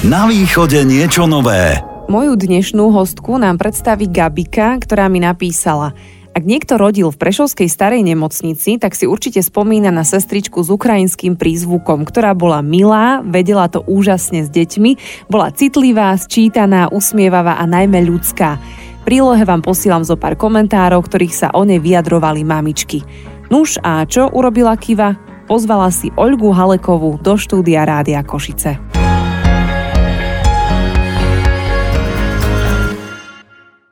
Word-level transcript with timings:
Na 0.00 0.24
východe 0.24 0.80
niečo 0.88 1.28
nové. 1.28 1.76
Moju 2.08 2.32
dnešnú 2.32 2.88
hostku 2.88 3.36
nám 3.36 3.60
predstaví 3.60 4.08
Gabika, 4.08 4.80
ktorá 4.80 5.12
mi 5.12 5.20
napísala– 5.20 5.92
ak 6.30 6.46
niekto 6.46 6.78
rodil 6.78 7.10
v 7.10 7.18
Prešovskej 7.18 7.66
starej 7.66 8.06
nemocnici, 8.06 8.78
tak 8.78 8.94
si 8.94 9.02
určite 9.02 9.42
spomína 9.42 9.90
na 9.90 10.06
sestričku 10.06 10.62
s 10.62 10.70
ukrajinským 10.70 11.34
prízvukom, 11.34 12.06
ktorá 12.06 12.38
bola 12.38 12.62
milá, 12.62 13.18
vedela 13.26 13.66
to 13.66 13.82
úžasne 13.82 14.46
s 14.46 14.48
deťmi, 14.48 15.26
bola 15.26 15.50
citlivá, 15.50 16.14
sčítaná, 16.14 16.86
usmievavá 16.94 17.58
a 17.58 17.66
najmä 17.66 18.06
ľudská. 18.06 18.62
Prílohe 19.02 19.42
vám 19.42 19.58
posielam 19.58 20.06
zo 20.06 20.14
pár 20.14 20.38
komentárov, 20.38 21.02
ktorých 21.02 21.34
sa 21.34 21.48
o 21.50 21.66
nej 21.66 21.82
vyjadrovali 21.82 22.46
mamičky. 22.46 23.02
Nuž 23.50 23.82
a 23.82 24.06
čo 24.06 24.30
urobila 24.30 24.78
Kiva? 24.78 25.18
Pozvala 25.50 25.90
si 25.90 26.14
Olgu 26.14 26.54
Halekovú 26.54 27.18
do 27.18 27.34
štúdia 27.34 27.82
Rádia 27.82 28.22
Košice. 28.22 28.78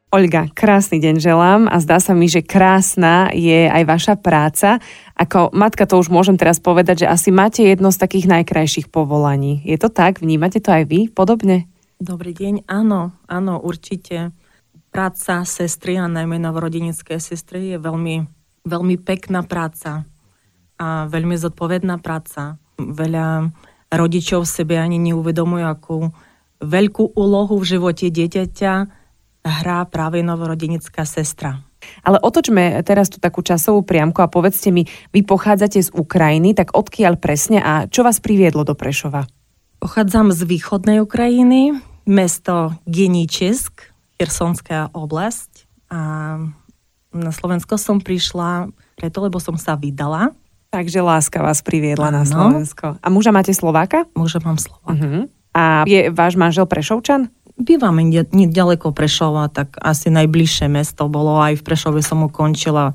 Olga, 0.09 0.49
krásny 0.57 1.05
deň 1.05 1.21
želám 1.21 1.63
a 1.69 1.77
zdá 1.85 2.01
sa 2.01 2.17
mi, 2.17 2.33
že 2.33 2.41
krásna 2.41 3.29
je 3.37 3.69
aj 3.69 3.85
vaša 3.85 4.15
práca. 4.17 4.81
Ako 5.13 5.53
matka 5.53 5.85
to 5.85 6.01
už 6.01 6.09
môžem 6.09 6.41
teraz 6.41 6.57
povedať, 6.57 7.05
že 7.05 7.13
asi 7.13 7.29
máte 7.29 7.61
jedno 7.61 7.93
z 7.93 8.01
takých 8.01 8.25
najkrajších 8.25 8.89
povolaní. 8.89 9.61
Je 9.69 9.77
to 9.77 9.93
tak? 9.93 10.25
Vnímate 10.25 10.65
to 10.65 10.73
aj 10.73 10.89
vy 10.89 11.13
podobne? 11.13 11.69
Dobrý 12.01 12.33
deň, 12.33 12.65
áno, 12.65 13.13
áno, 13.29 13.61
určite. 13.61 14.33
Práca 14.89 15.45
sestry 15.45 16.01
a 16.01 16.09
najmä 16.09 16.41
novorodenické 16.41 17.21
sestry 17.21 17.77
je 17.77 17.79
veľmi, 17.79 18.25
veľmi 18.65 18.97
pekná 19.05 19.45
práca 19.45 20.09
a 20.81 21.05
veľmi 21.05 21.37
zodpovedná 21.37 22.01
práca. 22.01 22.57
Veľa 22.81 23.53
rodičov 23.93 24.49
sebe 24.49 24.81
ani 24.81 24.97
neuvedomujú, 24.97 25.67
akú 25.69 26.17
veľkú 26.65 27.13
úlohu 27.13 27.61
v 27.61 27.77
živote 27.77 28.09
dieťaťa 28.09 28.98
hrá 29.49 29.89
práve 29.89 30.21
novorodenecká 30.21 31.09
sestra. 31.09 31.65
Ale 32.03 32.19
otočme 32.21 32.83
teraz 32.83 33.09
tú 33.09 33.23
takú 33.23 33.41
časovú 33.41 33.87
priamku 33.87 34.19
a 34.21 34.29
povedzte 34.29 34.75
mi, 34.75 34.85
vy 35.15 35.23
pochádzate 35.23 35.79
z 35.79 35.91
Ukrajiny, 35.95 36.53
tak 36.53 36.75
odkiaľ 36.75 37.17
presne 37.17 37.63
a 37.63 37.87
čo 37.87 38.03
vás 38.03 38.19
priviedlo 38.19 38.67
do 38.67 38.75
Prešova? 38.75 39.31
Pochádzam 39.79 40.35
z 40.35 40.43
východnej 40.43 40.99
Ukrajiny, 40.99 41.79
mesto 42.03 42.75
Geničesk, 42.85 43.95
Chersonská 44.19 44.91
oblasť. 44.91 45.71
A 45.95 46.01
na 47.15 47.31
Slovensko 47.31 47.79
som 47.79 48.03
prišla 48.03 48.75
preto, 48.99 49.23
lebo 49.23 49.39
som 49.39 49.55
sa 49.55 49.79
vydala. 49.79 50.35
Takže 50.69 51.01
láska 51.01 51.41
vás 51.41 51.65
priviedla 51.65 52.13
ano. 52.13 52.21
na 52.21 52.25
Slovensko. 52.27 52.99
A 53.01 53.07
muža 53.09 53.33
máte 53.33 53.55
Slováka? 53.55 54.05
Muža 54.13 54.43
mám 54.43 54.61
Slováka. 54.61 54.99
Uh-huh. 54.99 55.25
A 55.57 55.89
je 55.89 56.13
váš 56.13 56.37
manžel 56.37 56.69
Prešovčan? 56.69 57.33
Bývame 57.59 58.07
nedaleko 58.31 58.95
Prešova, 58.95 59.51
tak 59.51 59.77
asi 59.83 60.09
najbližšie 60.09 60.71
mesto 60.71 61.11
bolo. 61.11 61.43
Aj 61.43 61.53
v 61.59 61.63
Prešove 61.63 62.01
som 62.01 62.25
ukončila 62.25 62.95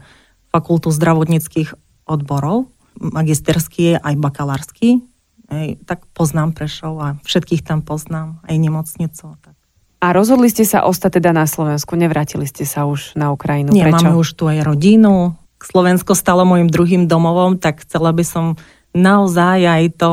fakultu 0.50 0.90
zdravotníckých 0.90 1.76
odborov, 2.08 2.72
magisterský 2.98 4.00
aj 4.00 4.16
bakalársky. 4.18 5.04
Ej, 5.52 5.78
tak 5.84 6.08
poznám 6.16 6.56
Prešov 6.56 6.94
a 6.98 7.08
všetkých 7.22 7.62
tam 7.62 7.84
poznám, 7.84 8.42
aj 8.48 8.56
nemocnicu. 8.58 9.36
Tak. 9.44 9.56
A 10.04 10.12
rozhodli 10.12 10.48
ste 10.52 10.68
sa 10.68 10.88
ostať 10.88 11.20
teda 11.20 11.36
na 11.36 11.46
Slovensku, 11.46 11.96
nevrátili 11.96 12.48
ste 12.48 12.64
sa 12.64 12.88
už 12.88 13.16
na 13.20 13.32
Ukrajinu. 13.32 13.72
Nie, 13.72 13.88
Prečo? 13.88 14.08
máme 14.08 14.12
už 14.20 14.30
tu 14.36 14.48
aj 14.48 14.64
rodinu. 14.64 15.36
Slovensko 15.64 16.12
stalo 16.12 16.44
môjim 16.44 16.68
druhým 16.68 17.08
domovom, 17.08 17.56
tak 17.56 17.88
chcela 17.88 18.12
by 18.12 18.24
som 18.28 18.46
naozaj 18.92 19.60
aj 19.64 19.84
to 19.96 20.12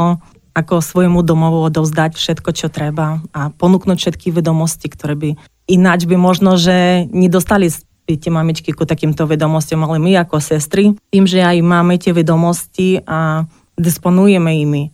ako 0.55 0.83
svojmu 0.83 1.23
domovu 1.23 1.63
odovzdať 1.67 2.19
všetko, 2.19 2.51
čo 2.55 2.67
treba 2.69 3.23
a 3.31 3.51
ponúknuť 3.55 3.97
všetky 3.97 4.35
vedomosti, 4.35 4.91
ktoré 4.91 5.15
by 5.15 5.31
ináč 5.71 6.11
by 6.11 6.19
možno, 6.19 6.59
že 6.59 7.07
nedostali 7.15 7.71
tie 8.11 8.33
mamičky 8.35 8.75
ku 8.75 8.83
takýmto 8.83 9.23
vedomostiam, 9.31 9.87
ale 9.87 10.03
my 10.03 10.19
ako 10.27 10.43
sestry, 10.43 10.99
tým, 11.15 11.31
že 11.31 11.47
aj 11.47 11.63
máme 11.63 11.95
tie 11.95 12.11
vedomosti 12.11 13.07
a 13.07 13.47
disponujeme 13.79 14.51
imi 14.67 14.91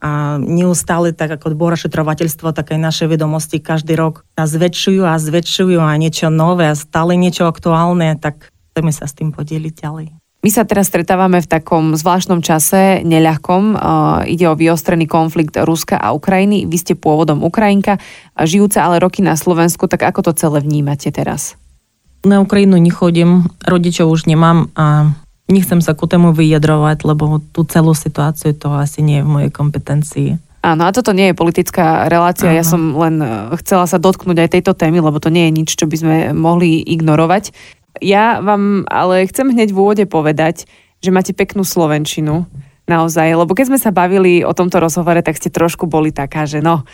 a 0.00 0.40
neustále 0.40 1.12
tak 1.12 1.36
ako 1.36 1.52
odbora 1.52 1.76
šetrovateľstvo, 1.76 2.56
tak 2.56 2.72
aj 2.72 2.80
naše 2.80 3.04
vedomosti 3.04 3.60
každý 3.60 3.96
rok 3.96 4.24
sa 4.36 4.48
zväčšujú 4.48 5.04
a 5.04 5.16
zväčšujú 5.16 5.80
a 5.80 5.92
niečo 5.96 6.32
nové 6.32 6.72
a 6.72 6.76
stále 6.76 7.16
niečo 7.20 7.48
aktuálne, 7.48 8.16
tak 8.16 8.48
chceme 8.72 8.92
sa 8.92 9.08
s 9.08 9.16
tým 9.16 9.32
podeliť 9.32 9.74
ďalej. 9.76 10.23
My 10.44 10.52
sa 10.52 10.68
teraz 10.68 10.92
stretávame 10.92 11.40
v 11.40 11.48
takom 11.48 11.96
zvláštnom 11.96 12.44
čase, 12.44 13.00
neľahkom. 13.00 13.80
Ide 14.28 14.52
o 14.52 14.52
vyostrený 14.52 15.08
konflikt 15.08 15.56
Ruska 15.56 15.96
a 15.96 16.12
Ukrajiny. 16.12 16.68
Vy 16.68 16.76
ste 16.76 16.92
pôvodom 17.00 17.40
Ukrajinka, 17.40 17.96
žijúca 18.36 18.84
ale 18.84 19.00
roky 19.00 19.24
na 19.24 19.40
Slovensku, 19.40 19.88
tak 19.88 20.04
ako 20.04 20.28
to 20.28 20.32
celé 20.36 20.60
vnímate 20.60 21.08
teraz? 21.08 21.56
Na 22.28 22.44
Ukrajinu 22.44 22.76
nechodím, 22.76 23.48
rodičov 23.64 24.12
už 24.12 24.28
nemám 24.28 24.68
a 24.76 25.16
nechcem 25.48 25.80
sa 25.80 25.96
ku 25.96 26.04
tému 26.04 26.36
vyjadrovať, 26.36 27.08
lebo 27.08 27.40
tú 27.40 27.64
celú 27.64 27.96
situáciu 27.96 28.52
to 28.52 28.68
asi 28.76 29.00
nie 29.00 29.20
je 29.20 29.24
v 29.24 29.32
mojej 29.32 29.50
kompetencii. 29.52 30.28
Áno, 30.60 30.84
a 30.84 30.92
toto 30.92 31.16
nie 31.16 31.32
je 31.32 31.40
politická 31.40 32.04
relácia, 32.08 32.52
Áno. 32.52 32.56
ja 32.56 32.64
som 32.64 32.92
len 32.96 33.20
chcela 33.64 33.88
sa 33.88 33.96
dotknúť 33.96 34.44
aj 34.44 34.52
tejto 34.60 34.72
témy, 34.76 35.00
lebo 35.00 35.16
to 35.20 35.32
nie 35.32 35.48
je 35.48 35.56
nič, 35.56 35.68
čo 35.72 35.88
by 35.88 35.96
sme 35.96 36.16
mohli 36.36 36.84
ignorovať. 36.84 37.52
Ja 38.02 38.42
vám 38.42 38.88
ale 38.90 39.28
chcem 39.30 39.50
hneď 39.50 39.70
v 39.70 39.80
úvode 39.80 40.04
povedať, 40.08 40.66
že 40.98 41.14
máte 41.14 41.36
peknú 41.36 41.62
slovenčinu. 41.62 42.48
Naozaj, 42.84 43.38
lebo 43.38 43.56
keď 43.56 43.72
sme 43.72 43.78
sa 43.80 43.94
bavili 43.94 44.44
o 44.44 44.52
tomto 44.52 44.76
rozhovore, 44.76 45.20
tak 45.24 45.40
ste 45.40 45.48
trošku 45.48 45.88
boli 45.88 46.12
taká, 46.12 46.44
že 46.44 46.60
no, 46.60 46.84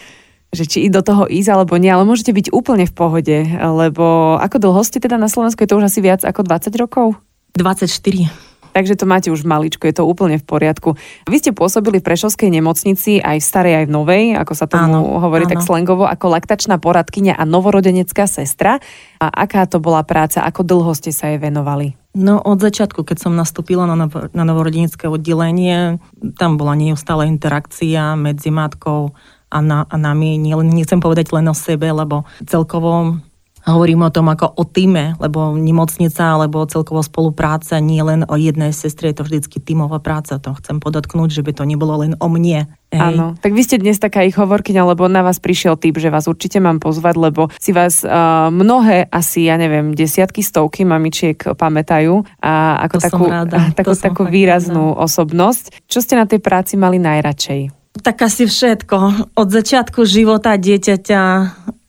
že 0.50 0.66
či 0.66 0.86
do 0.90 1.02
toho 1.02 1.26
ísť 1.26 1.50
alebo 1.50 1.78
nie, 1.78 1.90
ale 1.90 2.06
môžete 2.06 2.34
byť 2.34 2.46
úplne 2.54 2.86
v 2.86 2.94
pohode, 2.94 3.38
lebo 3.58 4.38
ako 4.38 4.56
dlho 4.58 4.82
ste 4.82 5.02
teda 5.02 5.18
na 5.18 5.30
Slovensku? 5.30 5.62
Je 5.62 5.70
to 5.70 5.78
už 5.78 5.90
asi 5.90 6.02
viac 6.02 6.22
ako 6.26 6.46
20 6.46 6.74
rokov? 6.78 7.18
24. 7.54 8.49
Takže 8.70 8.94
to 8.94 9.04
máte 9.06 9.28
už 9.28 9.42
maličko, 9.42 9.86
je 9.90 9.96
to 9.98 10.04
úplne 10.06 10.38
v 10.38 10.46
poriadku. 10.46 10.94
Vy 11.26 11.36
ste 11.42 11.50
pôsobili 11.50 11.98
v 11.98 12.06
Prešovskej 12.06 12.50
nemocnici 12.54 13.18
aj 13.18 13.42
v 13.42 13.44
starej, 13.44 13.74
aj 13.82 13.86
v 13.90 13.94
novej, 13.94 14.24
ako 14.38 14.52
sa 14.54 14.66
tomu 14.70 15.02
áno, 15.02 15.18
hovorí 15.18 15.46
áno. 15.46 15.52
tak 15.58 15.66
slangovo, 15.66 16.06
ako 16.06 16.26
laktačná 16.30 16.78
poradkynia 16.78 17.34
a 17.34 17.42
novorodenecká 17.42 18.30
sestra. 18.30 18.78
A 19.18 19.26
aká 19.26 19.66
to 19.66 19.82
bola 19.82 20.06
práca, 20.06 20.40
ako 20.46 20.62
dlho 20.62 20.92
ste 20.94 21.10
sa 21.10 21.28
jej 21.28 21.42
venovali? 21.42 21.98
No 22.10 22.42
od 22.42 22.58
začiatku, 22.58 23.06
keď 23.06 23.22
som 23.22 23.38
nastúpila 23.38 23.86
na, 23.86 23.94
novo, 23.94 24.26
na 24.34 24.42
novorodenecké 24.42 25.06
oddelenie, 25.06 26.02
tam 26.34 26.58
bola 26.58 26.74
neustála 26.74 27.22
interakcia 27.30 28.18
medzi 28.18 28.50
matkou 28.50 29.14
a, 29.46 29.58
na, 29.62 29.86
a 29.86 29.94
nami. 29.94 30.34
Nie, 30.38 30.58
nechcem 30.58 30.98
povedať 30.98 31.30
len 31.30 31.46
o 31.46 31.54
sebe, 31.54 31.90
lebo 31.90 32.26
celkovo 32.46 33.22
Hovorím 33.68 34.08
o 34.08 34.14
tom 34.14 34.32
ako 34.32 34.56
o 34.56 34.64
týme, 34.64 35.20
lebo 35.20 35.52
nemocnica 35.52 36.36
alebo 36.38 36.64
celkovo 36.64 37.04
spolupráca 37.04 37.76
nie 37.76 38.00
len 38.00 38.24
o 38.24 38.34
jednej 38.40 38.72
sestre, 38.72 39.12
je 39.12 39.20
to 39.20 39.26
vždycky 39.28 39.60
tímová 39.60 40.00
práca. 40.00 40.40
To 40.40 40.56
chcem 40.56 40.80
podotknúť, 40.80 41.28
že 41.28 41.44
by 41.44 41.52
to 41.52 41.64
nebolo 41.68 42.00
len 42.00 42.16
o 42.16 42.26
mne. 42.32 42.72
Áno, 42.90 43.38
tak 43.38 43.54
vy 43.54 43.62
ste 43.62 43.78
dnes 43.78 44.02
taká 44.02 44.26
ich 44.26 44.34
hovorkyňa, 44.34 44.82
lebo 44.82 45.06
na 45.06 45.22
vás 45.22 45.38
prišiel 45.38 45.78
typ, 45.78 45.94
že 46.02 46.10
vás 46.10 46.26
určite 46.26 46.58
mám 46.58 46.82
pozvať, 46.82 47.14
lebo 47.22 47.46
si 47.62 47.70
vás 47.70 48.02
uh, 48.02 48.50
mnohé, 48.50 49.06
asi 49.06 49.46
ja 49.46 49.54
neviem, 49.54 49.94
desiatky, 49.94 50.42
stovky 50.42 50.82
mamičiek 50.82 51.38
pamätajú 51.38 52.26
a 52.42 52.82
ako 52.90 52.96
to 52.98 53.04
takú, 53.06 53.24
takú, 53.78 53.92
takú 53.94 54.22
výraznú 54.26 54.98
rada. 54.98 55.06
osobnosť. 55.06 55.86
Čo 55.86 56.02
ste 56.02 56.18
na 56.18 56.26
tej 56.26 56.42
práci 56.42 56.74
mali 56.74 56.98
najradšej? 56.98 57.78
Tak 58.02 58.26
asi 58.26 58.50
všetko. 58.50 58.96
Od 59.38 59.48
začiatku 59.50 60.02
života 60.02 60.58
dieťaťa 60.58 61.22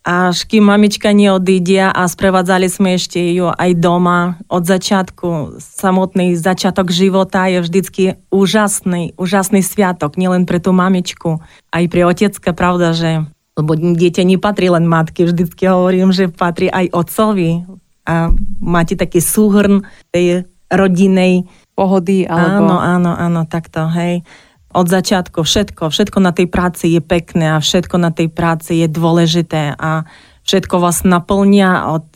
až 0.02 0.50
kým 0.50 0.66
mamička 0.66 1.14
neodídia 1.14 1.94
a 1.94 2.10
sprevádzali 2.10 2.66
sme 2.66 2.98
ešte 2.98 3.22
ju 3.22 3.54
aj 3.54 3.72
doma 3.78 4.42
od 4.50 4.66
začiatku. 4.66 5.62
Samotný 5.62 6.34
začiatok 6.34 6.90
života 6.90 7.46
je 7.46 7.62
vždycky 7.62 8.04
úžasný, 8.34 9.14
úžasný 9.22 9.62
sviatok, 9.62 10.18
nielen 10.18 10.50
pre 10.50 10.58
tú 10.58 10.74
mamičku, 10.74 11.38
aj 11.70 11.84
pre 11.86 12.02
otecka, 12.06 12.50
pravda, 12.54 12.98
že 12.98 13.30
lebo 13.54 13.78
dieťa 13.78 14.24
nepatrí 14.26 14.74
len 14.74 14.90
matke, 14.90 15.28
vždycky 15.28 15.70
hovorím, 15.70 16.10
že 16.16 16.32
patrí 16.32 16.72
aj 16.72 16.88
otcovi. 16.96 17.68
A 18.08 18.34
máte 18.58 18.98
taký 18.98 19.22
súhrn 19.22 19.86
tej 20.10 20.50
rodinej 20.72 21.46
pohody. 21.78 22.26
Alebo... 22.26 22.74
Áno, 22.74 22.78
áno, 22.80 23.12
áno, 23.14 23.42
takto, 23.46 23.86
hej 23.92 24.26
od 24.72 24.88
začiatku 24.88 25.44
všetko, 25.44 25.92
všetko 25.92 26.18
na 26.24 26.32
tej 26.32 26.48
práci 26.48 26.96
je 26.96 27.02
pekné 27.04 27.56
a 27.56 27.64
všetko 27.64 27.96
na 28.00 28.12
tej 28.12 28.32
práci 28.32 28.80
je 28.82 28.88
dôležité 28.88 29.76
a 29.76 30.08
všetko 30.48 30.82
vás 30.82 31.04
naplňa 31.06 31.92
od 31.92 32.08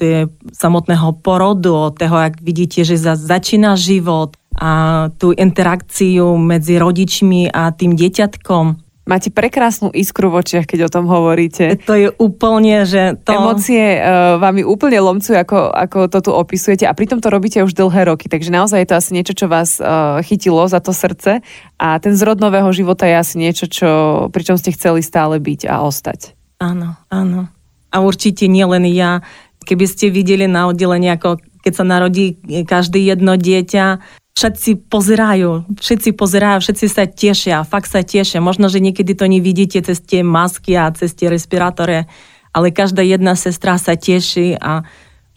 samotného 0.52 1.10
porodu, 1.22 1.72
od 1.92 1.94
toho, 2.00 2.18
ak 2.18 2.42
vidíte, 2.42 2.88
že 2.88 2.98
začína 2.98 3.78
život 3.78 4.34
a 4.56 5.08
tú 5.20 5.36
interakciu 5.36 6.40
medzi 6.40 6.80
rodičmi 6.80 7.52
a 7.52 7.76
tým 7.76 8.00
dieťatkom. 8.00 8.85
Máte 9.06 9.30
prekrásnu 9.30 9.94
iskru 9.94 10.34
v 10.34 10.42
očiach, 10.42 10.66
keď 10.66 10.90
o 10.90 10.94
tom 10.94 11.06
hovoríte. 11.06 11.78
To 11.86 11.94
je 11.94 12.10
úplne, 12.18 12.90
že 12.90 13.22
to... 13.22 13.38
Emócie 13.38 14.02
uh, 14.02 14.42
vám 14.42 14.66
úplne 14.66 14.98
lomcujú, 14.98 15.38
ako, 15.38 15.70
ako 15.70 16.10
to 16.10 16.20
tu 16.26 16.32
opisujete 16.34 16.90
a 16.90 16.98
pritom 16.98 17.22
to 17.22 17.30
robíte 17.30 17.62
už 17.62 17.78
dlhé 17.78 18.10
roky, 18.10 18.26
takže 18.26 18.50
naozaj 18.50 18.82
je 18.82 18.90
to 18.90 18.98
asi 18.98 19.12
niečo, 19.14 19.38
čo 19.38 19.46
vás 19.46 19.78
uh, 19.78 20.26
chytilo 20.26 20.66
za 20.66 20.82
to 20.82 20.90
srdce 20.90 21.46
a 21.78 21.88
ten 22.02 22.18
zrod 22.18 22.42
nového 22.42 22.74
života 22.74 23.06
je 23.06 23.14
asi 23.14 23.36
niečo, 23.38 23.70
čo, 23.70 23.90
pričom 24.34 24.58
ste 24.58 24.74
chceli 24.74 25.06
stále 25.06 25.38
byť 25.38 25.70
a 25.70 25.86
ostať. 25.86 26.34
Áno, 26.58 26.98
áno. 27.14 27.54
A 27.94 28.02
určite 28.02 28.50
nielen 28.50 28.90
ja. 28.90 29.22
Keby 29.70 29.86
ste 29.86 30.10
videli 30.10 30.50
na 30.50 30.66
oddelení, 30.66 31.14
ako 31.14 31.38
keď 31.62 31.74
sa 31.78 31.86
narodí 31.86 32.42
každé 32.66 33.06
jedno 33.06 33.38
dieťa, 33.38 34.02
všetci 34.36 34.92
pozerajú, 34.92 35.80
všetci 35.80 36.10
pozerajú, 36.12 36.58
všetci 36.60 36.86
sa 36.92 37.08
tešia, 37.08 37.64
fakt 37.64 37.88
sa 37.88 38.04
tešia. 38.04 38.44
Možno, 38.44 38.68
že 38.68 38.84
niekedy 38.84 39.16
to 39.16 39.32
nevidíte 39.32 39.80
cez 39.80 40.04
tie 40.04 40.22
masky 40.28 40.76
a 40.76 40.92
cez 40.92 41.16
tie 41.16 41.32
respirátory, 41.32 42.04
ale 42.52 42.68
každá 42.76 43.00
jedna 43.00 43.40
sestra 43.40 43.80
sa 43.80 43.96
teší 43.96 44.60
a 44.60 44.84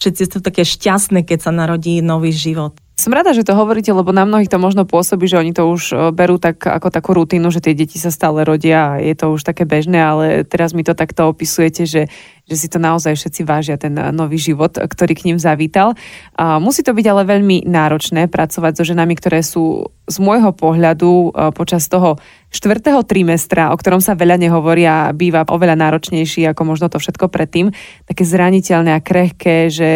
všetci 0.02 0.22
sú 0.26 0.38
také 0.42 0.66
šťastné, 0.66 1.22
keď 1.22 1.38
sa 1.46 1.52
narodí 1.54 2.02
nový 2.02 2.34
život. 2.34 2.74
Som 2.98 3.14
rada, 3.14 3.30
že 3.30 3.46
to 3.46 3.54
hovoríte, 3.54 3.94
lebo 3.94 4.10
na 4.10 4.26
mnohých 4.26 4.50
to 4.50 4.58
možno 4.58 4.82
pôsobí, 4.82 5.30
že 5.30 5.38
oni 5.38 5.54
to 5.54 5.70
už 5.70 5.82
e, 5.94 6.10
berú 6.10 6.34
tak 6.42 6.58
ako 6.58 6.90
takú 6.90 7.14
rutinu, 7.14 7.46
že 7.54 7.62
tie 7.62 7.70
deti 7.70 7.94
sa 7.94 8.10
stále 8.10 8.42
rodia 8.42 8.98
a 8.98 8.98
je 8.98 9.14
to 9.14 9.30
už 9.30 9.46
také 9.46 9.62
bežné, 9.62 10.02
ale 10.02 10.42
teraz 10.42 10.74
mi 10.74 10.82
to 10.82 10.98
takto 10.98 11.30
opisujete, 11.30 11.86
že, 11.86 12.10
že 12.42 12.56
si 12.58 12.66
to 12.66 12.82
naozaj 12.82 13.14
všetci 13.14 13.46
vážia, 13.46 13.78
ten 13.78 13.94
e, 13.94 14.10
nový 14.10 14.34
život, 14.42 14.74
ktorý 14.74 15.14
k 15.14 15.30
ním 15.30 15.38
zavítal. 15.38 15.94
A 16.34 16.58
musí 16.58 16.82
to 16.82 16.90
byť 16.90 17.06
ale 17.06 17.22
veľmi 17.22 17.70
náročné 17.70 18.26
pracovať 18.26 18.82
so 18.82 18.84
ženami, 18.90 19.14
ktoré 19.14 19.46
sú 19.46 19.94
z 20.10 20.18
môjho 20.18 20.50
pohľadu 20.50 21.30
e, 21.30 21.54
počas 21.54 21.86
toho 21.86 22.18
štvrtého 22.50 23.06
trimestra, 23.06 23.70
o 23.70 23.78
ktorom 23.78 24.02
sa 24.02 24.18
veľa 24.18 24.42
nehovorí 24.42 24.82
a 24.82 25.14
býva 25.14 25.46
oveľa 25.46 25.78
náročnejší 25.78 26.50
ako 26.50 26.66
možno 26.66 26.90
to 26.90 26.98
všetko 26.98 27.30
predtým, 27.30 27.70
také 28.10 28.26
zraniteľné 28.26 28.98
a 28.98 29.04
krehké, 29.06 29.70
že 29.70 29.90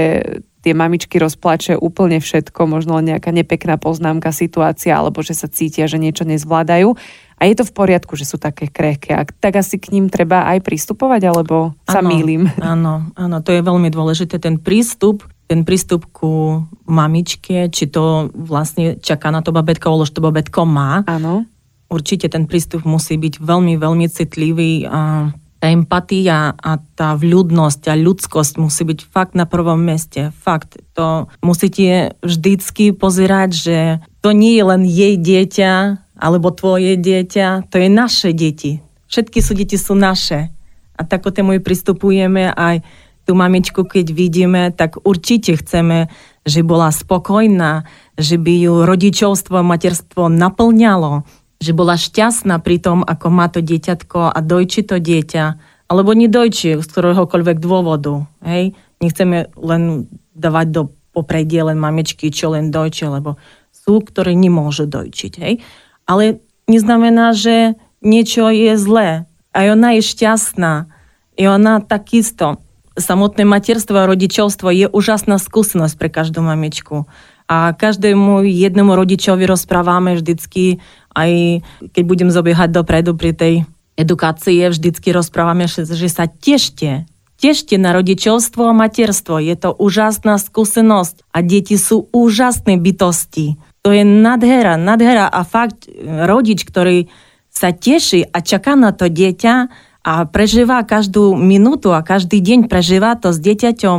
tie 0.63 0.73
mamičky 0.73 1.19
rozplače 1.19 1.75
úplne 1.75 2.23
všetko, 2.23 2.71
možno 2.71 3.03
len 3.03 3.11
nejaká 3.13 3.35
nepekná 3.35 3.77
poznámka, 3.77 4.31
situácia, 4.31 4.95
alebo 4.95 5.21
že 5.21 5.35
sa 5.35 5.51
cítia, 5.51 5.91
že 5.91 5.99
niečo 5.99 6.23
nezvládajú. 6.23 6.95
A 7.43 7.51
je 7.51 7.59
to 7.59 7.67
v 7.67 7.75
poriadku, 7.75 8.15
že 8.15 8.23
sú 8.23 8.39
také 8.39 8.71
krehké. 8.71 9.19
A 9.19 9.27
tak 9.27 9.59
asi 9.59 9.75
k 9.83 9.91
ním 9.91 10.07
treba 10.07 10.47
aj 10.47 10.63
pristupovať, 10.63 11.27
alebo 11.27 11.75
sa 11.91 11.99
ano, 11.99 12.15
mýlim? 12.15 12.47
Áno, 12.63 13.11
áno, 13.19 13.37
to 13.43 13.51
je 13.51 13.67
veľmi 13.67 13.91
dôležité. 13.91 14.39
Ten 14.39 14.63
prístup, 14.63 15.27
ten 15.51 15.67
prístup 15.67 16.07
ku 16.15 16.63
mamičke, 16.87 17.67
či 17.75 17.91
to 17.91 18.31
vlastne 18.31 19.03
čaká 19.03 19.35
na 19.35 19.43
to 19.43 19.51
babetko, 19.51 19.91
alebo 19.91 20.07
to 20.07 20.23
babetko 20.23 20.63
má. 20.63 21.03
Áno. 21.11 21.43
Určite 21.91 22.31
ten 22.31 22.47
prístup 22.47 22.87
musí 22.87 23.19
byť 23.19 23.43
veľmi, 23.43 23.75
veľmi 23.75 24.07
citlivý 24.07 24.87
a 24.87 25.35
tá 25.63 25.71
empatia 25.71 26.59
a 26.59 26.73
tá 26.99 27.15
vľudnosť 27.15 27.87
a 27.87 27.95
ľudskosť 27.95 28.59
musí 28.59 28.83
byť 28.83 29.07
fakt 29.07 29.39
na 29.39 29.47
prvom 29.47 29.79
meste. 29.79 30.35
Fakt. 30.35 30.75
To 30.99 31.31
musíte 31.39 32.19
vždycky 32.19 32.91
pozerať, 32.91 33.51
že 33.55 33.79
to 34.27 34.35
nie 34.35 34.59
je 34.59 34.65
len 34.67 34.83
jej 34.83 35.15
dieťa 35.15 36.03
alebo 36.19 36.51
tvoje 36.51 36.99
dieťa, 36.99 37.71
to 37.71 37.79
je 37.79 37.87
naše 37.87 38.35
deti. 38.35 38.83
Všetky 39.07 39.39
sú 39.39 39.55
deti 39.55 39.79
sú 39.79 39.95
naše. 39.95 40.51
A 40.99 41.07
tak 41.07 41.23
my 41.31 41.63
pristupujeme 41.63 42.51
aj 42.51 42.83
tú 43.23 43.39
mamičku, 43.39 43.87
keď 43.87 44.11
vidíme, 44.11 44.75
tak 44.75 44.99
určite 45.07 45.55
chceme, 45.63 46.11
že 46.43 46.67
bola 46.67 46.91
spokojná, 46.91 47.87
že 48.19 48.35
by 48.35 48.67
ju 48.67 48.75
rodičovstvo 48.83 49.63
a 49.63 49.67
materstvo 49.67 50.27
naplňalo, 50.27 51.23
že 51.63 51.71
bola 51.71 51.95
šťastná 51.95 52.59
pri 52.59 52.83
tom, 52.83 53.07
ako 53.07 53.27
má 53.31 53.47
to 53.47 53.63
dieťatko 53.63 54.35
a 54.35 54.39
dojči 54.43 54.83
to 54.83 54.99
dieťa, 54.99 55.45
alebo 55.87 56.11
nedojči 56.11 56.83
z 56.83 56.87
ktoréhokoľvek 56.91 57.57
dôvodu. 57.63 58.27
Hej? 58.43 58.75
Nechceme 58.99 59.47
len 59.55 60.11
dávať 60.35 60.67
do 60.75 60.83
popredie 61.15 61.63
len 61.63 61.79
mamičky, 61.79 62.35
čo 62.35 62.57
len 62.57 62.75
dojči, 62.75 63.07
lebo 63.07 63.39
sú, 63.71 64.03
ktoré 64.03 64.35
nemôžu 64.35 64.91
dojčiť. 64.91 65.33
Hej? 65.39 65.63
Ale 66.09 66.43
neznamená, 66.67 67.37
že 67.37 67.79
niečo 68.03 68.51
je 68.51 68.75
zlé. 68.75 69.31
A 69.53 69.69
ona 69.69 69.95
je 69.95 70.03
šťastná. 70.03 70.89
I 71.37 71.45
ona 71.47 71.85
takisto. 71.85 72.59
Samotné 72.93 73.49
materstvo 73.49 74.05
a 74.05 74.09
rodičovstvo 74.09 74.69
je 74.69 74.87
úžasná 74.89 75.41
skúsenosť 75.41 75.95
pre 75.97 76.09
každú 76.13 76.45
mamičku. 76.45 77.09
A 77.49 77.77
každému 77.77 78.49
jednému 78.49 78.97
rodičovi 78.97 79.45
rozprávame 79.45 80.17
vždycky 80.17 80.81
aj 81.13 81.63
keď 81.93 82.03
budem 82.05 82.31
zabiehať 82.33 82.73
dopredu 82.73 83.17
pri 83.17 83.33
tej 83.37 83.55
edukácii, 83.97 84.69
vždycky 84.69 85.13
rozprávame, 85.13 85.69
že 85.69 86.09
sa 86.09 86.25
tešte, 86.27 87.05
tešte 87.37 87.77
na 87.77 87.93
rodičovstvo 87.93 88.73
a 88.73 88.77
materstvo. 88.77 89.37
Je 89.43 89.57
to 89.57 89.77
úžasná 89.77 90.41
skúsenosť 90.41 91.29
a 91.31 91.39
deti 91.45 91.77
sú 91.77 92.09
úžasné 92.11 92.81
bytosti. 92.81 93.61
To 93.83 93.91
je 93.91 94.07
nadhera, 94.07 94.79
nadhera 94.79 95.27
a 95.29 95.43
fakt 95.43 95.91
rodič, 96.07 96.63
ktorý 96.65 97.11
sa 97.53 97.75
teší 97.75 98.33
a 98.33 98.41
čaká 98.41 98.79
na 98.79 98.97
to 98.97 99.13
dieťa 99.13 99.55
a 100.03 100.13
prežíva 100.27 100.83
každú 100.83 101.37
minútu 101.37 101.93
a 101.93 102.01
každý 102.01 102.41
deň 102.41 102.67
prežíva 102.67 103.15
to 103.21 103.31
s 103.31 103.39
dieťaťom 103.39 103.99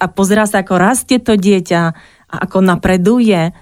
a 0.00 0.04
pozera 0.08 0.46
sa, 0.46 0.62
ako 0.62 0.74
rastie 0.78 1.18
to 1.18 1.34
dieťa 1.34 1.80
a 2.32 2.34
ako 2.48 2.64
napreduje, 2.64 3.52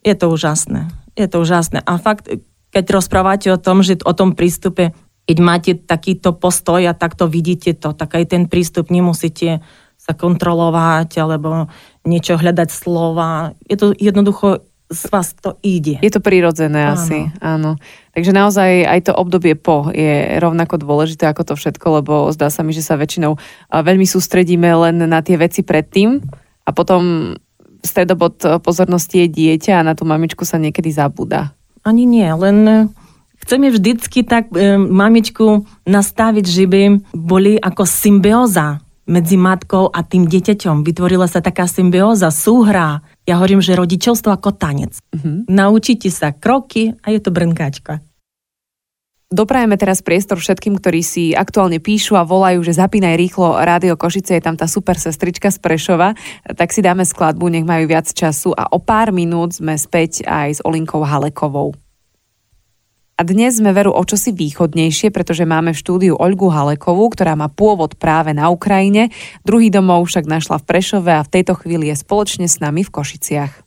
je 0.00 0.14
to 0.14 0.30
úžasné 0.30 1.03
je 1.14 1.26
to 1.30 1.42
úžasné. 1.42 1.82
A 1.82 1.98
fakt, 1.98 2.30
keď 2.74 2.84
rozprávate 2.90 3.50
o 3.54 3.58
tom, 3.58 3.86
že 3.86 4.02
o 4.02 4.12
tom 4.14 4.34
prístupe, 4.34 4.94
keď 5.24 5.38
máte 5.40 5.72
takýto 5.78 6.36
postoj 6.36 6.84
a 6.84 6.92
takto 6.92 7.30
vidíte 7.30 7.72
to, 7.78 7.96
tak 7.96 8.12
aj 8.18 8.24
ten 8.28 8.42
prístup 8.50 8.92
nemusíte 8.92 9.64
sa 9.96 10.12
kontrolovať 10.12 11.16
alebo 11.16 11.72
niečo 12.04 12.36
hľadať 12.36 12.68
slova. 12.68 13.56
Je 13.64 13.76
to 13.80 13.96
jednoducho 13.96 14.60
z 14.92 15.02
vás 15.08 15.32
to 15.40 15.56
ide. 15.64 15.96
Je 16.04 16.12
to 16.12 16.20
prirodzené 16.20 16.84
áno. 16.84 16.92
asi, 16.92 17.18
áno. 17.40 17.80
Takže 18.12 18.36
naozaj 18.36 18.84
aj 18.84 19.00
to 19.08 19.12
obdobie 19.16 19.56
po 19.56 19.88
je 19.88 20.36
rovnako 20.36 20.76
dôležité 20.76 21.24
ako 21.24 21.42
to 21.48 21.54
všetko, 21.56 22.04
lebo 22.04 22.28
zdá 22.36 22.52
sa 22.52 22.60
mi, 22.60 22.76
že 22.76 22.84
sa 22.84 23.00
väčšinou 23.00 23.40
veľmi 23.72 24.04
sústredíme 24.04 24.68
len 24.84 25.08
na 25.08 25.24
tie 25.24 25.40
veci 25.40 25.64
predtým 25.64 26.20
a 26.68 26.70
potom 26.76 27.32
stredobod 27.84 28.40
eh, 28.42 28.56
pozornosti 28.58 29.22
je 29.24 29.28
dieťa 29.28 29.78
a 29.78 29.86
na 29.86 29.92
tú 29.92 30.08
mamičku 30.08 30.42
sa 30.48 30.56
niekedy 30.56 30.90
zabúda. 30.90 31.52
Ani 31.84 32.08
nie, 32.08 32.26
len 32.26 32.58
eh, 32.64 32.88
chceme 33.44 33.68
vždycky 33.68 34.24
tak 34.24 34.48
e, 34.56 34.80
mamičku 34.80 35.68
nastaviť, 35.84 36.46
že 36.48 36.64
by 36.64 36.82
boli 37.12 37.60
ako 37.60 37.84
symbióza 37.84 38.80
medzi 39.04 39.36
matkou 39.36 39.92
a 39.92 40.00
tým 40.00 40.24
dieťaťom. 40.24 40.80
Vytvorila 40.80 41.28
sa 41.28 41.44
taká 41.44 41.68
symbióza, 41.68 42.32
súhra. 42.32 43.04
Ja 43.28 43.36
hovorím, 43.36 43.60
že 43.60 43.76
rodičovstvo 43.76 44.32
ako 44.32 44.56
tanec. 44.56 44.96
Uh-huh. 45.12 45.44
Naučíte 45.44 46.08
sa 46.08 46.32
kroky 46.32 46.96
a 47.04 47.12
je 47.12 47.20
to 47.20 47.28
brnkačka. 47.28 48.00
Doprajeme 49.34 49.74
teraz 49.74 49.98
priestor 49.98 50.38
všetkým, 50.38 50.78
ktorí 50.78 51.02
si 51.02 51.34
aktuálne 51.34 51.82
píšu 51.82 52.14
a 52.14 52.22
volajú, 52.22 52.62
že 52.62 52.78
zapínaj 52.78 53.18
rýchlo 53.18 53.58
Rádio 53.58 53.98
Košice, 53.98 54.38
je 54.38 54.46
tam 54.46 54.54
tá 54.54 54.70
super 54.70 54.94
sestrička 54.94 55.50
z 55.50 55.58
Prešova, 55.58 56.14
tak 56.54 56.70
si 56.70 56.78
dáme 56.78 57.02
skladbu, 57.02 57.50
nech 57.50 57.66
majú 57.66 57.90
viac 57.90 58.06
času 58.06 58.54
a 58.54 58.70
o 58.70 58.78
pár 58.78 59.10
minút 59.10 59.58
sme 59.58 59.74
späť 59.74 60.22
aj 60.22 60.48
s 60.54 60.60
Olinkou 60.62 61.02
Halekovou. 61.02 61.74
A 63.18 63.26
dnes 63.26 63.58
sme 63.58 63.74
veru 63.74 63.90
o 63.90 64.02
čosi 64.06 64.30
východnejšie, 64.30 65.10
pretože 65.10 65.42
máme 65.42 65.74
v 65.74 65.82
štúdiu 65.82 66.14
Olgu 66.14 66.54
Halekovú, 66.54 67.10
ktorá 67.10 67.34
má 67.34 67.50
pôvod 67.50 67.98
práve 67.98 68.30
na 68.30 68.54
Ukrajine. 68.54 69.10
Druhý 69.42 69.66
domov 69.66 70.06
však 70.06 70.30
našla 70.30 70.62
v 70.62 70.66
Prešove 70.70 71.10
a 71.10 71.26
v 71.26 71.32
tejto 71.34 71.58
chvíli 71.58 71.90
je 71.90 71.98
spoločne 71.98 72.46
s 72.46 72.62
nami 72.62 72.86
v 72.86 72.90
Košiciach. 72.94 73.63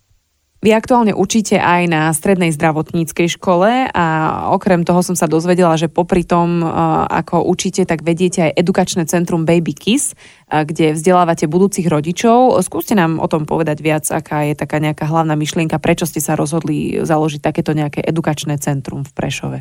Vy 0.58 0.74
aktuálne 0.74 1.14
učíte 1.14 1.62
aj 1.62 1.86
na 1.86 2.10
strednej 2.10 2.50
zdravotníckej 2.50 3.30
škole 3.30 3.94
a 3.94 4.06
okrem 4.50 4.82
toho 4.82 5.06
som 5.06 5.14
sa 5.14 5.30
dozvedela, 5.30 5.78
že 5.78 5.86
popri 5.86 6.26
tom, 6.26 6.66
ako 7.08 7.46
učíte, 7.46 7.86
tak 7.86 8.02
vediete 8.02 8.50
aj 8.50 8.58
edukačné 8.58 9.06
centrum 9.06 9.46
Baby 9.46 9.78
Kiss, 9.78 10.18
kde 10.50 10.98
vzdelávate 10.98 11.46
budúcich 11.46 11.86
rodičov. 11.86 12.58
Skúste 12.66 12.98
nám 12.98 13.22
o 13.22 13.30
tom 13.30 13.46
povedať 13.46 13.86
viac, 13.86 14.10
aká 14.10 14.50
je 14.50 14.58
taká 14.58 14.82
nejaká 14.82 15.06
hlavná 15.06 15.38
myšlienka, 15.38 15.78
prečo 15.78 16.10
ste 16.10 16.26
sa 16.26 16.34
rozhodli 16.34 17.06
založiť 17.06 17.38
takéto 17.38 17.78
nejaké 17.78 18.02
edukačné 18.02 18.58
centrum 18.58 19.06
v 19.06 19.14
Prešove. 19.14 19.60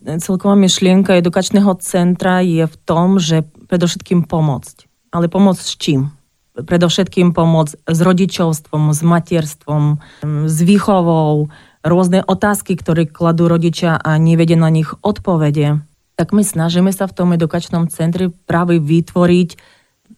Celková 0.00 0.58
myšlienka 0.58 1.22
edukačného 1.22 1.70
centra 1.78 2.42
je 2.42 2.66
v 2.66 2.76
tom, 2.82 3.22
že 3.22 3.46
predovšetkým 3.70 4.26
pomôcť. 4.26 4.90
Ale 5.14 5.30
pomôcť 5.30 5.62
s 5.62 5.74
čím? 5.78 6.10
Predovšetkým 6.58 7.30
pomoc 7.30 7.74
s 7.74 7.98
rodičovstvom, 8.02 8.90
s 8.90 9.00
materstvom, 9.06 9.84
s 10.24 10.56
výchovou, 10.60 11.48
rôzne 11.86 12.20
otázky, 12.26 12.76
ktoré 12.76 13.06
kladú 13.08 13.48
rodičia 13.48 13.96
a 13.96 14.18
nevedia 14.20 14.58
na 14.58 14.68
nich 14.68 14.90
odpovede. 15.00 15.80
Tak 16.18 16.36
my 16.36 16.44
snažíme 16.44 16.92
sa 16.92 17.08
v 17.08 17.16
tom 17.16 17.32
edukačnom 17.32 17.88
centre 17.88 18.28
práve 18.44 18.76
vytvoriť 18.76 19.56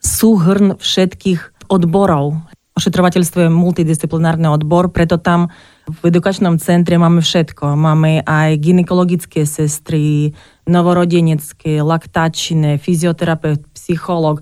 súhrn 0.03 0.75
všetkých 0.81 1.71
odborov. 1.71 2.43
Ošetrovateľstvo 2.73 3.47
je 3.47 3.51
multidisciplinárny 3.53 4.49
odbor, 4.49 4.89
preto 4.89 5.21
tam 5.21 5.53
v 5.85 6.09
edukačnom 6.09 6.57
centre 6.57 6.97
máme 6.97 7.21
všetko. 7.21 7.77
Máme 7.77 8.25
aj 8.25 8.57
ginekologické 8.65 9.45
sestry, 9.45 10.33
novorodenecké, 10.65 11.85
laktačné, 11.85 12.81
fyzioterapeut, 12.81 13.61
psychológ, 13.77 14.41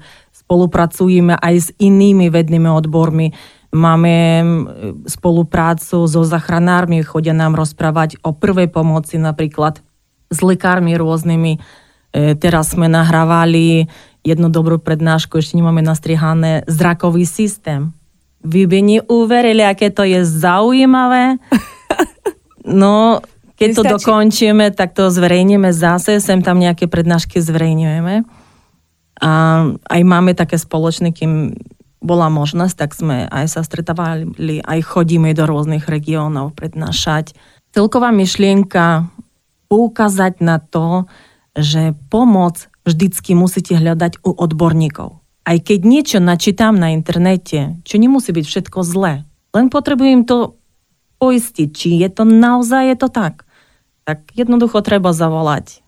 spolupracujeme 0.50 1.38
aj 1.38 1.54
s 1.54 1.69
inými 1.78 2.26
vednými 2.26 2.66
odbormi. 2.66 3.30
Máme 3.71 4.42
spoluprácu 5.07 6.11
so 6.11 6.26
zachránármi, 6.26 7.07
chodia 7.07 7.30
nám 7.30 7.54
rozprávať 7.54 8.19
o 8.26 8.35
prvej 8.35 8.66
pomoci 8.66 9.14
napríklad 9.23 9.78
s 10.26 10.42
lekármi 10.42 10.99
rôznymi. 10.99 11.54
E, 11.54 11.59
teraz 12.35 12.75
sme 12.75 12.90
nahrávali 12.90 13.87
jednu 14.26 14.50
dobrú 14.50 14.83
prednášku, 14.83 15.38
ešte 15.38 15.54
nemáme 15.54 15.87
nastrihané, 15.87 16.66
zrakový 16.66 17.23
systém. 17.30 17.95
Vy 18.42 18.66
by 18.66 18.78
neuverili, 18.99 19.62
aké 19.62 19.95
to 19.95 20.02
je 20.02 20.26
zaujímavé. 20.26 21.38
No, 22.61 23.25
keď 23.57 23.69
to 23.73 23.83
dokončíme, 23.97 24.69
tak 24.76 24.92
to 24.92 25.09
zverejníme 25.09 25.73
zase, 25.73 26.21
sem 26.21 26.45
tam 26.45 26.61
nejaké 26.61 26.92
prednášky 26.92 27.40
zverejňujeme. 27.40 28.40
A 29.21 29.31
aj 29.77 30.00
máme 30.05 30.33
také 30.33 30.57
spoločné, 30.57 31.12
kým 31.12 31.53
bola 32.00 32.33
možnosť, 32.33 32.75
tak 32.77 32.91
sme 32.97 33.29
aj 33.29 33.47
sa 33.53 33.61
stretávali, 33.61 34.65
aj 34.65 34.81
chodíme 34.81 35.37
do 35.37 35.45
rôznych 35.45 35.85
regiónov 35.85 36.57
prednášať. 36.57 37.37
Celková 37.77 38.09
myšlienka 38.11 39.12
poukázať 39.69 40.41
na 40.41 40.59
to, 40.59 41.05
že 41.53 41.93
pomoc 42.09 42.73
vždycky 42.89 43.37
musíte 43.37 43.77
hľadať 43.77 44.25
u 44.25 44.33
odborníkov. 44.33 45.21
Aj 45.45 45.57
keď 45.61 45.79
niečo 45.85 46.19
načítam 46.19 46.81
na 46.81 46.97
internete, 46.97 47.77
čo 47.85 48.00
nemusí 48.00 48.33
byť 48.33 48.45
všetko 48.49 48.79
zlé, 48.81 49.29
len 49.53 49.67
potrebujem 49.69 50.25
to 50.25 50.57
poistiť, 51.21 51.69
či 51.69 51.89
je 52.00 52.09
to 52.09 52.25
naozaj 52.25 52.89
je 52.91 52.97
to 52.97 53.09
tak. 53.12 53.45
Tak 54.09 54.33
jednoducho 54.33 54.81
treba 54.81 55.12
zavolať. 55.12 55.80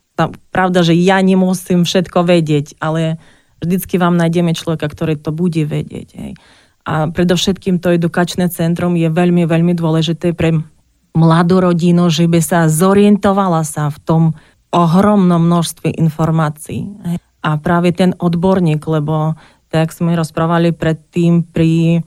Pravda, 0.53 0.85
že 0.85 0.93
ja 0.93 1.19
nemusím 1.25 1.89
všetko 1.89 2.23
vedieť, 2.29 2.77
ale 2.79 3.17
vždycky 3.63 3.97
vám 3.97 4.19
nájdeme 4.21 4.53
človeka, 4.53 4.87
ktorý 4.87 5.17
to 5.17 5.33
bude 5.33 5.63
vedieť. 5.65 6.09
Hej. 6.15 6.33
A 6.83 7.09
predovšetkým 7.09 7.79
to 7.79 7.95
edukačné 7.95 8.51
centrum 8.51 8.99
je 8.99 9.07
veľmi, 9.07 9.47
veľmi 9.47 9.73
dôležité 9.79 10.35
pre 10.35 10.59
mladú 11.15 11.63
rodinu, 11.63 12.11
že 12.11 12.27
by 12.27 12.41
sa 12.43 12.67
zorientovala 12.67 13.63
sa 13.63 13.89
v 13.89 13.99
tom 14.03 14.23
ohromnom 14.75 15.41
množstve 15.41 15.95
informácií. 15.95 16.89
Hej. 17.07 17.17
A 17.43 17.59
práve 17.59 17.91
ten 17.95 18.15
odborník, 18.19 18.83
lebo 18.87 19.35
tak 19.73 19.91
sme 19.91 20.13
rozprávali 20.15 20.77
predtým 20.77 21.43
pri 21.49 22.03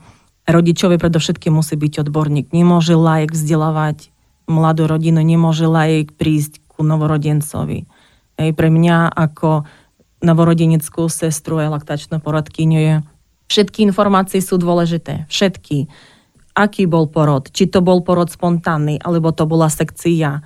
rodičovi 0.46 1.02
predovšetkým 1.02 1.58
musí 1.58 1.74
byť 1.74 2.06
odborník. 2.06 2.54
Nemôže 2.54 2.94
lajek 2.94 3.34
vzdelávať 3.34 4.14
mladú 4.46 4.86
rodinu, 4.86 5.26
nemôže 5.26 5.66
lajek 5.66 6.14
prísť 6.14 6.62
ku 6.70 6.86
novorodencovi. 6.86 7.90
Hej, 8.36 8.52
pre 8.56 8.68
mňa 8.68 9.16
ako 9.16 9.64
novorodenickú 10.24 11.08
sestru 11.08 11.62
a 11.62 11.72
laktačnú 11.72 12.20
poradkyňu 12.20 12.80
je. 12.80 12.96
Všetky 13.48 13.86
informácie 13.86 14.42
sú 14.42 14.58
dôležité. 14.58 15.30
Všetky. 15.30 15.88
Aký 16.56 16.88
bol 16.88 17.12
porod? 17.12 17.52
Či 17.52 17.70
to 17.70 17.84
bol 17.84 18.02
porod 18.02 18.32
spontánny, 18.32 18.98
alebo 18.98 19.36
to 19.36 19.46
bola 19.46 19.70
sekcia? 19.70 20.42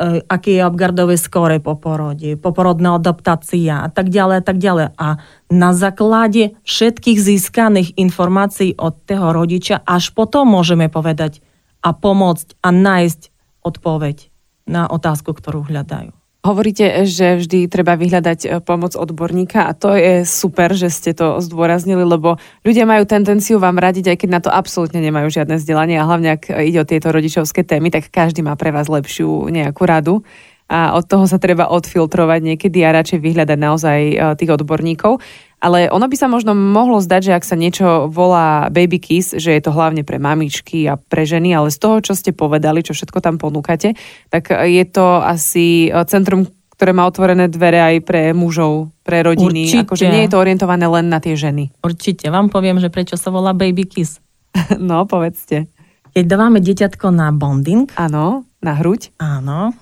E, 0.00 0.24
aký 0.24 0.56
je 0.56 0.62
Apgardové 0.64 1.20
skóre 1.20 1.60
po 1.60 1.76
porode, 1.76 2.38
poporodná 2.40 2.96
adaptácia 2.96 3.84
a 3.84 3.88
tak 3.92 4.08
ďalej 4.08 4.36
a 4.40 4.44
tak 4.46 4.56
ďalej. 4.56 4.86
A 4.96 5.08
na 5.52 5.70
základe 5.76 6.56
všetkých 6.64 7.18
získaných 7.20 7.98
informácií 8.00 8.78
od 8.80 8.96
toho 9.04 9.36
rodiča 9.36 9.84
až 9.84 10.16
potom 10.16 10.48
môžeme 10.48 10.88
povedať 10.88 11.44
a 11.84 11.92
pomôcť 11.92 12.56
a 12.64 12.68
nájsť 12.72 13.20
odpoveď 13.60 14.32
na 14.70 14.88
otázku, 14.88 15.36
ktorú 15.36 15.68
hľadajú. 15.68 16.19
Hovoríte, 16.40 17.04
že 17.04 17.36
vždy 17.36 17.68
treba 17.68 18.00
vyhľadať 18.00 18.38
e, 18.48 18.48
pomoc 18.64 18.96
odborníka 18.96 19.68
a 19.68 19.76
to 19.76 19.92
je 19.92 20.24
super, 20.24 20.72
že 20.72 20.88
ste 20.88 21.12
to 21.12 21.36
zdôraznili, 21.44 22.00
lebo 22.00 22.40
ľudia 22.64 22.88
majú 22.88 23.04
tendenciu 23.04 23.60
vám 23.60 23.76
radiť, 23.76 24.08
aj 24.08 24.16
keď 24.24 24.28
na 24.32 24.40
to 24.40 24.48
absolútne 24.48 25.04
nemajú 25.04 25.28
žiadne 25.28 25.60
vzdelanie 25.60 26.00
a 26.00 26.08
hlavne 26.08 26.40
ak 26.40 26.48
ide 26.64 26.80
o 26.80 26.88
tieto 26.88 27.12
rodičovské 27.12 27.60
témy, 27.60 27.92
tak 27.92 28.08
každý 28.08 28.40
má 28.40 28.56
pre 28.56 28.72
vás 28.72 28.88
lepšiu 28.88 29.52
nejakú 29.52 29.84
radu 29.84 30.24
a 30.70 30.94
od 30.94 31.04
toho 31.04 31.26
sa 31.26 31.42
treba 31.42 31.66
odfiltrovať 31.66 32.40
niekedy 32.40 32.86
a 32.86 32.94
radšej 32.94 33.20
vyhľadať 33.20 33.58
naozaj 33.60 34.00
e, 34.00 34.14
tých 34.40 34.54
odborníkov. 34.54 35.20
Ale 35.60 35.92
ono 35.92 36.08
by 36.08 36.16
sa 36.16 36.24
možno 36.24 36.56
mohlo 36.56 37.04
zdať, 37.04 37.20
že 37.20 37.36
ak 37.36 37.44
sa 37.44 37.52
niečo 37.52 38.08
volá 38.08 38.72
baby 38.72 38.96
kiss, 38.96 39.36
že 39.36 39.52
je 39.52 39.60
to 39.60 39.76
hlavne 39.76 40.08
pre 40.08 40.16
mamičky 40.16 40.88
a 40.88 40.96
pre 40.96 41.28
ženy, 41.28 41.52
ale 41.52 41.68
z 41.68 41.76
toho, 41.76 42.00
čo 42.00 42.16
ste 42.16 42.32
povedali, 42.32 42.80
čo 42.80 42.96
všetko 42.96 43.20
tam 43.20 43.36
ponúkate, 43.36 43.92
tak 44.32 44.48
je 44.48 44.84
to 44.88 45.20
asi 45.20 45.92
e, 45.92 46.00
centrum, 46.08 46.48
ktoré 46.80 46.96
má 46.96 47.04
otvorené 47.04 47.52
dvere 47.52 47.76
aj 47.76 47.96
pre 48.08 48.32
mužov, 48.32 48.88
pre 49.04 49.20
rodiny. 49.20 49.68
Určite. 49.68 49.84
Akože 49.84 50.06
nie 50.08 50.24
je 50.24 50.32
to 50.32 50.40
orientované 50.40 50.88
len 50.88 51.12
na 51.12 51.20
tie 51.20 51.36
ženy. 51.36 51.68
Určite. 51.84 52.32
Vám 52.32 52.48
poviem, 52.48 52.80
že 52.80 52.88
prečo 52.88 53.20
sa 53.20 53.28
volá 53.28 53.52
baby 53.52 53.84
kiss. 53.84 54.16
no, 54.80 55.04
povedzte. 55.04 55.68
Keď 56.16 56.24
dávame 56.24 56.64
dieťatko 56.64 57.12
na 57.12 57.36
bonding. 57.36 57.92
Áno, 58.00 58.48
na 58.64 58.80
hruď. 58.80 59.12
Áno. 59.20 59.76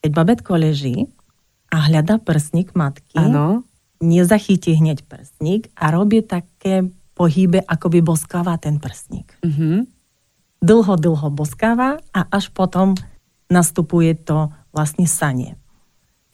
Keď 0.00 0.10
babetko 0.10 0.56
leží 0.56 1.12
a 1.68 1.84
hľadá 1.84 2.16
prsník 2.16 2.72
matky. 2.72 3.20
Áno 3.20 3.68
nezachytí 4.02 4.74
hneď 4.74 5.06
prstník 5.06 5.70
a 5.78 5.94
robí 5.94 6.20
také 6.26 6.90
pohybe, 7.14 7.62
ako 7.62 7.86
by 7.88 8.00
boskáva 8.02 8.58
ten 8.58 8.82
prstník. 8.82 9.30
Mm-hmm. 9.46 9.86
Dlho, 10.62 10.94
dlho 10.98 11.28
boskáva 11.30 12.02
a 12.10 12.20
až 12.30 12.50
potom 12.50 12.98
nastupuje 13.46 14.18
to 14.18 14.50
vlastne 14.74 15.06
sanie. 15.06 15.54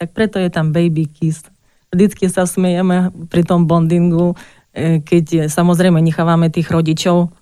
Tak 0.01 0.17
preto 0.17 0.41
je 0.41 0.49
tam 0.49 0.73
baby 0.73 1.05
kiss. 1.05 1.45
Vždycky 1.93 2.29
sa 2.29 2.49
smejeme 2.49 3.13
pri 3.29 3.45
tom 3.45 3.65
bondingu, 3.65 4.33
e, 4.73 5.01
keď 5.01 5.49
samozrejme 5.49 5.99
nechávame 5.99 6.47
tých 6.53 6.69
rodičov, 6.69 7.33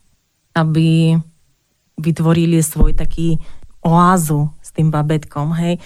aby 0.55 1.19
vytvorili 1.99 2.63
svoj 2.63 2.97
taký 2.97 3.37
oázu 3.83 4.49
s 4.63 4.73
tým 4.73 4.89
babetkom, 4.89 5.53
hej 5.55 5.77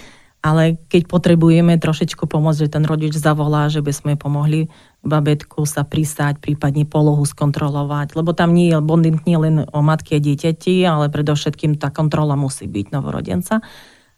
ale 0.42 0.74
keď 0.90 1.06
potrebujeme 1.06 1.78
trošičku 1.78 2.26
pomôcť, 2.26 2.66
že 2.66 2.74
ten 2.74 2.82
rodič 2.82 3.14
zavolá, 3.14 3.70
že 3.70 3.78
by 3.78 3.92
sme 3.94 4.12
pomohli 4.18 4.66
babetku 5.06 5.62
sa 5.62 5.86
prisať, 5.86 6.42
prípadne 6.42 6.82
polohu 6.82 7.22
skontrolovať, 7.22 8.18
lebo 8.18 8.34
tam 8.34 8.50
nie 8.50 8.74
je 8.74 8.82
bonding 8.82 9.22
nie 9.22 9.38
len 9.38 9.56
o 9.70 9.80
matke 9.82 10.18
a 10.18 10.22
dieťati, 10.22 10.82
ale 10.82 11.14
predovšetkým 11.14 11.78
tá 11.78 11.94
kontrola 11.94 12.34
musí 12.34 12.66
byť 12.66 12.86
novorodenca. 12.90 13.62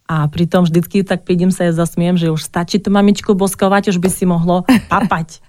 A 0.04 0.28
pritom 0.28 0.68
vždycky 0.68 1.00
tak 1.00 1.24
prídem 1.24 1.48
sa 1.48 1.64
ja 1.64 1.72
zasmiem, 1.72 2.20
že 2.20 2.28
už 2.28 2.44
stačí 2.44 2.76
tú 2.76 2.92
mamičku 2.92 3.32
boskovať, 3.32 3.88
už 3.88 4.04
by 4.04 4.10
si 4.12 4.28
mohlo 4.28 4.60
papať. 4.92 5.40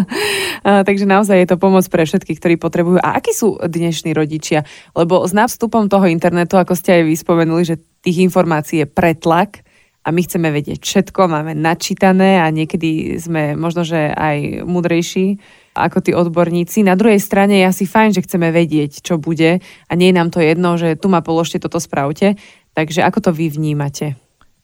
Takže 0.88 1.04
naozaj 1.04 1.36
je 1.36 1.48
to 1.52 1.60
pomoc 1.60 1.84
pre 1.92 2.08
všetkých, 2.08 2.40
ktorí 2.40 2.54
potrebujú. 2.56 2.96
A 2.96 3.20
akí 3.20 3.36
sú 3.36 3.60
dnešní 3.60 4.16
rodičia? 4.16 4.64
Lebo 4.96 5.20
s 5.20 5.36
nástupom 5.36 5.92
toho 5.92 6.08
internetu, 6.08 6.56
ako 6.56 6.72
ste 6.72 7.00
aj 7.00 7.12
vyspomenuli, 7.12 7.62
že 7.68 7.80
tých 8.00 8.24
informácií 8.24 8.84
je 8.84 8.88
pretlak, 8.88 9.68
a 10.00 10.08
my 10.08 10.20
chceme 10.24 10.48
vedieť 10.48 10.80
všetko, 10.80 11.28
máme 11.28 11.52
načítané 11.52 12.40
a 12.40 12.48
niekedy 12.48 13.20
sme 13.20 13.52
možno, 13.52 13.84
že 13.84 14.08
aj 14.16 14.64
mudrejší 14.64 15.36
ako 15.76 15.98
tí 16.02 16.16
odborníci. 16.16 16.82
Na 16.82 16.96
druhej 16.96 17.20
strane 17.20 17.60
je 17.60 17.68
asi 17.68 17.84
fajn, 17.84 18.16
že 18.16 18.24
chceme 18.24 18.48
vedieť, 18.50 19.04
čo 19.04 19.20
bude 19.20 19.60
a 19.60 19.92
nie 19.94 20.10
je 20.10 20.16
nám 20.16 20.32
to 20.32 20.40
jedno, 20.40 20.80
že 20.80 20.96
tu 20.96 21.12
ma 21.12 21.20
položte, 21.20 21.60
toto 21.60 21.78
spravte. 21.78 22.40
Takže 22.72 23.04
ako 23.04 23.18
to 23.28 23.30
vy 23.36 23.52
vnímate? 23.52 24.16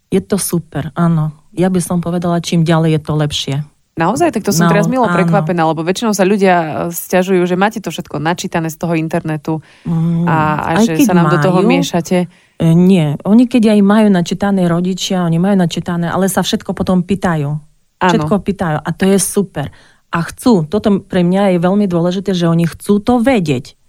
Je 0.09 0.23
to 0.23 0.41
super, 0.41 0.95
áno. 0.97 1.35
Ja 1.53 1.69
by 1.69 1.81
som 1.83 1.99
povedala, 2.01 2.41
čím 2.41 2.65
ďalej 2.65 2.97
je 2.97 3.01
to 3.03 3.13
lepšie. 3.13 3.57
Naozaj, 3.97 4.29
tak 4.29 4.45
to 4.45 4.53
som 4.53 4.69
no, 4.69 4.77
teraz 4.77 4.93
milo 4.93 5.09
áno. 5.09 5.17
prekvapená, 5.17 5.65
lebo 5.73 5.81
väčšinou 5.81 6.13
sa 6.13 6.29
ľudia 6.29 6.89
stiažujú, 6.93 7.49
že 7.49 7.57
máte 7.57 7.81
to 7.81 7.89
všetko 7.89 8.21
načítané 8.21 8.69
z 8.69 8.77
toho 8.77 8.93
internetu 8.93 9.65
mm, 9.89 10.29
a, 10.29 10.37
a 10.77 10.85
že 10.85 11.01
sa 11.01 11.17
nám 11.17 11.33
majú, 11.33 11.35
do 11.35 11.39
toho 11.41 11.61
miešate. 11.65 12.29
E, 12.61 12.67
nie, 12.77 13.17
oni 13.25 13.49
keď 13.49 13.73
aj 13.73 13.81
majú 13.81 14.13
načítané 14.13 14.69
rodičia, 14.69 15.25
oni 15.25 15.41
majú 15.41 15.57
načítané, 15.57 16.13
ale 16.13 16.29
sa 16.29 16.45
všetko 16.45 16.77
potom 16.77 17.09
pýtajú. 17.09 17.49
Ano. 17.49 18.11
Všetko 18.13 18.35
pýtajú 18.45 18.77
a 18.85 18.89
to 18.93 19.09
je 19.09 19.17
super. 19.17 19.73
A 20.13 20.19
chcú, 20.29 20.69
toto 20.69 21.01
pre 21.01 21.25
mňa 21.25 21.57
je 21.57 21.65
veľmi 21.65 21.89
dôležité, 21.89 22.37
že 22.37 22.53
oni 22.53 22.69
chcú 22.69 23.01
to 23.01 23.25
vedieť. 23.25 23.81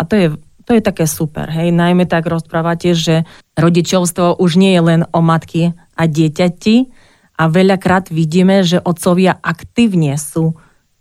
A 0.00 0.08
to 0.08 0.14
je, 0.16 0.26
to 0.64 0.80
je 0.80 0.80
také 0.80 1.04
super, 1.04 1.52
hej. 1.52 1.76
Najmä 1.76 2.08
tak 2.08 2.24
rozprávate, 2.24 2.96
že 2.96 3.28
rodičovstvo 3.60 4.40
už 4.40 4.56
nie 4.56 4.72
je 4.72 4.80
len 4.80 5.00
o 5.12 5.20
matky 5.20 5.76
a 5.92 6.08
dieťati 6.08 7.01
a 7.42 7.50
veľakrát 7.50 8.06
vidíme, 8.14 8.62
že 8.62 8.78
otcovia 8.78 9.34
aktívne 9.42 10.14
sú 10.14 10.54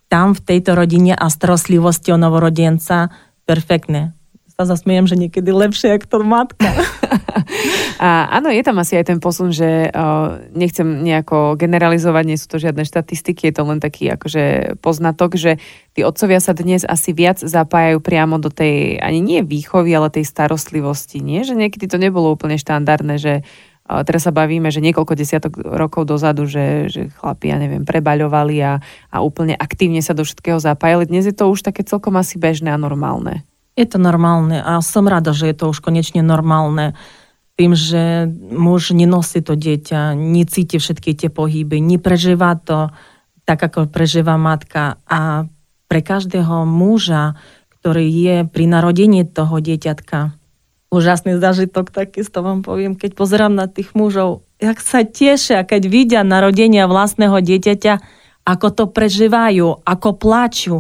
tam 0.10 0.33
v 0.33 0.41
tejto 0.41 0.74
rodine 0.74 1.13
a 1.13 1.29
starostlivosti 1.29 2.10
o 2.10 2.17
novorodenca 2.17 3.13
perfektné 3.45 4.17
sa 4.62 4.77
zasmiejem, 4.77 5.10
že 5.10 5.17
niekedy 5.17 5.50
lepšie 5.50 5.98
ako 5.98 6.05
to 6.05 6.17
matka. 6.21 6.69
A 8.01 8.29
áno, 8.41 8.50
je 8.50 8.62
tam 8.65 8.81
asi 8.81 8.98
aj 8.98 9.13
ten 9.13 9.19
posun, 9.21 9.53
že 9.53 9.89
uh, 9.89 10.41
nechcem 10.53 10.86
nejako 10.86 11.53
generalizovať, 11.57 12.24
nie 12.25 12.38
sú 12.38 12.50
to 12.50 12.57
žiadne 12.57 12.81
štatistiky, 12.81 13.50
je 13.50 13.53
to 13.53 13.63
len 13.65 13.77
taký 13.77 14.10
akože 14.10 14.77
poznatok, 14.81 15.38
že 15.38 15.62
tí 15.93 16.01
otcovia 16.01 16.41
sa 16.41 16.57
dnes 16.57 16.81
asi 16.81 17.13
viac 17.13 17.38
zapájajú 17.41 18.01
priamo 18.01 18.41
do 18.41 18.50
tej, 18.50 18.98
ani 19.01 19.21
nie 19.21 19.41
výchovy, 19.45 19.93
ale 19.93 20.10
tej 20.10 20.25
starostlivosti. 20.25 21.21
Nie, 21.21 21.45
že 21.45 21.53
niekedy 21.53 21.86
to 21.86 22.01
nebolo 22.01 22.33
úplne 22.33 22.57
štandardné, 22.57 23.21
že 23.21 23.33
teraz 24.07 24.24
sa 24.24 24.31
bavíme, 24.31 24.71
že 24.71 24.79
niekoľko 24.79 25.13
desiatok 25.13 25.60
rokov 25.60 26.07
dozadu, 26.07 26.48
že, 26.48 26.88
že 26.88 27.01
chlapi, 27.19 27.51
ja 27.51 27.57
neviem, 27.60 27.83
prebaľovali 27.83 28.55
a, 28.63 28.79
a 29.12 29.17
úplne 29.19 29.60
aktívne 29.60 30.00
sa 30.00 30.15
do 30.15 30.24
všetkého 30.24 30.63
zapájali. 30.63 31.12
Dnes 31.12 31.27
je 31.27 31.36
to 31.36 31.51
už 31.51 31.67
také 31.67 31.83
celkom 31.83 32.15
asi 32.15 32.39
bežné 32.39 32.71
a 32.71 32.79
normálne. 32.79 33.43
Je 33.75 33.88
to 33.88 34.00
normálne 34.00 34.60
a 34.60 34.79
som 34.83 35.07
rada, 35.07 35.31
že 35.31 35.51
je 35.51 35.55
to 35.55 35.71
už 35.71 35.79
konečne 35.79 36.24
normálne. 36.24 36.95
tým, 37.62 37.77
že 37.77 38.25
muž 38.51 38.98
nenosí 38.98 39.43
to 39.45 39.53
dieťa, 39.53 40.17
necíti 40.17 40.81
všetky 40.81 41.13
tie 41.13 41.29
pohyby, 41.29 41.77
neprežíva 41.77 42.57
to 42.57 42.89
tak, 43.45 43.62
ako 43.62 43.86
prežíva 43.86 44.33
matka. 44.39 44.98
A 45.05 45.45
pre 45.86 46.01
každého 46.01 46.65
muža, 46.65 47.38
ktorý 47.77 48.07
je 48.07 48.38
pri 48.50 48.65
narodení 48.65 49.27
toho 49.29 49.62
dieťatka, 49.62 50.40
úžasný 50.91 51.39
zažitok, 51.39 51.89
takisto 51.89 52.43
vám 52.43 52.62
poviem, 52.62 53.00
keď 53.00 53.15
pozerám 53.15 53.55
na 53.55 53.71
tých 53.71 53.95
mužov, 53.95 54.43
jak 54.60 54.77
sa 54.83 55.07
tešia, 55.07 55.63
keď 55.63 55.88
vidia 55.88 56.21
narodenia 56.21 56.86
vlastného 56.86 57.39
dieťaťa, 57.39 57.93
ako 58.43 58.67
to 58.75 58.83
prežívajú, 58.91 59.88
ako 59.88 60.10
plaču, 60.19 60.77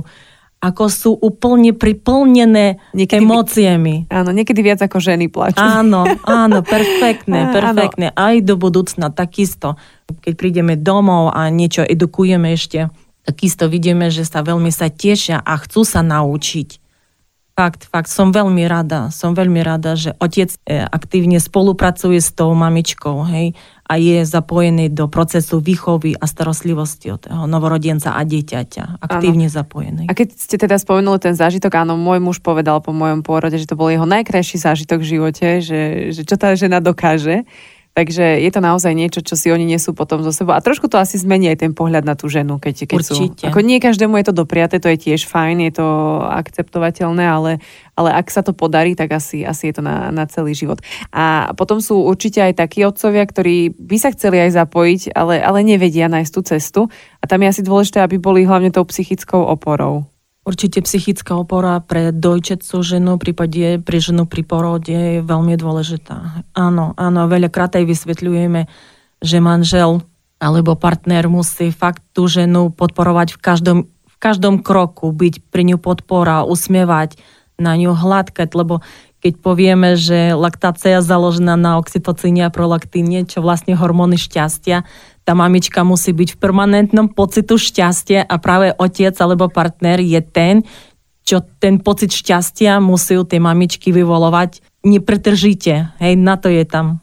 ako 0.61 0.83
sú 0.93 1.11
úplne 1.17 1.73
priplnené 1.73 2.77
niekedy, 2.93 3.23
emóciami. 3.23 4.05
Áno, 4.13 4.29
niekedy 4.29 4.61
viac 4.61 4.83
ako 4.85 5.01
ženy 5.01 5.25
plačú. 5.31 5.57
Áno, 5.57 6.05
áno, 6.27 6.59
perfektné, 6.61 7.49
perfektné. 7.49 8.13
Áno. 8.13 8.19
Aj 8.19 8.35
do 8.43 8.59
budúcna 8.59 9.09
takisto. 9.09 9.79
Keď 10.21 10.33
prídeme 10.37 10.77
domov 10.77 11.33
a 11.33 11.49
niečo 11.49 11.81
edukujeme 11.81 12.53
ešte, 12.53 12.93
takisto 13.25 13.65
vidíme, 13.71 14.13
že 14.13 14.27
sa 14.27 14.45
veľmi 14.45 14.69
sa 14.69 14.91
tešia 14.91 15.41
a 15.41 15.57
chcú 15.57 15.81
sa 15.81 16.05
naučiť. 16.05 16.80
Fakt, 17.51 17.85
fakt, 17.91 18.07
som 18.07 18.31
veľmi 18.31 18.63
rada, 18.65 19.11
som 19.11 19.35
veľmi 19.35 19.59
rada, 19.59 19.99
že 19.99 20.15
otec 20.17 20.55
e, 20.63 20.81
aktívne 20.87 21.37
spolupracuje 21.37 22.17
s 22.17 22.31
tou 22.31 22.55
mamičkou, 22.55 23.27
hej, 23.27 23.53
a 23.91 23.99
je 23.99 24.23
zapojený 24.23 24.87
do 24.95 25.11
procesu 25.11 25.59
výchovy 25.59 26.15
a 26.15 26.23
starostlivosti 26.23 27.11
od 27.11 27.27
toho 27.27 27.43
novorodenca 27.43 28.15
a 28.15 28.23
dieťaťa. 28.23 29.03
Aktívne 29.03 29.51
ano. 29.51 29.57
zapojený. 29.59 30.03
A 30.07 30.15
keď 30.15 30.31
ste 30.31 30.55
teda 30.55 30.79
spomenuli 30.79 31.19
ten 31.19 31.35
zážitok, 31.35 31.83
áno, 31.83 31.99
môj 31.99 32.23
muž 32.23 32.39
povedal 32.39 32.79
po 32.79 32.95
mojom 32.95 33.19
pôrode, 33.19 33.59
že 33.59 33.67
to 33.67 33.75
bol 33.75 33.91
jeho 33.91 34.07
najkrajší 34.07 34.63
zážitok 34.63 35.03
v 35.03 35.09
živote, 35.11 35.47
že, 35.59 36.15
že 36.15 36.23
čo 36.23 36.39
tá 36.39 36.55
žena 36.55 36.79
dokáže. 36.79 37.43
Takže 37.91 38.39
je 38.39 38.51
to 38.55 38.63
naozaj 38.63 38.95
niečo, 38.95 39.19
čo 39.19 39.35
si 39.35 39.51
oni 39.51 39.67
nesú 39.67 39.91
potom 39.91 40.23
zo 40.23 40.31
sebou. 40.31 40.55
A 40.55 40.63
trošku 40.63 40.87
to 40.87 40.95
asi 40.95 41.19
zmení 41.19 41.51
aj 41.51 41.67
ten 41.67 41.71
pohľad 41.75 42.07
na 42.07 42.15
tú 42.15 42.31
ženu, 42.31 42.55
keď, 42.55 42.87
keď 42.87 42.97
Určite. 43.03 43.43
sú... 43.43 43.51
Ako 43.51 43.59
nie 43.59 43.83
každému 43.83 44.15
je 44.15 44.31
to 44.31 44.33
dopriate, 44.33 44.79
to 44.79 44.87
je 44.87 45.11
tiež 45.11 45.27
fajn, 45.27 45.59
je 45.67 45.73
to 45.75 45.87
akceptovateľné, 46.23 47.25
ale, 47.27 47.51
ale 47.99 48.09
ak 48.15 48.31
sa 48.31 48.47
to 48.47 48.55
podarí, 48.55 48.95
tak 48.95 49.11
asi, 49.11 49.43
asi 49.43 49.71
je 49.71 49.73
to 49.75 49.83
na, 49.83 50.07
na 50.07 50.23
celý 50.23 50.55
život. 50.55 50.79
A 51.11 51.51
potom 51.59 51.83
sú 51.83 51.99
určite 52.07 52.39
aj 52.39 52.63
takí 52.63 52.87
otcovia, 52.87 53.27
ktorí 53.27 53.75
by 53.75 53.97
sa 53.99 54.15
chceli 54.15 54.39
aj 54.39 54.55
zapojiť, 54.55 55.01
ale, 55.11 55.43
ale 55.43 55.59
nevedia 55.59 56.07
nájsť 56.07 56.31
tú 56.31 56.41
cestu. 56.47 56.81
A 57.19 57.27
tam 57.27 57.43
je 57.43 57.51
asi 57.51 57.61
dôležité, 57.65 57.99
aby 57.99 58.15
boli 58.15 58.47
hlavne 58.47 58.71
tou 58.71 58.87
psychickou 58.87 59.43
oporou. 59.43 60.10
Určite 60.41 60.81
psychická 60.81 61.37
opora 61.37 61.77
pre 61.85 62.09
dojčecú 62.09 62.81
ženu, 62.81 63.21
prípade 63.21 63.77
pri 63.77 63.97
ženu 64.01 64.25
pri 64.25 64.41
porode 64.41 64.89
je 64.89 65.21
veľmi 65.21 65.53
dôležitá. 65.53 66.41
Áno, 66.57 66.97
áno, 66.97 67.29
veľakrát 67.29 67.77
aj 67.77 67.85
vysvetľujeme, 67.85 68.65
že 69.21 69.37
manžel 69.37 70.01
alebo 70.41 70.73
partner 70.73 71.29
musí 71.29 71.69
fakt 71.69 72.01
tú 72.17 72.25
ženu 72.25 72.73
podporovať 72.73 73.37
v 73.37 73.39
každom, 73.39 73.79
v 73.85 74.15
každom 74.17 74.65
kroku, 74.65 75.13
byť 75.13 75.53
pri 75.53 75.63
ňu 75.69 75.77
podpora, 75.77 76.41
usmievať 76.49 77.21
na 77.61 77.77
ňu, 77.77 77.93
hladkať, 77.93 78.49
lebo 78.57 78.81
keď 79.21 79.37
povieme, 79.37 79.93
že 79.93 80.33
laktácia 80.33 80.97
je 80.97 81.05
založená 81.05 81.53
na 81.53 81.77
oxytocíne 81.77 82.49
a 82.49 82.53
prolaktíne, 82.53 83.29
čo 83.29 83.45
vlastne 83.45 83.77
hormóny 83.77 84.17
šťastia, 84.17 84.81
tá 85.21 85.37
mamička 85.37 85.85
musí 85.85 86.11
byť 86.11 86.35
v 86.35 86.39
permanentnom 86.41 87.13
pocitu 87.13 87.55
šťastia 87.57 88.25
a 88.25 88.35
práve 88.41 88.73
otec 88.73 89.13
alebo 89.21 89.47
partner 89.47 90.01
je 90.01 90.21
ten, 90.25 90.65
čo 91.21 91.45
ten 91.61 91.77
pocit 91.77 92.09
šťastia 92.09 92.81
musí 92.81 93.13
u 93.15 93.25
tej 93.25 93.37
mamičky 93.37 93.93
vyvolovať 93.93 94.81
nepretržite. 94.81 95.93
Hej, 96.01 96.13
na 96.17 96.41
to 96.41 96.49
je 96.49 96.65
tam. 96.65 96.99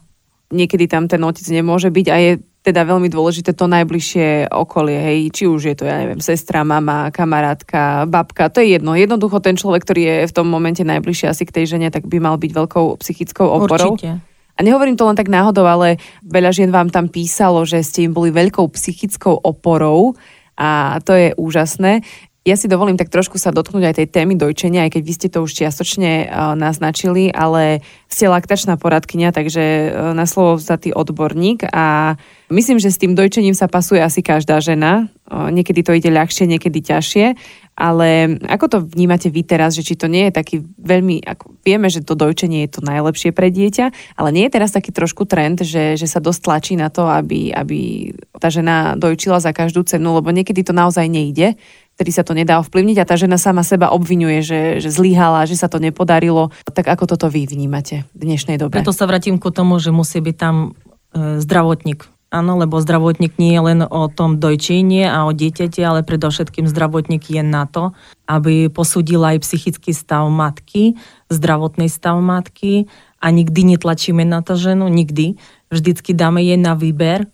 Niekedy 0.51 0.91
tam 0.91 1.07
ten 1.07 1.23
otec 1.23 1.45
nemôže 1.47 1.87
byť 1.87 2.07
a 2.11 2.15
je 2.19 2.31
teda 2.59 2.83
veľmi 2.83 3.07
dôležité 3.07 3.55
to 3.55 3.71
najbližšie 3.71 4.51
okolie, 4.51 4.99
hej, 4.99 5.17
či 5.31 5.47
už 5.47 5.61
je 5.71 5.75
to, 5.79 5.87
ja 5.87 6.03
neviem, 6.03 6.19
sestra, 6.19 6.67
mama, 6.67 7.07
kamarátka, 7.07 8.03
babka, 8.03 8.51
to 8.51 8.59
je 8.59 8.75
jedno. 8.75 8.99
Jednoducho 8.99 9.39
ten 9.39 9.55
človek, 9.55 9.87
ktorý 9.87 10.01
je 10.03 10.15
v 10.27 10.35
tom 10.35 10.51
momente 10.51 10.83
najbližšie 10.83 11.31
asi 11.31 11.47
k 11.47 11.55
tej 11.55 11.65
žene, 11.71 11.87
tak 11.87 12.03
by 12.03 12.19
mal 12.19 12.35
byť 12.35 12.51
veľkou 12.51 12.99
psychickou 12.99 13.47
oporou. 13.47 13.95
Určite. 13.95 14.28
A 14.59 14.63
nehovorím 14.63 14.99
to 14.99 15.07
len 15.07 15.15
tak 15.15 15.31
náhodou, 15.31 15.63
ale 15.63 15.95
veľa 16.27 16.51
žien 16.51 16.67
vám 16.67 16.91
tam 16.91 17.07
písalo, 17.07 17.63
že 17.63 17.79
ste 17.79 18.03
im 18.03 18.11
boli 18.11 18.27
veľkou 18.27 18.67
psychickou 18.75 19.39
oporou 19.39 20.19
a 20.59 20.99
to 21.07 21.15
je 21.15 21.31
úžasné. 21.39 22.03
Ja 22.47 22.55
si 22.55 22.71
dovolím 22.71 22.95
tak 22.95 23.11
trošku 23.11 23.35
sa 23.35 23.51
dotknúť 23.51 23.83
aj 23.83 23.95
tej 23.99 24.07
témy 24.07 24.39
dojčenia, 24.39 24.87
aj 24.87 24.95
keď 24.95 25.01
vy 25.03 25.13
ste 25.13 25.27
to 25.27 25.43
už 25.43 25.51
čiastočne 25.59 26.31
uh, 26.31 26.55
naznačili, 26.55 27.27
ale 27.35 27.83
ste 28.07 28.31
laktačná 28.31 28.79
poradkynia, 28.79 29.35
takže 29.35 29.63
uh, 29.91 30.15
na 30.15 30.23
slovo 30.23 30.55
vzatý 30.55 30.95
odborník 30.95 31.67
a 31.67 32.15
myslím, 32.47 32.79
že 32.79 32.95
s 32.95 33.01
tým 33.01 33.11
dojčením 33.11 33.51
sa 33.51 33.67
pasuje 33.67 33.99
asi 33.99 34.23
každá 34.23 34.63
žena. 34.63 35.11
Uh, 35.27 35.51
niekedy 35.51 35.83
to 35.83 35.91
ide 35.91 36.07
ľahšie, 36.07 36.47
niekedy 36.47 36.79
ťažšie, 36.79 37.35
ale 37.75 38.39
ako 38.47 38.65
to 38.71 38.77
vnímate 38.87 39.27
vy 39.27 39.43
teraz, 39.43 39.75
že 39.75 39.83
či 39.83 39.99
to 39.99 40.07
nie 40.07 40.31
je 40.31 40.33
taký 40.35 40.63
veľmi, 40.79 41.19
ako 41.23 41.59
vieme, 41.63 41.91
že 41.91 42.07
to 42.07 42.15
dojčenie 42.15 42.67
je 42.67 42.75
to 42.75 42.81
najlepšie 42.87 43.35
pre 43.35 43.51
dieťa, 43.51 44.15
ale 44.15 44.29
nie 44.31 44.47
je 44.47 44.55
teraz 44.55 44.71
taký 44.71 44.95
trošku 44.95 45.27
trend, 45.27 45.63
že, 45.63 45.99
že 45.99 46.07
sa 46.07 46.23
dosť 46.23 46.39
tlačí 46.43 46.73
na 46.79 46.87
to, 46.87 47.03
aby, 47.03 47.51
aby 47.51 48.11
tá 48.35 48.47
žena 48.47 48.95
dojčila 48.95 49.43
za 49.43 49.51
každú 49.51 49.83
cenu, 49.83 50.15
lebo 50.15 50.31
niekedy 50.31 50.63
to 50.63 50.75
naozaj 50.75 51.07
nejde, 51.07 51.59
vtedy 51.99 52.15
sa 52.15 52.23
to 52.23 52.31
nedá 52.31 52.63
ovplyvniť 52.63 53.03
a 53.03 53.03
tá 53.03 53.19
žena 53.19 53.35
sama 53.35 53.59
seba 53.67 53.91
obvinuje, 53.91 54.39
že, 54.39 54.61
že 54.79 54.87
zlyhala, 54.87 55.43
že 55.43 55.59
sa 55.59 55.67
to 55.67 55.83
nepodarilo. 55.83 56.47
Tak 56.63 56.87
ako 56.87 57.11
toto 57.11 57.27
vy 57.27 57.43
vnímate 57.43 58.07
v 58.15 58.23
dnešnej 58.23 58.55
dobe? 58.55 58.79
Preto 58.79 58.95
sa 58.95 59.03
vrátim 59.03 59.35
ku 59.35 59.51
tomu, 59.51 59.83
že 59.83 59.91
musí 59.91 60.23
byť 60.23 60.35
tam 60.39 60.79
e, 61.11 61.43
zdravotník 61.43 62.07
Áno, 62.29 62.61
lebo 62.61 62.77
zdravotník 62.77 63.41
nie 63.41 63.57
je 63.57 63.61
len 63.73 63.81
o 63.81 64.05
tom 64.05 64.37
dojčení 64.37 65.01
a 65.01 65.25
o 65.25 65.33
dieťate, 65.33 65.81
ale 65.81 66.05
predovšetkým 66.05 66.69
zdravotník 66.69 67.25
je 67.25 67.41
na 67.41 67.65
to, 67.65 67.89
aby 68.29 68.69
posúdil 68.69 69.25
aj 69.25 69.41
psychický 69.41 69.97
stav 69.97 70.29
matky, 70.29 70.93
zdravotný 71.33 71.89
stav 71.89 72.21
matky 72.21 72.85
a 73.17 73.33
nikdy 73.33 73.73
netlačíme 73.73 74.21
na 74.29 74.45
to 74.45 74.61
ženu, 74.61 74.85
nikdy. 74.93 75.41
Vždycky 75.73 76.13
dáme 76.13 76.45
jej 76.45 76.61
na 76.61 76.77
výber. 76.77 77.25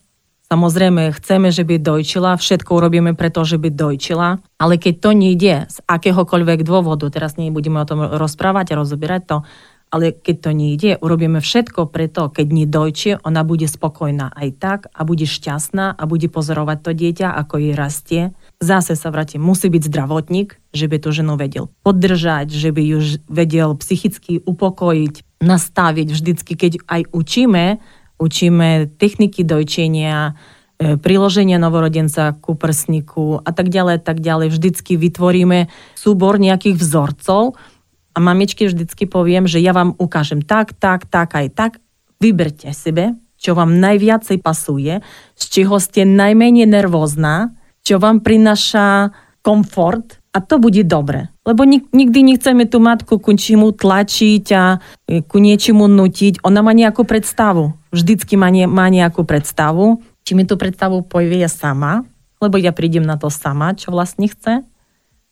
Samozrejme, 0.45 1.10
chceme, 1.17 1.49
že 1.49 1.65
by 1.65 1.81
dojčila, 1.81 2.38
všetko 2.38 2.77
urobíme 2.77 3.17
preto, 3.17 3.41
že 3.41 3.58
by 3.58 3.73
dojčila, 3.73 4.38
ale 4.62 4.77
keď 4.77 4.93
to 5.01 5.10
nejde 5.17 5.55
z 5.65 5.77
akéhokoľvek 5.89 6.62
dôvodu, 6.62 7.10
teraz 7.10 7.34
nebudeme 7.41 7.81
o 7.81 7.89
tom 7.89 8.05
rozprávať 8.13 8.73
a 8.73 8.77
rozoberať 8.77 9.21
to, 9.25 9.38
ale 9.89 10.12
keď 10.12 10.36
to 10.43 10.51
nejde, 10.51 10.91
urobíme 10.99 11.39
všetko 11.39 11.88
preto, 11.89 12.27
keď 12.27 12.47
nedojčie, 12.51 13.12
ona 13.23 13.47
bude 13.47 13.65
spokojná 13.65 14.34
aj 14.34 14.49
tak 14.60 14.79
a 14.91 15.01
bude 15.08 15.23
šťastná 15.23 15.95
a 15.95 16.03
bude 16.03 16.27
pozorovať 16.27 16.77
to 16.84 16.91
dieťa, 16.91 17.27
ako 17.31 17.55
jej 17.62 17.73
rastie. 17.73 18.21
Zase 18.60 18.99
sa 18.99 19.10
vrátim, 19.10 19.39
musí 19.39 19.71
byť 19.71 19.88
zdravotník, 19.88 20.60
že 20.75 20.86
by 20.91 20.97
tú 20.99 21.10
ženu 21.15 21.39
vedel 21.39 21.71
podržať, 21.86 22.51
že 22.51 22.75
by 22.75 22.84
ju 22.84 22.99
vedel 23.31 23.71
psychicky 23.79 24.43
upokojiť, 24.43 25.41
nastaviť 25.41 26.08
vždycky, 26.12 26.53
keď 26.60 26.73
aj 26.91 27.01
učíme, 27.15 27.79
učíme 28.17 28.89
techniky 28.95 29.43
dojčenia, 29.43 30.36
e, 30.80 30.95
priloženia 30.95 31.60
novorodenca 31.60 32.36
ku 32.39 32.56
prsníku 32.56 33.43
a 33.43 33.49
tak 33.51 33.71
ďalej, 33.71 34.04
tak 34.04 34.23
ďalej. 34.23 34.56
Vždycky 34.56 34.95
vytvoríme 34.95 35.67
súbor 35.95 36.39
nejakých 36.39 36.80
vzorcov, 36.80 37.60
a 38.15 38.17
mamičky 38.23 38.71
vždycky 38.71 39.12
poviem, 39.12 39.43
že 39.43 39.60
ja 39.60 39.75
vám 39.75 39.91
ukážem 39.99 40.39
tak, 40.39 40.71
tak, 40.80 41.04
tak 41.12 41.36
aj 41.36 41.47
tak. 41.51 41.71
Vyberte 42.23 42.71
sebe, 42.71 43.19
čo 43.36 43.60
vám 43.60 43.75
najviacej 43.75 44.39
pasuje, 44.39 45.04
z 45.36 45.43
čoho 45.51 45.84
ste 45.84 46.08
najmenej 46.08 46.63
nervózna, 46.63 47.51
čo 47.84 47.99
vám 47.99 48.23
prináša 48.23 49.12
komfort 49.43 50.23
a 50.32 50.39
to 50.39 50.63
bude 50.63 50.88
dobre. 50.88 51.35
Lebo 51.45 51.62
nikdy 51.69 52.19
nechceme 52.25 52.65
tú 52.65 52.81
matku 52.81 53.21
ku 53.21 53.29
ničemu 53.29 53.69
tlačiť 53.77 54.45
a 54.58 54.81
e, 55.05 55.21
ku 55.21 55.38
niečomu 55.38 55.86
nutiť. 55.86 56.41
Ona 56.41 56.65
má 56.65 56.73
nejakú 56.73 57.05
predstavu. 57.05 57.77
Vždycky 57.93 58.34
má, 58.34 58.49
nie, 58.49 58.65
má 58.65 58.89
nejakú 58.89 59.21
predstavu. 59.21 60.01
Či 60.25 60.34
mi 60.34 60.49
tú 60.49 60.58
predstavu 60.58 61.05
povie 61.05 61.45
sama, 61.45 62.01
lebo 62.41 62.58
ja 62.58 62.73
prídem 62.73 63.05
na 63.05 63.13
to 63.13 63.29
sama, 63.29 63.77
čo 63.77 63.93
vlastne 63.93 64.25
chce 64.25 64.65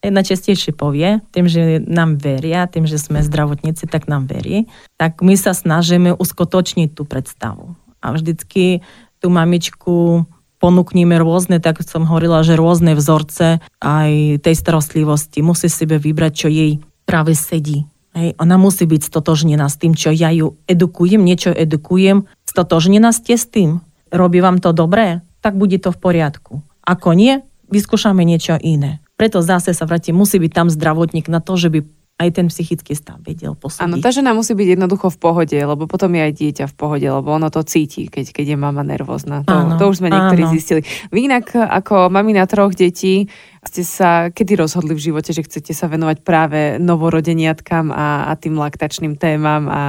najčastejšie 0.04 0.76
povie, 0.76 1.24
tým, 1.32 1.48
že 1.48 1.80
nám 1.80 2.20
veria, 2.20 2.68
tým, 2.68 2.84
že 2.84 3.00
sme 3.00 3.24
zdravotníci, 3.24 3.88
tak 3.88 4.12
nám 4.12 4.28
verí, 4.28 4.68
tak 5.00 5.24
my 5.24 5.40
sa 5.40 5.56
snažíme 5.56 6.12
uskutočniť 6.12 6.92
tú 6.92 7.08
predstavu. 7.08 7.80
A 8.04 8.12
vždycky 8.12 8.84
tú 9.24 9.32
mamičku 9.32 10.28
ponúknime 10.64 11.20
rôzne, 11.20 11.60
tak 11.60 11.84
som 11.84 12.08
hovorila, 12.08 12.40
že 12.40 12.56
rôzne 12.56 12.96
vzorce 12.96 13.60
aj 13.84 14.40
tej 14.40 14.56
starostlivosti. 14.56 15.44
Musí 15.44 15.68
sebe 15.68 16.00
vybrať, 16.00 16.32
čo 16.32 16.48
jej 16.48 16.80
práve 17.04 17.36
sedí. 17.36 17.84
Hej, 18.16 18.40
ona 18.40 18.56
musí 18.56 18.88
byť 18.88 19.02
stotožnená 19.04 19.68
s 19.68 19.76
tým, 19.76 19.92
čo 19.92 20.16
ja 20.16 20.32
ju 20.32 20.56
edukujem, 20.72 21.20
niečo 21.20 21.52
edukujem, 21.52 22.32
stotožnená 22.48 23.12
ste 23.12 23.36
s 23.36 23.44
tým. 23.52 23.84
Robí 24.08 24.40
vám 24.40 24.64
to 24.64 24.72
dobré? 24.72 25.20
Tak 25.44 25.60
bude 25.60 25.76
to 25.84 25.92
v 25.92 26.00
poriadku. 26.00 26.64
Ako 26.88 27.12
nie, 27.12 27.44
vyskúšame 27.68 28.24
niečo 28.24 28.56
iné. 28.62 29.04
Preto 29.20 29.44
zase 29.44 29.76
sa 29.76 29.84
vrátim, 29.84 30.16
musí 30.16 30.40
byť 30.40 30.52
tam 30.54 30.68
zdravotník 30.72 31.28
na 31.28 31.44
to, 31.44 31.60
že 31.60 31.74
by 31.74 31.80
aj 32.24 32.30
ten 32.40 32.48
psychický 32.48 32.96
stav 32.96 33.20
vedel 33.22 33.54
posúdiť. 33.54 33.84
Áno, 33.84 34.00
tá 34.00 34.10
žena 34.16 34.32
musí 34.32 34.56
byť 34.56 34.80
jednoducho 34.80 35.12
v 35.12 35.18
pohode, 35.20 35.58
lebo 35.60 35.84
potom 35.86 36.10
je 36.16 36.22
aj 36.24 36.34
dieťa 36.34 36.66
v 36.72 36.76
pohode, 36.76 37.08
lebo 37.08 37.28
ono 37.36 37.52
to 37.52 37.62
cíti, 37.68 38.08
keď, 38.08 38.32
keď 38.32 38.46
je 38.54 38.58
mama 38.58 38.82
nervózna. 38.82 39.44
To, 39.44 39.54
áno, 39.54 39.76
to 39.76 39.92
už 39.92 40.00
sme 40.00 40.10
niektorí 40.10 40.48
áno. 40.48 40.54
zistili. 40.56 40.82
Vy 41.12 41.28
inak 41.28 41.52
ako 41.54 42.08
mamina 42.08 42.48
troch 42.48 42.72
detí 42.72 43.28
ste 43.64 43.84
sa 43.88 44.28
kedy 44.28 44.60
rozhodli 44.60 44.92
v 44.92 45.04
živote, 45.12 45.32
že 45.32 45.44
chcete 45.44 45.72
sa 45.72 45.88
venovať 45.88 46.18
práve 46.24 46.60
novorodeniatkám 46.84 47.92
a, 47.92 48.28
a 48.28 48.32
tým 48.36 48.60
laktačným 48.60 49.16
témam 49.16 49.72
a 49.72 49.82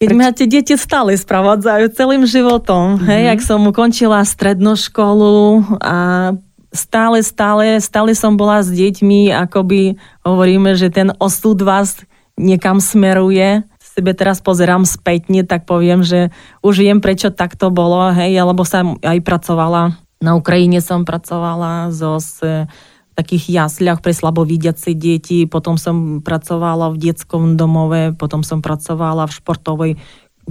keď 0.00 0.16
ma 0.16 0.32
tie 0.32 0.48
deti 0.48 0.80
stále 0.80 1.12
spravadzajú 1.12 1.92
celým 1.92 2.24
životom. 2.24 2.96
Mm-hmm. 2.96 3.04
Hej, 3.04 3.24
ak 3.36 3.40
som 3.44 3.60
ukončila 3.68 4.24
strednú 4.24 4.72
školu 4.72 5.60
a 5.76 6.32
stále, 6.70 7.22
stále, 7.22 7.78
stále 7.82 8.14
som 8.14 8.38
bola 8.38 8.62
s 8.62 8.70
deťmi, 8.70 9.34
akoby 9.34 9.98
hovoríme, 10.22 10.74
že 10.78 10.90
ten 10.90 11.10
osud 11.18 11.58
vás 11.62 12.02
niekam 12.38 12.78
smeruje. 12.78 13.66
Sebe 13.82 14.14
teraz 14.14 14.38
pozerám 14.38 14.86
spätne, 14.86 15.42
tak 15.42 15.66
poviem, 15.66 16.06
že 16.06 16.30
už 16.62 16.80
viem, 16.80 16.98
prečo 17.02 17.34
takto 17.34 17.68
bolo, 17.74 18.14
hej, 18.14 18.38
alebo 18.38 18.62
som 18.62 18.96
aj 19.02 19.18
pracovala. 19.26 19.98
Na 20.22 20.38
Ukrajine 20.38 20.78
som 20.78 21.02
pracovala 21.02 21.90
so, 21.90 22.22
s 22.22 22.38
takých 23.20 23.52
jasliach 23.52 24.00
pre 24.00 24.16
slabovidiace 24.16 24.96
deti, 24.96 25.44
potom 25.44 25.76
som 25.76 26.24
pracovala 26.24 26.94
v 26.94 27.10
detskom 27.10 27.58
domove, 27.60 28.16
potom 28.16 28.40
som 28.40 28.64
pracovala 28.64 29.28
v 29.28 29.36
športovej 29.36 29.92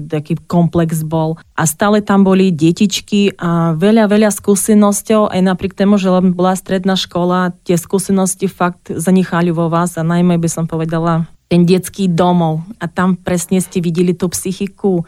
taký 0.07 0.39
komplex 0.47 1.03
bol. 1.03 1.35
A 1.57 1.67
stále 1.67 1.99
tam 1.99 2.23
boli 2.23 2.55
detičky 2.55 3.35
a 3.35 3.75
veľa, 3.75 4.07
veľa 4.07 4.31
skúsenosťou, 4.31 5.27
aj 5.27 5.41
napriek 5.43 5.75
tomu, 5.75 5.99
že 5.99 6.07
bola 6.31 6.55
stredná 6.55 6.95
škola, 6.95 7.51
tie 7.67 7.75
skúsenosti 7.75 8.47
fakt 8.47 8.87
zanechali 8.87 9.51
vo 9.51 9.67
vás 9.67 9.99
a 9.99 10.03
najmä 10.07 10.39
by 10.39 10.47
som 10.47 10.65
povedala 10.69 11.27
ten 11.49 11.65
detský 11.65 12.07
domov. 12.07 12.63
A 12.77 12.85
tam 12.85 13.17
presne 13.17 13.59
ste 13.59 13.81
videli 13.81 14.13
tú 14.13 14.29
psychiku 14.29 15.03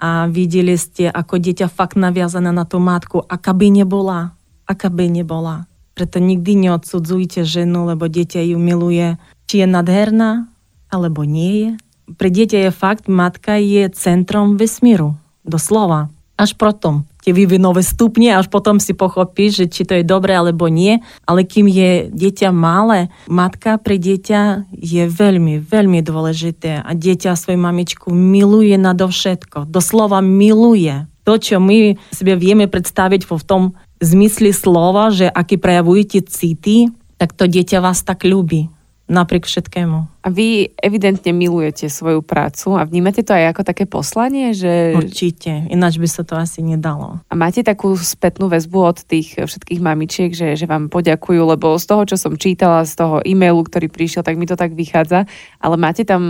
a 0.00 0.30
videli 0.30 0.78
ste, 0.80 1.12
ako 1.12 1.36
dieťa 1.36 1.68
fakt 1.68 2.00
naviazané 2.00 2.54
na 2.54 2.64
tú 2.64 2.80
matku, 2.80 3.20
aká 3.26 3.52
by 3.52 3.68
nebola, 3.68 4.32
aká 4.64 4.88
by 4.88 5.10
nebola. 5.10 5.68
Preto 5.92 6.22
nikdy 6.22 6.56
neodsudzujte 6.56 7.44
ženu, 7.44 7.84
lebo 7.84 8.08
dieťa 8.08 8.40
ju 8.40 8.56
miluje. 8.56 9.20
Či 9.50 9.60
je 9.60 9.66
nadherná, 9.68 10.48
alebo 10.88 11.26
nie 11.28 11.52
je 11.52 11.70
pre 12.16 12.28
dieťa 12.32 12.68
je 12.68 12.70
fakt, 12.72 13.06
matka 13.06 13.58
je 13.60 13.90
centrom 13.92 14.56
vesmíru. 14.56 15.14
Doslova. 15.44 16.10
Až 16.40 16.56
potom 16.56 17.04
tie 17.20 17.36
vývinové 17.36 17.84
stupne, 17.84 18.32
až 18.32 18.48
potom 18.48 18.80
si 18.80 18.96
pochopíš, 18.96 19.64
že 19.64 19.66
či 19.68 19.82
to 19.84 19.92
je 20.00 20.04
dobre 20.04 20.32
alebo 20.32 20.66
nie. 20.72 21.04
Ale 21.28 21.44
kým 21.44 21.68
je 21.68 22.08
dieťa 22.08 22.48
malé, 22.50 23.12
matka 23.28 23.76
pre 23.76 24.00
dieťa 24.00 24.72
je 24.72 25.04
veľmi, 25.04 25.60
veľmi 25.60 26.00
dôležité. 26.00 26.80
A 26.80 26.90
dieťa 26.96 27.36
svoju 27.36 27.60
mamičku 27.60 28.08
miluje 28.10 28.74
nadovšetko. 28.80 29.68
Doslova 29.68 30.24
miluje. 30.24 31.04
To, 31.28 31.36
čo 31.36 31.60
my 31.60 32.00
sebe 32.10 32.34
vieme 32.40 32.66
predstaviť 32.66 33.28
v 33.28 33.44
tom 33.44 33.62
zmysle 34.00 34.56
slova, 34.56 35.12
že 35.12 35.28
aký 35.28 35.60
prejavujete 35.60 36.24
city, 36.24 36.88
tak 37.20 37.36
to 37.36 37.44
dieťa 37.44 37.84
vás 37.84 38.00
tak 38.00 38.24
ľubí 38.24 38.72
napriek 39.10 39.42
všetkému. 39.42 40.22
A 40.22 40.28
vy 40.30 40.70
evidentne 40.78 41.34
milujete 41.34 41.90
svoju 41.90 42.22
prácu 42.22 42.78
a 42.78 42.86
vnímate 42.86 43.26
to 43.26 43.34
aj 43.34 43.50
ako 43.50 43.62
také 43.66 43.84
poslanie, 43.90 44.54
že... 44.54 44.94
Určite, 44.94 45.66
ináč 45.66 45.98
by 45.98 46.06
sa 46.06 46.22
to 46.22 46.38
asi 46.38 46.62
nedalo. 46.62 47.18
A 47.26 47.34
máte 47.34 47.66
takú 47.66 47.98
spätnú 47.98 48.46
väzbu 48.46 48.78
od 48.78 48.98
tých 49.02 49.34
všetkých 49.34 49.82
mamičiek, 49.82 50.30
že, 50.30 50.54
že 50.54 50.70
vám 50.70 50.86
poďakujú, 50.86 51.42
lebo 51.42 51.74
z 51.74 51.84
toho, 51.90 52.02
čo 52.06 52.16
som 52.16 52.38
čítala, 52.38 52.86
z 52.86 52.94
toho 52.94 53.18
e-mailu, 53.26 53.66
ktorý 53.66 53.90
prišiel, 53.90 54.22
tak 54.22 54.38
mi 54.38 54.46
to 54.46 54.54
tak 54.54 54.78
vychádza, 54.78 55.26
ale 55.58 55.74
máte 55.74 56.06
tam 56.06 56.22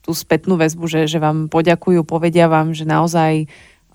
tú 0.00 0.16
spätnú 0.16 0.56
väzbu, 0.56 0.84
že, 0.88 1.00
že 1.04 1.20
vám 1.20 1.52
poďakujú, 1.52 2.08
povedia 2.08 2.48
vám, 2.48 2.72
že 2.72 2.88
naozaj 2.88 3.48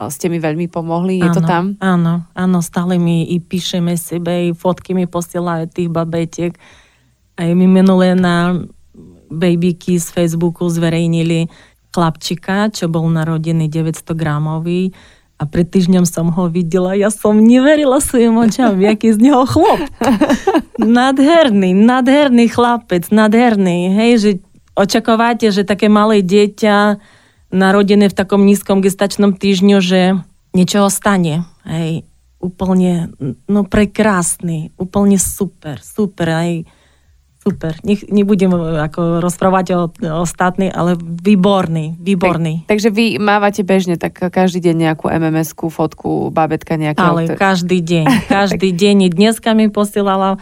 ste 0.08 0.32
mi 0.32 0.40
veľmi 0.40 0.72
pomohli, 0.72 1.20
je 1.20 1.28
áno, 1.28 1.36
to 1.36 1.42
tam? 1.44 1.64
Áno, 1.84 2.24
áno, 2.32 2.60
stále 2.64 2.96
mi 2.96 3.28
i 3.28 3.44
píšeme 3.44 4.00
sebe, 4.00 4.48
i 4.48 4.56
fotky 4.56 4.96
mi 4.96 5.12
posielajú 5.12 5.68
tých 5.68 5.92
babetiek. 5.92 6.56
Aj 7.40 7.48
mi 7.56 7.72
minulé 7.72 8.20
na 8.20 8.68
babyky 9.32 9.96
z 9.96 10.12
Facebooku 10.12 10.68
zverejnili 10.68 11.48
chlapčika, 11.96 12.68
čo 12.68 12.92
bol 12.92 13.08
narodený 13.08 13.72
900 13.72 14.12
gramový 14.12 14.92
a 15.40 15.48
pred 15.48 15.64
týždňom 15.64 16.04
som 16.04 16.28
ho 16.36 16.52
videla, 16.52 17.00
ja 17.00 17.08
som 17.08 17.40
neverila 17.40 18.04
svojim 18.04 18.36
očam, 18.36 18.76
aký 18.92 19.16
z 19.16 19.24
neho 19.24 19.48
chlop. 19.48 19.80
Nadherný, 20.76 21.72
nadherný 21.72 22.52
chlapec, 22.52 23.08
nadherný, 23.08 23.96
hej, 23.96 24.12
že 24.20 24.32
očakávate, 24.76 25.48
že 25.56 25.64
také 25.64 25.88
malé 25.88 26.20
dieťa 26.20 27.00
narodené 27.56 28.12
v 28.12 28.18
takom 28.20 28.44
nízkom 28.44 28.84
gestačnom 28.84 29.32
týždňu, 29.32 29.78
že 29.80 30.20
niečo 30.52 30.92
stane. 30.92 31.48
Hej, 31.64 32.04
úplne, 32.44 33.16
no 33.48 33.64
prekrásny, 33.64 34.76
úplne 34.76 35.16
super, 35.16 35.80
super, 35.80 36.28
aj 36.36 36.68
super. 37.40 37.74
Nech, 37.88 38.04
nebudem 38.12 38.52
ako 38.84 39.24
rozprávať 39.24 39.66
o, 39.74 39.82
o 40.22 40.26
ale 40.76 40.92
výborný, 41.00 41.96
výborný. 41.98 42.68
Tak, 42.68 42.76
takže 42.76 42.90
vy 42.92 43.06
mávate 43.18 43.64
bežne 43.64 43.96
tak 43.96 44.20
každý 44.20 44.60
deň 44.60 44.76
nejakú 44.92 45.08
MMS-ku, 45.08 45.72
fotku, 45.72 46.30
babetka 46.36 46.76
nejakého... 46.76 47.16
Ale 47.16 47.22
každý 47.40 47.80
deň, 47.80 48.06
každý 48.36 48.76
deň. 48.76 49.16
Dneska 49.16 49.56
mi 49.56 49.72
posielala 49.72 50.38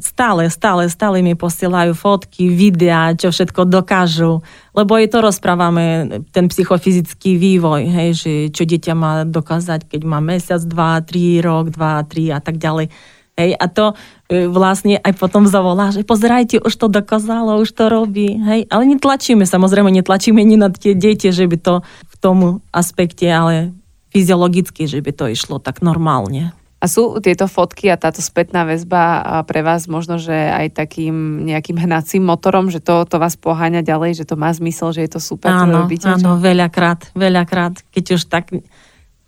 stále, 0.00 0.48
stále, 0.48 0.88
stále 0.88 1.20
mi 1.20 1.36
posielajú 1.36 1.92
fotky, 1.92 2.48
videá, 2.48 3.12
čo 3.12 3.28
všetko 3.28 3.68
dokážu. 3.68 4.40
Lebo 4.72 4.96
aj 4.96 5.12
to 5.12 5.18
rozprávame, 5.20 5.84
ten 6.32 6.48
psychofyzický 6.48 7.36
vývoj, 7.36 7.82
hej, 7.92 8.10
že 8.16 8.32
čo 8.50 8.64
dieťa 8.64 8.94
má 8.96 9.12
dokázať, 9.28 9.86
keď 9.92 10.00
má 10.08 10.18
mesiac, 10.24 10.64
dva, 10.64 10.98
tri, 11.04 11.44
rok, 11.44 11.70
dva, 11.70 12.00
tri 12.08 12.32
a 12.32 12.40
tak 12.40 12.56
ďalej. 12.56 12.88
Hej, 13.32 13.56
a 13.56 13.64
to 13.64 13.96
e, 14.28 14.44
vlastne 14.44 15.00
aj 15.00 15.16
potom 15.16 15.48
zavolá, 15.48 15.88
že 15.88 16.04
pozerajte, 16.04 16.60
už 16.60 16.74
to 16.76 16.92
dokázalo, 16.92 17.64
už 17.64 17.72
to 17.72 17.88
robí. 17.88 18.36
Hej, 18.36 18.68
ale 18.68 18.84
netlačíme, 18.84 19.48
samozrejme, 19.48 19.88
netlačíme 19.88 20.44
ani 20.44 20.60
na 20.60 20.68
tie 20.68 20.92
deti, 20.92 21.32
že 21.32 21.48
by 21.48 21.56
to 21.56 21.74
v 21.84 22.16
tom 22.20 22.60
aspekte, 22.76 23.24
ale 23.32 23.72
fyziologicky, 24.12 24.84
že 24.84 25.00
by 25.00 25.16
to 25.16 25.24
išlo 25.32 25.56
tak 25.56 25.80
normálne. 25.80 26.52
A 26.82 26.90
sú 26.90 27.22
tieto 27.22 27.46
fotky 27.46 27.88
a 27.88 27.96
táto 27.96 28.18
spätná 28.18 28.66
väzba 28.66 29.22
pre 29.46 29.62
vás 29.62 29.86
možno, 29.86 30.18
že 30.18 30.34
aj 30.34 30.74
takým 30.74 31.46
nejakým 31.46 31.78
hnacím 31.78 32.26
motorom, 32.26 32.74
že 32.74 32.82
to, 32.82 33.06
to 33.06 33.22
vás 33.22 33.38
poháňa 33.38 33.86
ďalej, 33.86 34.18
že 34.18 34.24
to 34.26 34.34
má 34.34 34.50
zmysel, 34.50 34.90
že 34.90 35.06
je 35.06 35.10
to 35.14 35.20
super, 35.22 35.54
áno, 35.54 35.86
robíte? 35.86 36.10
Áno, 36.10 36.42
veľakrát, 36.42 37.14
veľakrát. 37.14 37.86
Keď 37.94 38.04
už 38.18 38.22
tak 38.26 38.50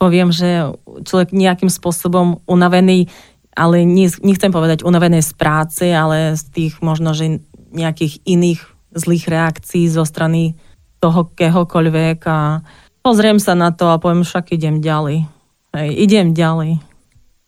poviem, 0.03 0.35
že 0.35 0.75
človek 1.07 1.31
nejakým 1.31 1.71
spôsobom 1.71 2.43
unavený, 2.45 3.07
ale 3.55 3.87
nechcem 4.21 4.51
povedať 4.51 4.83
unavený 4.83 5.23
z 5.23 5.33
práce, 5.39 5.87
ale 5.87 6.35
z 6.35 6.43
tých 6.51 6.75
možno, 6.83 7.15
že 7.15 7.43
nejakých 7.75 8.23
iných 8.27 8.61
zlých 8.95 9.27
reakcií 9.27 9.91
zo 9.91 10.07
strany 10.07 10.55
toho 11.03 11.31
kehokoľvek 11.35 12.19
a 12.31 12.63
pozriem 13.03 13.39
sa 13.43 13.59
na 13.59 13.75
to 13.75 13.91
a 13.91 13.99
poviem, 13.99 14.23
však 14.23 14.55
idem 14.55 14.79
ďalej. 14.79 15.27
Hej, 15.75 15.91
idem 15.99 16.33
ďalej. 16.33 16.79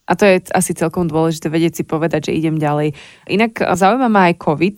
A 0.06 0.12
to 0.14 0.22
je 0.26 0.42
asi 0.54 0.74
celkom 0.74 1.10
dôležité 1.10 1.50
vedieť 1.50 1.82
si 1.82 1.84
povedať, 1.86 2.30
že 2.30 2.38
idem 2.38 2.58
ďalej. 2.58 2.94
Inak 3.26 3.58
zaujíma 3.58 4.06
ma 4.06 4.30
aj 4.30 4.38
COVID, 4.38 4.76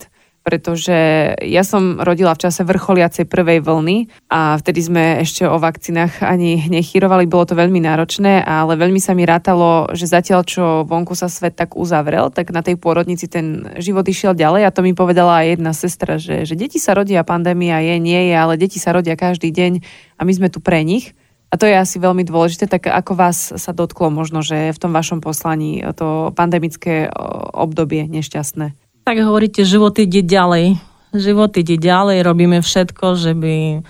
pretože 0.49 0.97
ja 1.45 1.61
som 1.61 2.01
rodila 2.01 2.33
v 2.33 2.49
čase 2.49 2.65
vrcholiacej 2.65 3.29
prvej 3.29 3.61
vlny 3.61 4.09
a 4.33 4.57
vtedy 4.57 4.81
sme 4.81 5.21
ešte 5.21 5.45
o 5.45 5.61
vakcínach 5.61 6.25
ani 6.25 6.65
nechyrovali, 6.65 7.29
bolo 7.29 7.45
to 7.45 7.53
veľmi 7.53 7.77
náročné, 7.85 8.41
ale 8.41 8.73
veľmi 8.73 8.97
sa 8.97 9.13
mi 9.13 9.29
rátalo, 9.29 9.93
že 9.93 10.09
zatiaľ 10.09 10.41
čo 10.41 10.63
vonku 10.89 11.13
sa 11.13 11.29
svet 11.29 11.53
tak 11.53 11.77
uzavrel, 11.77 12.33
tak 12.33 12.49
na 12.49 12.65
tej 12.65 12.81
pôrodnici 12.81 13.29
ten 13.29 13.77
život 13.77 14.01
išiel 14.09 14.33
ďalej 14.33 14.65
a 14.65 14.73
to 14.73 14.81
mi 14.81 14.97
povedala 14.97 15.45
aj 15.45 15.53
jedna 15.53 15.71
sestra, 15.77 16.17
že, 16.17 16.49
že 16.49 16.57
deti 16.57 16.81
sa 16.81 16.97
rodia, 16.97 17.21
pandémia 17.21 17.77
je, 17.85 18.01
nie 18.01 18.33
je, 18.33 18.33
ale 18.33 18.57
deti 18.57 18.81
sa 18.81 18.89
rodia 18.89 19.13
každý 19.13 19.53
deň 19.53 19.85
a 20.17 20.25
my 20.25 20.33
sme 20.33 20.49
tu 20.49 20.57
pre 20.65 20.81
nich. 20.81 21.13
A 21.49 21.57
to 21.57 21.69
je 21.69 21.77
asi 21.77 22.01
veľmi 22.01 22.25
dôležité, 22.25 22.65
tak 22.65 22.89
ako 22.89 23.13
vás 23.13 23.53
sa 23.53 23.71
dotklo 23.73 24.09
možno, 24.09 24.41
že 24.41 24.73
v 24.73 24.81
tom 24.81 24.93
vašom 24.93 25.21
poslaní 25.21 25.81
to 25.93 26.33
pandemické 26.33 27.09
obdobie 27.53 28.05
nešťastné? 28.05 28.78
Tak 29.09 29.25
hovoríte, 29.25 29.65
život 29.65 29.97
ide 29.97 30.21
ďalej. 30.21 30.77
Život 31.17 31.57
ide 31.57 31.81
ďalej, 31.81 32.21
robíme 32.21 32.61
všetko, 32.61 33.17
že 33.17 33.33
by 33.33 33.81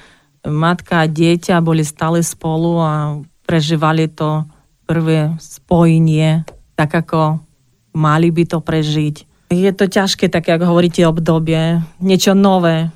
matka 0.47 1.03
a 1.03 1.11
dieťa 1.11 1.59
boli 1.59 1.83
stále 1.83 2.23
spolu 2.23 2.79
a 2.79 3.19
prežívali 3.43 4.07
to 4.07 4.47
prvé 4.87 5.35
spojenie, 5.43 6.47
tak 6.79 6.95
ako 6.95 7.43
mali 7.99 8.31
by 8.31 8.47
to 8.47 8.63
prežiť. 8.63 9.15
Je 9.51 9.71
to 9.75 9.91
ťažké, 9.91 10.31
tak 10.31 10.47
ako 10.47 10.71
hovoríte, 10.71 11.03
obdobie, 11.03 11.83
niečo 11.99 12.31
nové, 12.31 12.87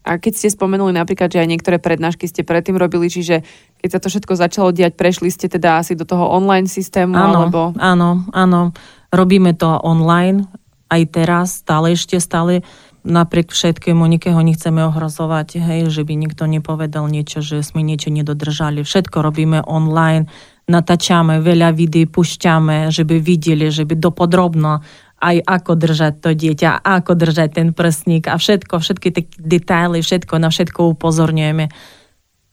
a 0.00 0.16
keď 0.16 0.32
ste 0.32 0.48
spomenuli 0.48 0.96
napríklad, 0.96 1.28
že 1.28 1.44
aj 1.44 1.48
niektoré 1.48 1.76
prednášky 1.76 2.24
ste 2.24 2.40
predtým 2.40 2.80
robili, 2.80 3.12
čiže 3.12 3.44
keď 3.84 3.88
sa 3.88 4.00
to 4.00 4.08
všetko 4.08 4.32
začalo 4.32 4.68
diať, 4.72 4.96
prešli 4.96 5.28
ste 5.28 5.44
teda 5.44 5.76
asi 5.80 5.92
do 5.92 6.08
toho 6.08 6.24
online 6.24 6.64
systému? 6.64 7.12
Áno, 7.12 7.48
alebo... 7.48 7.60
áno, 7.76 8.24
áno. 8.32 8.72
Robíme 9.12 9.52
to 9.52 9.68
online 9.84 10.48
aj 10.90 11.02
teraz, 11.14 11.62
stále 11.62 11.94
ešte 11.94 12.18
stále 12.18 12.66
napriek 13.00 13.48
všetkému 13.48 14.04
nikého 14.04 14.36
nechceme 14.44 14.84
ohrozovať, 14.84 15.56
hej, 15.56 15.88
že 15.88 16.04
by 16.04 16.14
nikto 16.20 16.44
nepovedal 16.44 17.08
niečo, 17.08 17.40
že 17.40 17.64
sme 17.64 17.80
niečo 17.80 18.12
nedodržali. 18.12 18.84
Všetko 18.84 19.24
robíme 19.24 19.64
online, 19.64 20.28
natáčame, 20.68 21.40
veľa 21.40 21.72
videí 21.72 22.04
pušťame, 22.04 22.92
že 22.92 23.08
by 23.08 23.16
videli, 23.18 23.72
že 23.72 23.88
by 23.88 23.96
dopodrobno 23.96 24.84
aj 25.20 25.36
ako 25.44 25.72
držať 25.76 26.14
to 26.24 26.30
dieťa, 26.32 26.80
ako 26.80 27.12
držať 27.12 27.48
ten 27.60 27.68
prstník 27.76 28.28
a 28.28 28.40
všetko, 28.40 28.80
všetky 28.80 29.08
tie 29.12 29.24
detaily, 29.36 30.00
všetko, 30.00 30.40
na 30.40 30.48
všetko 30.48 30.96
upozorňujeme. 30.96 31.68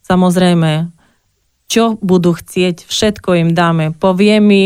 Samozrejme, 0.04 0.72
čo 1.68 2.00
budú 2.00 2.36
chcieť, 2.36 2.88
všetko 2.88 3.30
im 3.44 3.50
dáme. 3.56 3.96
Povie 3.96 4.40
mi, 4.40 4.64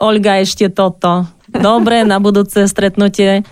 Olga, 0.00 0.40
ešte 0.40 0.68
toto. 0.68 1.35
Dobre, 1.50 2.02
na 2.02 2.18
budúce 2.18 2.66
stretnutie 2.66 3.46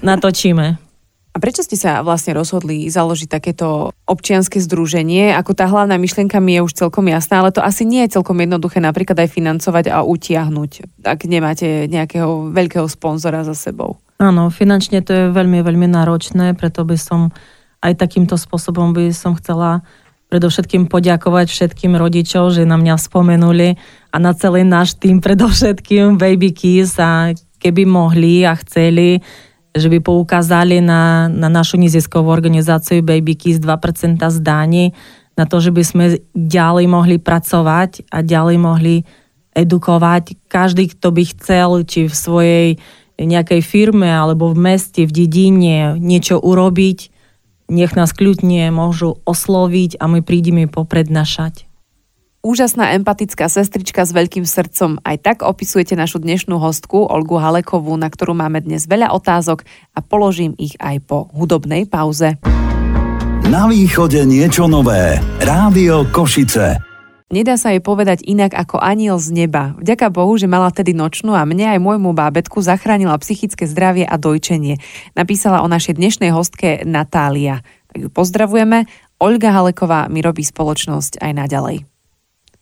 natočíme. 0.00 0.90
A 1.30 1.38
prečo 1.38 1.62
ste 1.62 1.78
sa 1.78 2.02
vlastne 2.02 2.34
rozhodli 2.34 2.90
založiť 2.90 3.30
takéto 3.30 3.94
občianske 4.10 4.58
združenie? 4.58 5.30
Ako 5.38 5.54
tá 5.54 5.70
hlavná 5.70 5.94
myšlienka 5.94 6.42
mi 6.42 6.58
je 6.58 6.66
už 6.66 6.74
celkom 6.74 7.06
jasná, 7.06 7.38
ale 7.38 7.54
to 7.54 7.62
asi 7.62 7.86
nie 7.86 8.02
je 8.02 8.18
celkom 8.18 8.34
jednoduché 8.34 8.82
napríklad 8.82 9.14
aj 9.14 9.30
financovať 9.30 9.94
a 9.94 10.02
utiahnuť, 10.02 11.06
ak 11.06 11.30
nemáte 11.30 11.86
nejakého 11.86 12.50
veľkého 12.50 12.90
sponzora 12.90 13.46
za 13.46 13.54
sebou. 13.54 14.02
Áno, 14.18 14.50
finančne 14.50 15.06
to 15.06 15.14
je 15.14 15.24
veľmi, 15.30 15.62
veľmi 15.62 15.86
náročné, 15.86 16.58
preto 16.58 16.82
by 16.82 16.98
som 16.98 17.30
aj 17.78 17.94
takýmto 17.94 18.34
spôsobom 18.34 18.90
by 18.90 19.14
som 19.14 19.38
chcela 19.38 19.86
predovšetkým 20.34 20.86
poďakovať 20.86 21.46
všetkým 21.50 21.94
rodičov, 21.98 22.54
že 22.54 22.66
na 22.66 22.78
mňa 22.78 22.94
spomenuli 22.98 23.78
a 24.10 24.16
na 24.18 24.34
celý 24.34 24.66
náš 24.66 24.98
tým 24.98 25.22
predovšetkým 25.22 26.18
Baby 26.18 26.50
Kiss 26.50 26.98
a 26.98 27.30
keby 27.62 27.86
mohli 27.86 28.42
a 28.42 28.58
chceli, 28.58 29.22
že 29.70 29.86
by 29.86 30.02
poukázali 30.02 30.82
na, 30.82 31.30
na 31.30 31.46
našu 31.46 31.78
neziskovú 31.78 32.26
organizáciu 32.26 33.06
Baby 33.06 33.38
Kiss 33.38 33.62
2% 33.62 34.18
zdaní, 34.18 34.90
na 35.38 35.46
to, 35.46 35.62
že 35.62 35.70
by 35.70 35.82
sme 35.86 36.04
ďalej 36.34 36.86
mohli 36.90 37.16
pracovať 37.22 38.10
a 38.10 38.20
ďalej 38.20 38.56
mohli 38.58 38.96
edukovať. 39.54 40.36
Každý, 40.50 40.92
kto 40.98 41.14
by 41.14 41.22
chcel, 41.32 41.70
či 41.86 42.10
v 42.10 42.14
svojej 42.14 42.68
nejakej 43.16 43.62
firme 43.62 44.10
alebo 44.10 44.50
v 44.50 44.58
meste, 44.58 45.06
v 45.06 45.12
dedine 45.12 45.96
niečo 45.96 46.40
urobiť, 46.42 46.98
nech 47.70 47.94
nás 47.94 48.10
kľudne 48.10 48.74
môžu 48.74 49.22
osloviť 49.22 50.02
a 50.02 50.10
my 50.10 50.20
prídeme 50.20 50.66
poprednašať. 50.66 51.69
Úžasná 52.40 52.96
empatická 52.96 53.52
sestrička 53.52 54.00
s 54.00 54.16
veľkým 54.16 54.48
srdcom. 54.48 54.96
Aj 55.04 55.20
tak 55.20 55.44
opisujete 55.44 55.92
našu 55.92 56.24
dnešnú 56.24 56.56
hostku 56.56 57.04
Olgu 57.04 57.36
Halekovú, 57.36 57.92
na 58.00 58.08
ktorú 58.08 58.32
máme 58.32 58.64
dnes 58.64 58.88
veľa 58.88 59.12
otázok 59.12 59.60
a 59.92 60.00
položím 60.00 60.56
ich 60.56 60.72
aj 60.80 61.04
po 61.04 61.28
hudobnej 61.36 61.84
pauze. 61.84 62.40
Na 63.44 63.68
východe 63.68 64.24
niečo 64.24 64.72
nové. 64.72 65.20
Rádio 65.44 66.08
Košice. 66.08 66.80
Nedá 67.28 67.60
sa 67.60 67.76
jej 67.76 67.84
povedať 67.84 68.24
inak 68.24 68.56
ako 68.56 68.80
aniel 68.80 69.20
z 69.20 69.36
neba. 69.36 69.76
Vďaka 69.76 70.08
Bohu, 70.08 70.32
že 70.40 70.48
mala 70.48 70.72
vtedy 70.72 70.96
nočnú 70.96 71.36
a 71.36 71.44
mne 71.44 71.76
aj 71.76 71.84
môjmu 71.84 72.16
bábetku 72.16 72.64
zachránila 72.64 73.20
psychické 73.20 73.68
zdravie 73.68 74.08
a 74.08 74.16
dojčenie. 74.16 74.80
Napísala 75.12 75.60
o 75.60 75.68
našej 75.68 75.92
dnešnej 76.00 76.32
hostke 76.32 76.88
Natália. 76.88 77.60
Tak 77.92 78.00
ju 78.00 78.08
pozdravujeme. 78.08 78.88
Olga 79.20 79.52
Haleková 79.52 80.08
mi 80.08 80.24
robí 80.24 80.40
spoločnosť 80.40 81.20
aj 81.20 81.32
naďalej. 81.36 81.99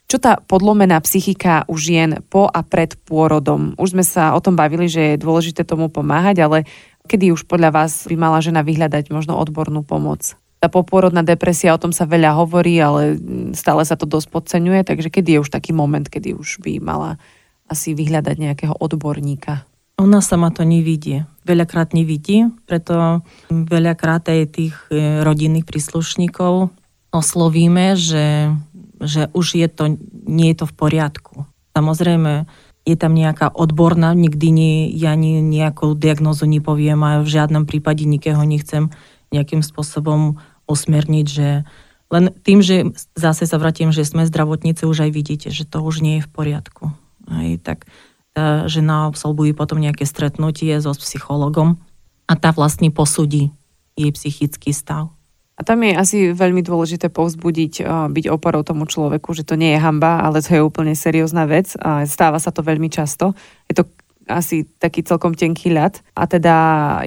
Čo 0.09 0.17
tá 0.17 0.41
podlomená 0.41 0.97
psychika 1.05 1.69
u 1.69 1.77
žien 1.77 2.25
po 2.33 2.49
a 2.49 2.65
pred 2.65 2.97
pôrodom? 3.05 3.77
Už 3.77 3.93
sme 3.93 4.01
sa 4.01 4.33
o 4.33 4.41
tom 4.41 4.57
bavili, 4.57 4.89
že 4.89 5.15
je 5.15 5.21
dôležité 5.21 5.69
tomu 5.69 5.93
pomáhať, 5.93 6.49
ale 6.49 6.59
kedy 7.05 7.29
už 7.37 7.45
podľa 7.45 7.77
vás 7.77 8.09
by 8.09 8.17
mala 8.17 8.41
žena 8.41 8.65
vyhľadať 8.65 9.13
možno 9.13 9.37
odbornú 9.37 9.85
pomoc? 9.85 10.33
Tá 10.65 10.73
popôrodná 10.73 11.21
depresia, 11.21 11.77
o 11.77 11.83
tom 11.83 11.93
sa 11.93 12.09
veľa 12.09 12.41
hovorí, 12.41 12.81
ale 12.81 13.21
stále 13.53 13.85
sa 13.85 14.01
to 14.01 14.09
dosť 14.09 14.33
podceňuje, 14.33 14.81
takže 14.89 15.13
kedy 15.13 15.37
je 15.37 15.43
už 15.45 15.53
taký 15.53 15.77
moment, 15.77 16.09
kedy 16.09 16.33
už 16.33 16.65
by 16.65 16.81
mala 16.81 17.21
asi 17.69 17.93
vyhľadať 17.93 18.37
nejakého 18.41 18.81
odborníka? 18.81 19.69
Ona 20.01 20.25
sama 20.25 20.49
to 20.49 20.65
nevidí. 20.65 21.29
Veľakrát 21.45 21.93
nevidí, 21.93 22.49
preto 22.65 23.21
veľakrát 23.53 24.25
aj 24.25 24.57
tých 24.57 24.75
e, 24.89 25.21
rodinných 25.21 25.69
príslušníkov 25.69 26.73
oslovíme, 27.09 27.97
že 27.97 28.53
že 29.01 29.31
už 29.33 29.59
je 29.59 29.69
to, 29.71 29.85
nie 30.27 30.53
je 30.53 30.63
to 30.63 30.67
v 30.67 30.75
poriadku. 30.75 31.35
Samozrejme, 31.75 32.47
je 32.89 32.97
tam 32.97 33.13
nejaká 33.13 33.53
odborná, 33.53 34.17
nikdy 34.17 34.49
nie, 34.49 34.77
ja 34.97 35.13
ni, 35.13 35.45
nejakú 35.45 35.93
diagnozu 35.93 36.49
nepoviem 36.49 37.01
a 37.05 37.21
v 37.21 37.29
žiadnom 37.29 37.69
prípade 37.69 38.09
nikého 38.09 38.41
nechcem 38.49 38.89
nejakým 39.29 39.61
spôsobom 39.61 40.41
usmerniť, 40.65 41.27
že 41.29 41.69
len 42.09 42.33
tým, 42.41 42.65
že 42.65 42.97
zase 43.13 43.45
sa 43.45 43.61
vrátim, 43.61 43.93
že 43.93 44.09
sme 44.09 44.25
zdravotníci, 44.25 44.89
už 44.89 45.05
aj 45.05 45.11
vidíte, 45.13 45.49
že 45.53 45.69
to 45.69 45.85
už 45.85 46.01
nie 46.01 46.21
je 46.21 46.25
v 46.25 46.33
poriadku. 46.33 46.85
Aj 47.29 47.49
tak 47.61 47.85
tá 48.33 48.65
žena 48.65 49.13
absolvuje 49.13 49.53
potom 49.53 49.77
nejaké 49.77 50.09
stretnutie 50.09 50.73
so 50.81 50.97
psychologom 50.97 51.77
a 52.25 52.33
tá 52.41 52.57
vlastne 52.57 52.89
posúdi 52.89 53.53
jej 53.99 54.09
psychický 54.15 54.73
stav. 54.73 55.13
A 55.59 55.67
tam 55.67 55.83
je 55.83 55.91
asi 55.91 56.19
veľmi 56.31 56.63
dôležité 56.63 57.11
povzbudiť, 57.11 57.83
byť 58.15 58.25
oporou 58.31 58.63
tomu 58.63 58.87
človeku, 58.87 59.35
že 59.35 59.43
to 59.43 59.59
nie 59.59 59.75
je 59.75 59.83
hamba, 59.83 60.23
ale 60.23 60.39
to 60.39 60.55
je 60.55 60.63
úplne 60.63 60.95
seriózna 60.95 61.51
vec 61.51 61.75
a 61.83 62.07
stáva 62.07 62.39
sa 62.39 62.55
to 62.55 62.63
veľmi 62.63 62.87
často. 62.87 63.35
Je 63.67 63.75
to 63.75 63.91
asi 64.31 64.63
taký 64.79 65.03
celkom 65.03 65.35
tenký 65.35 65.75
ľad 65.75 65.99
a 66.15 66.31
teda 66.31 66.55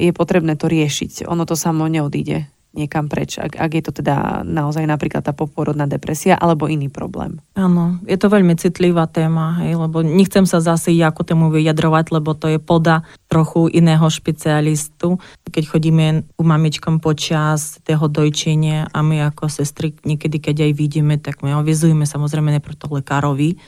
je 0.04 0.12
potrebné 0.12 0.60
to 0.60 0.68
riešiť. 0.68 1.32
Ono 1.32 1.48
to 1.48 1.56
samo 1.56 1.88
neodíde 1.88 2.52
niekam 2.72 3.12
preč, 3.12 3.36
ak, 3.36 3.60
ak 3.60 3.72
je 3.76 3.84
to 3.84 3.92
teda 3.92 4.48
naozaj 4.48 4.88
napríklad 4.88 5.28
tá 5.28 5.36
poporodná 5.36 5.84
depresia 5.92 6.40
alebo 6.40 6.72
iný 6.72 6.88
problém. 6.88 7.44
Áno, 7.52 8.00
je 8.08 8.16
to 8.16 8.32
veľmi 8.32 8.56
citlivá 8.56 9.12
téma, 9.12 9.60
hej, 9.60 9.76
lebo 9.76 10.00
nechcem 10.00 10.48
sa 10.48 10.64
zase 10.64 10.96
ako 10.96 11.28
tému 11.28 11.52
vyjadrovať, 11.52 12.16
lebo 12.16 12.32
to 12.32 12.48
je 12.48 12.60
poda 12.64 13.04
trochu 13.28 13.68
iného 13.76 14.08
špecialistu. 14.08 15.20
Keď 15.52 15.64
chodíme 15.68 16.24
u 16.40 16.44
mamičkom 16.48 17.04
počas 17.04 17.84
toho 17.84 18.08
dojčenia 18.08 18.88
a 18.88 19.04
my 19.04 19.28
ako 19.28 19.52
sestry 19.52 19.92
niekedy, 20.08 20.40
keď 20.40 20.72
aj 20.72 20.74
vidíme, 20.78 21.20
tak 21.20 21.44
my 21.44 21.60
avizujeme 21.60 22.08
samozrejme 22.08 22.56
najprv 22.56 22.76
to 22.80 22.88
lekárovi, 22.88 23.60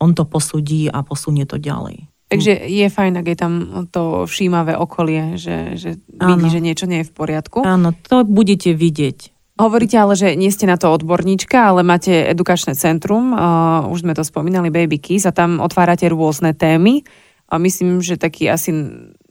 on 0.00 0.12
to 0.12 0.28
posudí 0.28 0.88
a 0.92 1.00
posunie 1.00 1.48
to 1.48 1.56
ďalej. 1.56 2.09
Takže 2.30 2.52
je 2.70 2.86
fajn, 2.86 3.18
ak 3.18 3.26
je 3.26 3.36
tam 3.36 3.52
to 3.90 4.30
všímavé 4.30 4.78
okolie, 4.78 5.34
že, 5.34 5.74
že 5.74 5.98
vidí, 6.06 6.46
že 6.46 6.62
niečo 6.62 6.86
nie 6.86 7.02
je 7.02 7.10
v 7.10 7.14
poriadku. 7.14 7.66
Áno, 7.66 7.90
to 8.06 8.22
budete 8.22 8.70
vidieť. 8.70 9.34
Hovoríte 9.58 9.98
ale, 9.98 10.14
že 10.14 10.38
nie 10.38 10.48
ste 10.48 10.64
na 10.64 10.78
to 10.78 10.88
odborníčka, 10.94 11.74
ale 11.74 11.82
máte 11.82 12.14
edukačné 12.30 12.78
centrum, 12.78 13.34
uh, 13.34 13.84
už 13.90 14.06
sme 14.06 14.14
to 14.14 14.24
spomínali, 14.24 14.70
Baby 14.72 15.02
Kiss, 15.02 15.26
a 15.26 15.34
tam 15.34 15.58
otvárate 15.58 16.06
rôzne 16.08 16.54
témy. 16.54 17.04
A 17.50 17.58
myslím, 17.58 17.98
že 17.98 18.14
taký 18.14 18.46
asi 18.46 18.70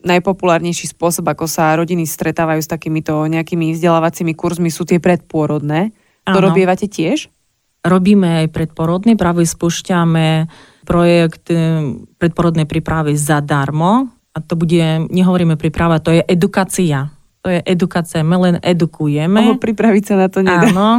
najpopulárnejší 0.04 0.92
spôsob, 0.92 1.24
ako 1.24 1.48
sa 1.48 1.74
rodiny 1.80 2.04
stretávajú 2.04 2.60
s 2.60 2.68
takýmito 2.68 3.16
nejakými 3.32 3.72
vzdelávacími 3.74 4.36
kurzmi, 4.36 4.68
sú 4.68 4.84
tie 4.84 5.00
predpôrodné. 5.00 5.96
To 6.28 6.38
robievate 6.44 6.92
tiež? 6.92 7.32
Robíme 7.80 8.44
aj 8.44 8.48
predporodný, 8.52 9.16
práve 9.16 9.48
spúšťame 9.48 10.52
projekt 10.84 11.48
eh, 11.54 11.96
predporodnej 12.20 12.68
prípravy 12.68 13.16
zadarmo. 13.16 14.12
A 14.36 14.38
to 14.44 14.60
bude, 14.60 15.10
nehovoríme 15.10 15.56
príprava, 15.56 16.04
to 16.04 16.14
je 16.14 16.22
edukácia. 16.28 17.12
To 17.40 17.48
je 17.48 17.64
edukácia, 17.64 18.20
my 18.20 18.36
len 18.36 18.56
edukujeme. 18.60 19.56
Oho, 19.56 19.56
pripraviť 19.56 20.04
sa 20.04 20.16
na 20.20 20.28
to 20.28 20.44
nedá. 20.44 20.70
Áno, 20.70 20.90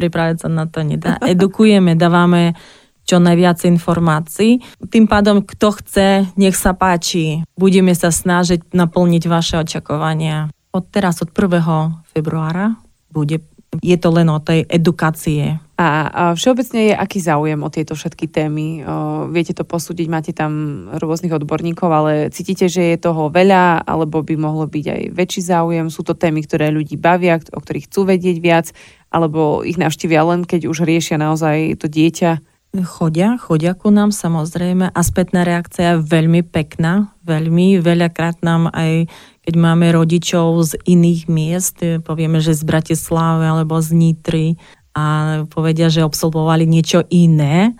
pripraviť 0.00 0.46
sa 0.46 0.48
na 0.48 0.64
to 0.70 0.86
nedá. 0.86 1.18
Edukujeme, 1.18 1.98
dávame 1.98 2.54
čo 3.02 3.18
najviac 3.18 3.66
informácií. 3.66 4.62
Tým 4.78 5.10
pádom, 5.10 5.42
kto 5.42 5.74
chce, 5.82 6.30
nech 6.38 6.54
sa 6.54 6.70
páči. 6.70 7.42
Budeme 7.58 7.98
sa 7.98 8.14
snažiť 8.14 8.70
naplniť 8.70 9.22
vaše 9.26 9.58
očakovania. 9.58 10.54
Od 10.70 10.86
teraz, 10.86 11.18
od 11.18 11.34
1. 11.34 12.14
februára, 12.14 12.78
bude 13.10 13.42
je 13.80 13.96
to 13.96 14.12
len 14.12 14.28
o 14.28 14.36
tej 14.36 14.68
edukácie. 14.68 15.56
A, 15.82 16.38
všeobecne 16.38 16.80
je 16.90 16.94
aký 16.94 17.18
záujem 17.18 17.58
o 17.58 17.66
tieto 17.66 17.98
všetky 17.98 18.30
témy? 18.30 18.86
Viete 19.34 19.50
to 19.50 19.66
posúdiť, 19.66 20.06
máte 20.06 20.30
tam 20.30 20.86
rôznych 20.94 21.34
odborníkov, 21.34 21.90
ale 21.90 22.12
cítite, 22.30 22.70
že 22.70 22.94
je 22.94 23.02
toho 23.02 23.26
veľa, 23.34 23.82
alebo 23.82 24.22
by 24.22 24.38
mohlo 24.38 24.70
byť 24.70 24.86
aj 24.86 25.02
väčší 25.10 25.42
záujem? 25.42 25.90
Sú 25.90 26.06
to 26.06 26.14
témy, 26.14 26.46
ktoré 26.46 26.70
ľudí 26.70 26.94
bavia, 26.94 27.42
o 27.50 27.58
ktorých 27.58 27.90
chcú 27.90 28.06
vedieť 28.06 28.36
viac, 28.38 28.66
alebo 29.10 29.66
ich 29.66 29.74
navštívia 29.74 30.22
len, 30.22 30.46
keď 30.46 30.70
už 30.70 30.86
riešia 30.86 31.18
naozaj 31.18 31.82
to 31.82 31.90
dieťa? 31.90 32.38
Chodia, 32.72 33.36
chodia 33.36 33.76
ku 33.76 33.92
nám 33.92 34.16
samozrejme 34.16 34.96
a 34.96 35.00
spätná 35.04 35.44
reakcia 35.44 36.00
je 36.00 36.08
veľmi 36.08 36.40
pekná, 36.40 37.12
veľmi, 37.20 37.76
veľakrát 37.84 38.40
nám 38.40 38.72
aj 38.72 39.12
keď 39.44 39.54
máme 39.58 39.92
rodičov 39.92 40.72
z 40.72 40.80
iných 40.86 41.28
miest, 41.28 41.82
povieme, 42.06 42.38
že 42.38 42.56
z 42.56 42.62
Bratislavy 42.64 43.44
alebo 43.44 43.76
z 43.76 43.92
Nitry 43.92 44.48
a 44.92 45.04
povedia, 45.48 45.88
že 45.88 46.04
absolvovali 46.04 46.68
niečo 46.68 47.04
iné 47.08 47.72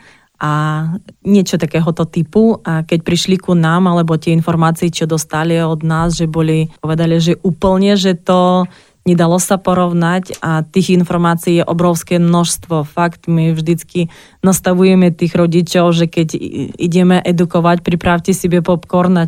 a 0.42 0.52
niečo 1.22 1.54
takéhoto 1.60 2.02
typu. 2.02 2.58
A 2.66 2.82
keď 2.82 3.06
prišli 3.06 3.38
ku 3.38 3.54
nám, 3.54 3.86
alebo 3.86 4.18
tie 4.18 4.34
informácie, 4.34 4.90
čo 4.90 5.06
dostali 5.06 5.54
od 5.60 5.86
nás, 5.86 6.18
že 6.18 6.26
boli, 6.26 6.72
povedali, 6.82 7.22
že 7.22 7.38
úplne, 7.44 7.94
že 7.94 8.18
to 8.18 8.66
nedalo 9.02 9.38
sa 9.42 9.58
porovnať 9.58 10.38
a 10.38 10.62
tých 10.62 10.94
informácií 10.94 11.62
je 11.62 11.64
obrovské 11.66 12.22
množstvo. 12.22 12.86
Fakt, 12.86 13.26
my 13.26 13.50
vždycky 13.50 14.06
nastavujeme 14.46 15.10
tých 15.10 15.34
rodičov, 15.34 15.90
že 15.90 16.06
keď 16.06 16.38
ideme 16.78 17.18
edukovať, 17.18 17.82
pripravte 17.82 18.30
si 18.30 18.46
popcorn 18.46 19.14
a, 19.18 19.26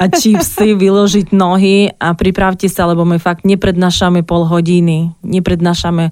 a 0.00 0.04
čipsy, 0.08 0.72
vyložiť 0.84 1.36
nohy 1.36 1.92
a 2.00 2.16
pripravte 2.16 2.68
sa, 2.72 2.88
lebo 2.88 3.04
my 3.04 3.20
fakt 3.20 3.44
neprednášame 3.44 4.24
pol 4.24 4.48
hodiny, 4.48 5.12
neprednášame 5.20 6.08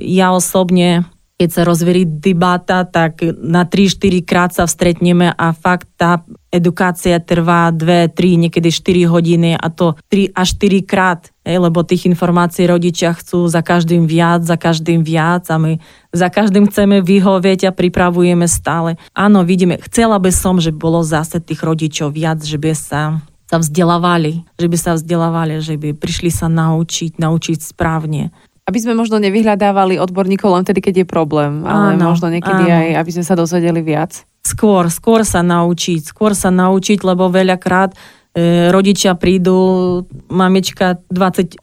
ja 0.00 0.32
osobne 0.32 1.04
keď 1.40 1.56
sa 1.56 1.62
rozverí 1.64 2.04
debata, 2.04 2.84
tak 2.84 3.24
na 3.40 3.64
3-4 3.64 4.28
krát 4.28 4.52
sa 4.52 4.68
vstretneme 4.68 5.32
a 5.32 5.56
fakt 5.56 5.88
tá 5.96 6.20
edukácia 6.52 7.16
trvá 7.16 7.72
2, 7.72 8.12
3, 8.12 8.44
niekedy 8.44 8.68
4 8.68 9.08
hodiny 9.08 9.56
a 9.56 9.72
to 9.72 9.96
3 10.12 10.36
až 10.36 10.60
4 10.60 10.84
krát, 10.84 11.32
lebo 11.40 11.80
tých 11.80 12.04
informácií 12.12 12.68
rodičia 12.68 13.16
chcú 13.16 13.48
za 13.48 13.64
každým 13.64 14.04
viac, 14.04 14.44
za 14.44 14.60
každým 14.60 15.00
viac 15.00 15.48
a 15.48 15.56
my 15.56 15.80
za 16.12 16.28
každým 16.28 16.68
chceme 16.68 17.00
vyhovieť 17.00 17.72
a 17.72 17.76
pripravujeme 17.76 18.44
stále. 18.44 19.00
Áno, 19.16 19.40
vidíme, 19.40 19.80
chcela 19.80 20.20
by 20.20 20.28
som, 20.28 20.60
že 20.60 20.76
bolo 20.76 21.00
zase 21.00 21.40
tých 21.40 21.64
rodičov 21.64 22.20
viac, 22.20 22.44
že 22.44 22.60
by 22.60 22.76
sa 22.76 23.24
sa 23.50 23.58
vzdelávali, 23.58 24.46
že 24.62 24.70
by 24.70 24.78
sa 24.78 24.94
vzdelávali, 24.94 25.58
že 25.58 25.74
by 25.74 25.98
prišli 25.98 26.30
sa 26.30 26.46
naučiť, 26.46 27.18
naučiť 27.18 27.58
správne 27.58 28.30
aby 28.70 28.78
sme 28.78 28.94
možno 28.94 29.18
nevyhľadávali 29.18 29.98
odborníkov 29.98 30.54
len 30.54 30.62
vtedy, 30.62 30.78
keď 30.78 30.94
je 31.02 31.06
problém, 31.10 31.66
ale 31.66 31.98
áno, 31.98 32.14
možno 32.14 32.30
niekedy 32.30 32.70
áno. 32.70 32.78
aj, 32.78 32.88
aby 33.02 33.10
sme 33.10 33.24
sa 33.26 33.34
dozvedeli 33.34 33.82
viac. 33.82 34.22
Skôr, 34.46 34.86
skôr 34.86 35.26
sa 35.26 35.42
naučiť, 35.42 36.14
skôr 36.14 36.38
sa 36.38 36.54
naučiť, 36.54 37.02
lebo 37.02 37.26
veľakrát 37.28 37.92
e, 37.92 38.70
rodičia 38.70 39.18
prídu, 39.18 40.06
mamička 40.30 41.02
28. 41.10 41.58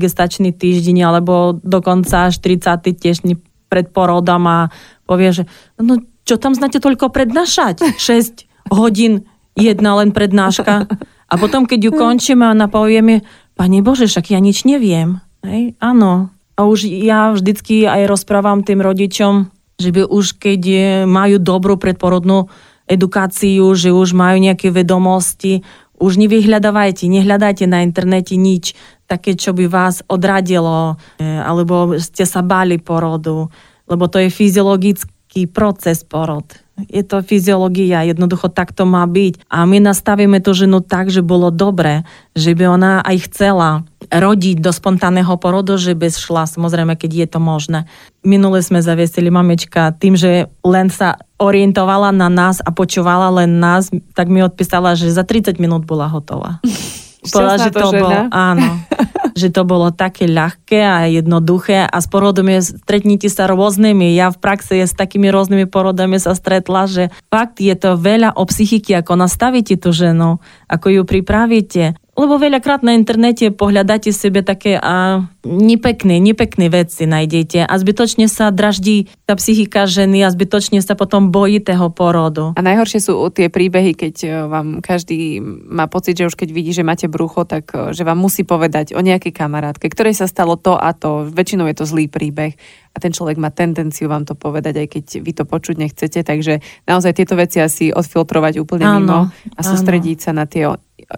gestačný 0.00 0.56
týždeň 0.56 0.96
alebo 1.04 1.60
dokonca 1.60 2.32
až 2.32 2.40
30. 2.40 2.96
týždeň 2.96 3.30
pred 3.68 3.92
porodom 3.92 4.42
a 4.48 4.72
povie, 5.04 5.36
že 5.36 5.44
no 5.76 6.00
čo 6.24 6.40
tam 6.40 6.56
znáte 6.56 6.80
toľko 6.80 7.12
prednášať? 7.12 7.84
6 8.00 8.72
hodín 8.74 9.28
jedna 9.54 9.94
len 10.00 10.10
prednáška. 10.10 10.88
A 11.26 11.34
potom, 11.38 11.66
keď 11.68 11.90
ju 11.90 11.92
končíme, 11.94 12.48
ona 12.48 12.66
povie 12.66 13.02
mi, 13.02 13.16
Pane 13.56 13.80
Bože, 13.80 14.04
však 14.04 14.36
ja 14.36 14.38
nič 14.38 14.68
neviem. 14.68 15.24
Hej, 15.40 15.80
áno, 15.80 16.28
a 16.56 16.64
už 16.64 16.88
ja 16.88 17.36
vždycky 17.36 17.84
aj 17.84 18.08
rozprávam 18.08 18.64
tým 18.64 18.80
rodičom, 18.80 19.52
že 19.76 19.92
by 19.92 20.08
už 20.08 20.40
keď 20.40 20.62
majú 21.04 21.36
dobrú 21.36 21.76
predporodnú 21.76 22.48
edukáciu, 22.88 23.76
že 23.76 23.92
už 23.92 24.16
majú 24.16 24.40
nejaké 24.40 24.72
vedomosti, 24.72 25.60
už 25.96 26.20
nevyhľadávajte, 26.20 27.08
nehľadajte 27.08 27.64
na 27.68 27.84
internete 27.84 28.36
nič 28.36 28.76
také, 29.08 29.36
čo 29.36 29.56
by 29.56 29.64
vás 29.68 30.04
odradilo, 30.10 31.00
e, 31.16 31.24
alebo 31.24 31.96
ste 31.96 32.28
sa 32.28 32.44
báli 32.44 32.76
porodu, 32.76 33.48
lebo 33.88 34.04
to 34.10 34.20
je 34.20 34.28
fyziologický 34.28 35.48
proces 35.48 36.04
porod. 36.04 36.44
Je 36.92 37.00
to 37.00 37.24
fyziológia, 37.24 38.04
jednoducho 38.04 38.52
tak 38.52 38.76
to 38.76 38.84
má 38.84 39.08
byť. 39.08 39.48
A 39.48 39.64
my 39.64 39.80
nastavíme 39.80 40.44
tú 40.44 40.52
ženu 40.52 40.84
tak, 40.84 41.08
že 41.08 41.24
bolo 41.24 41.48
dobre, 41.48 42.04
že 42.36 42.52
by 42.52 42.64
ona 42.76 42.92
aj 43.00 43.32
chcela 43.32 43.88
rodiť 44.08 44.62
do 44.62 44.72
spontánneho 44.72 45.34
porodu, 45.36 45.76
že 45.76 45.94
by 45.94 46.08
šla, 46.08 46.48
samozrejme, 46.48 46.94
keď 46.94 47.10
je 47.24 47.26
to 47.30 47.40
možné. 47.42 47.80
Minule 48.26 48.62
sme 48.62 48.82
zaviesili 48.82 49.30
mamička 49.30 49.94
tým, 49.94 50.14
že 50.18 50.50
len 50.62 50.88
sa 50.90 51.20
orientovala 51.36 52.10
na 52.10 52.32
nás 52.32 52.64
a 52.64 52.72
počúvala 52.72 53.28
len 53.42 53.60
nás, 53.60 53.92
tak 54.16 54.32
mi 54.32 54.40
odpísala, 54.40 54.96
že 54.96 55.12
za 55.12 55.22
30 55.22 55.60
minút 55.60 55.84
bola 55.84 56.08
hotová. 56.08 56.58
Povedala, 57.26 57.58
že 57.58 57.70
to, 57.74 57.88
bolo, 57.90 58.18
áno, 58.30 58.68
že 59.40 59.48
to 59.50 59.62
bolo 59.66 59.90
také 59.90 60.30
ľahké 60.30 60.78
a 60.78 61.10
jednoduché 61.10 61.82
a 61.82 61.96
s 61.98 62.06
porodom 62.06 62.46
je, 62.46 62.78
stretnite 62.78 63.26
sa 63.26 63.50
rôznymi. 63.50 64.14
Ja 64.14 64.30
v 64.30 64.38
praxi 64.38 64.86
s 64.86 64.94
takými 64.94 65.30
rôznymi 65.34 65.66
porodami 65.66 66.22
sa 66.22 66.38
stretla, 66.38 66.86
že 66.86 67.10
fakt 67.28 67.58
je 67.58 67.74
to 67.74 67.98
veľa 67.98 68.38
o 68.38 68.46
psychiky, 68.46 68.94
ako 68.94 69.18
nastavíte 69.18 69.74
tú 69.74 69.90
ženu, 69.90 70.38
ako 70.70 70.86
ju 70.88 71.02
pripravíte. 71.02 71.98
Lebo 72.16 72.40
veľakrát 72.40 72.80
na 72.80 72.96
internete 72.96 73.52
pohľadáte 73.52 74.08
sebe 74.08 74.40
také 74.40 74.80
a 74.80 75.28
nepekné, 75.44 76.16
nepekné 76.16 76.72
veci 76.72 77.04
nájdete 77.04 77.68
a 77.68 77.74
zbytočne 77.76 78.26
sa 78.26 78.48
draždí 78.48 79.12
tá 79.28 79.36
psychika 79.36 79.84
ženy 79.84 80.24
a 80.24 80.32
zbytočne 80.32 80.80
sa 80.80 80.96
potom 80.96 81.28
bojí 81.28 81.60
toho 81.60 81.92
porodu. 81.92 82.56
A 82.56 82.60
najhoršie 82.64 83.04
sú 83.04 83.20
tie 83.30 83.52
príbehy, 83.52 83.92
keď 83.92 84.14
e, 84.24 84.28
vám 84.48 84.80
každý 84.80 85.44
má 85.68 85.86
pocit, 85.86 86.16
že 86.16 86.26
už 86.26 86.40
keď 86.40 86.48
vidí, 86.56 86.72
že 86.72 86.82
máte 86.88 87.04
brucho, 87.04 87.44
tak 87.44 87.68
e, 87.76 87.92
že 87.92 88.02
vám 88.02 88.16
musí 88.16 88.48
povedať 88.48 88.96
o 88.96 89.04
nejakej 89.04 89.36
kamarátke, 89.36 89.86
ktorej 89.92 90.16
sa 90.16 90.26
stalo 90.26 90.56
to 90.56 90.72
a 90.72 90.96
to. 90.96 91.28
Väčšinou 91.28 91.68
je 91.68 91.76
to 91.76 91.84
zlý 91.84 92.08
príbeh 92.08 92.56
a 92.92 92.96
ten 92.96 93.12
človek 93.12 93.36
má 93.36 93.52
tendenciu 93.52 94.08
vám 94.08 94.24
to 94.24 94.32
povedať, 94.32 94.80
aj 94.80 94.88
keď 94.88 95.04
vy 95.20 95.32
to 95.36 95.44
počuť 95.44 95.76
nechcete. 95.76 96.24
Takže 96.24 96.64
naozaj 96.88 97.12
tieto 97.12 97.36
veci 97.36 97.60
asi 97.60 97.92
odfiltrovať 97.92 98.56
úplne 98.56 98.88
áno, 98.88 98.96
mimo 98.96 99.18
a 99.52 99.60
sústrediť 99.60 100.16
áno. 100.16 100.24
sa 100.24 100.32
na 100.32 100.44
tie 100.48 100.64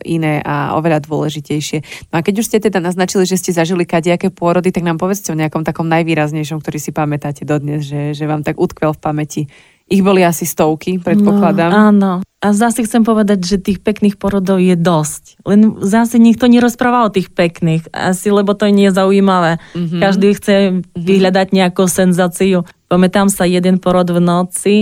iné 0.04 0.40
a 0.44 0.76
oveľa 0.76 1.04
dôležitejšie. 1.04 2.10
No 2.12 2.20
a 2.20 2.24
keď 2.24 2.44
už 2.44 2.48
ste 2.48 2.58
teda 2.60 2.78
naznačili, 2.78 3.24
že 3.24 3.40
ste 3.40 3.56
zažili 3.56 3.88
kadejaké 3.88 4.28
pôrody, 4.28 4.72
tak 4.72 4.84
nám 4.84 5.00
povedzte 5.00 5.32
o 5.32 5.38
nejakom 5.38 5.64
takom 5.64 5.88
najvýraznejšom, 5.88 6.60
ktorý 6.60 6.78
si 6.80 6.90
pamätáte 6.92 7.48
dodnes, 7.48 7.88
že, 7.88 8.12
že 8.12 8.24
vám 8.28 8.44
tak 8.44 8.60
utkvel 8.60 8.92
v 8.96 9.00
pamäti. 9.00 9.42
Ich 9.88 10.04
boli 10.04 10.20
asi 10.20 10.44
stovky, 10.44 11.00
predpokladám. 11.00 11.72
No, 11.72 11.80
áno. 11.88 12.12
A 12.38 12.52
zase 12.52 12.84
chcem 12.84 13.02
povedať, 13.02 13.40
že 13.40 13.56
tých 13.56 13.80
pekných 13.80 14.20
porodov 14.20 14.60
je 14.60 14.76
dosť. 14.76 15.42
Len 15.48 15.80
zase 15.80 16.20
nikto 16.20 16.44
nerozpráva 16.44 17.08
o 17.08 17.10
tých 17.10 17.32
pekných. 17.32 17.88
Asi 17.90 18.28
lebo 18.28 18.52
to 18.52 18.68
nie 18.68 18.92
je 18.92 18.94
zaujímavé. 18.94 19.56
Mm-hmm. 19.72 20.00
Každý 20.04 20.28
chce 20.36 20.54
mm-hmm. 20.54 20.92
vyhľadať 20.92 21.46
nejakú 21.56 21.88
senzáciu. 21.88 22.68
Pamätám 22.86 23.32
sa 23.32 23.48
jeden 23.48 23.80
porod 23.80 24.12
v 24.12 24.20
noci, 24.20 24.76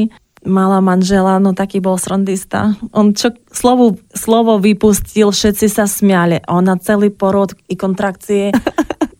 mala 0.46 0.78
manžela, 0.80 1.42
no 1.42 1.52
taký 1.52 1.82
bol 1.82 1.98
srandista. 1.98 2.78
On 2.94 3.12
čo 3.12 3.34
slovo, 3.50 3.98
slovo 4.14 4.56
vypustil, 4.62 5.34
všetci 5.34 5.66
sa 5.66 5.84
smiali. 5.84 6.40
Ona 6.46 6.78
celý 6.80 7.10
porod 7.10 7.52
i 7.66 7.74
kontrakcie 7.74 8.54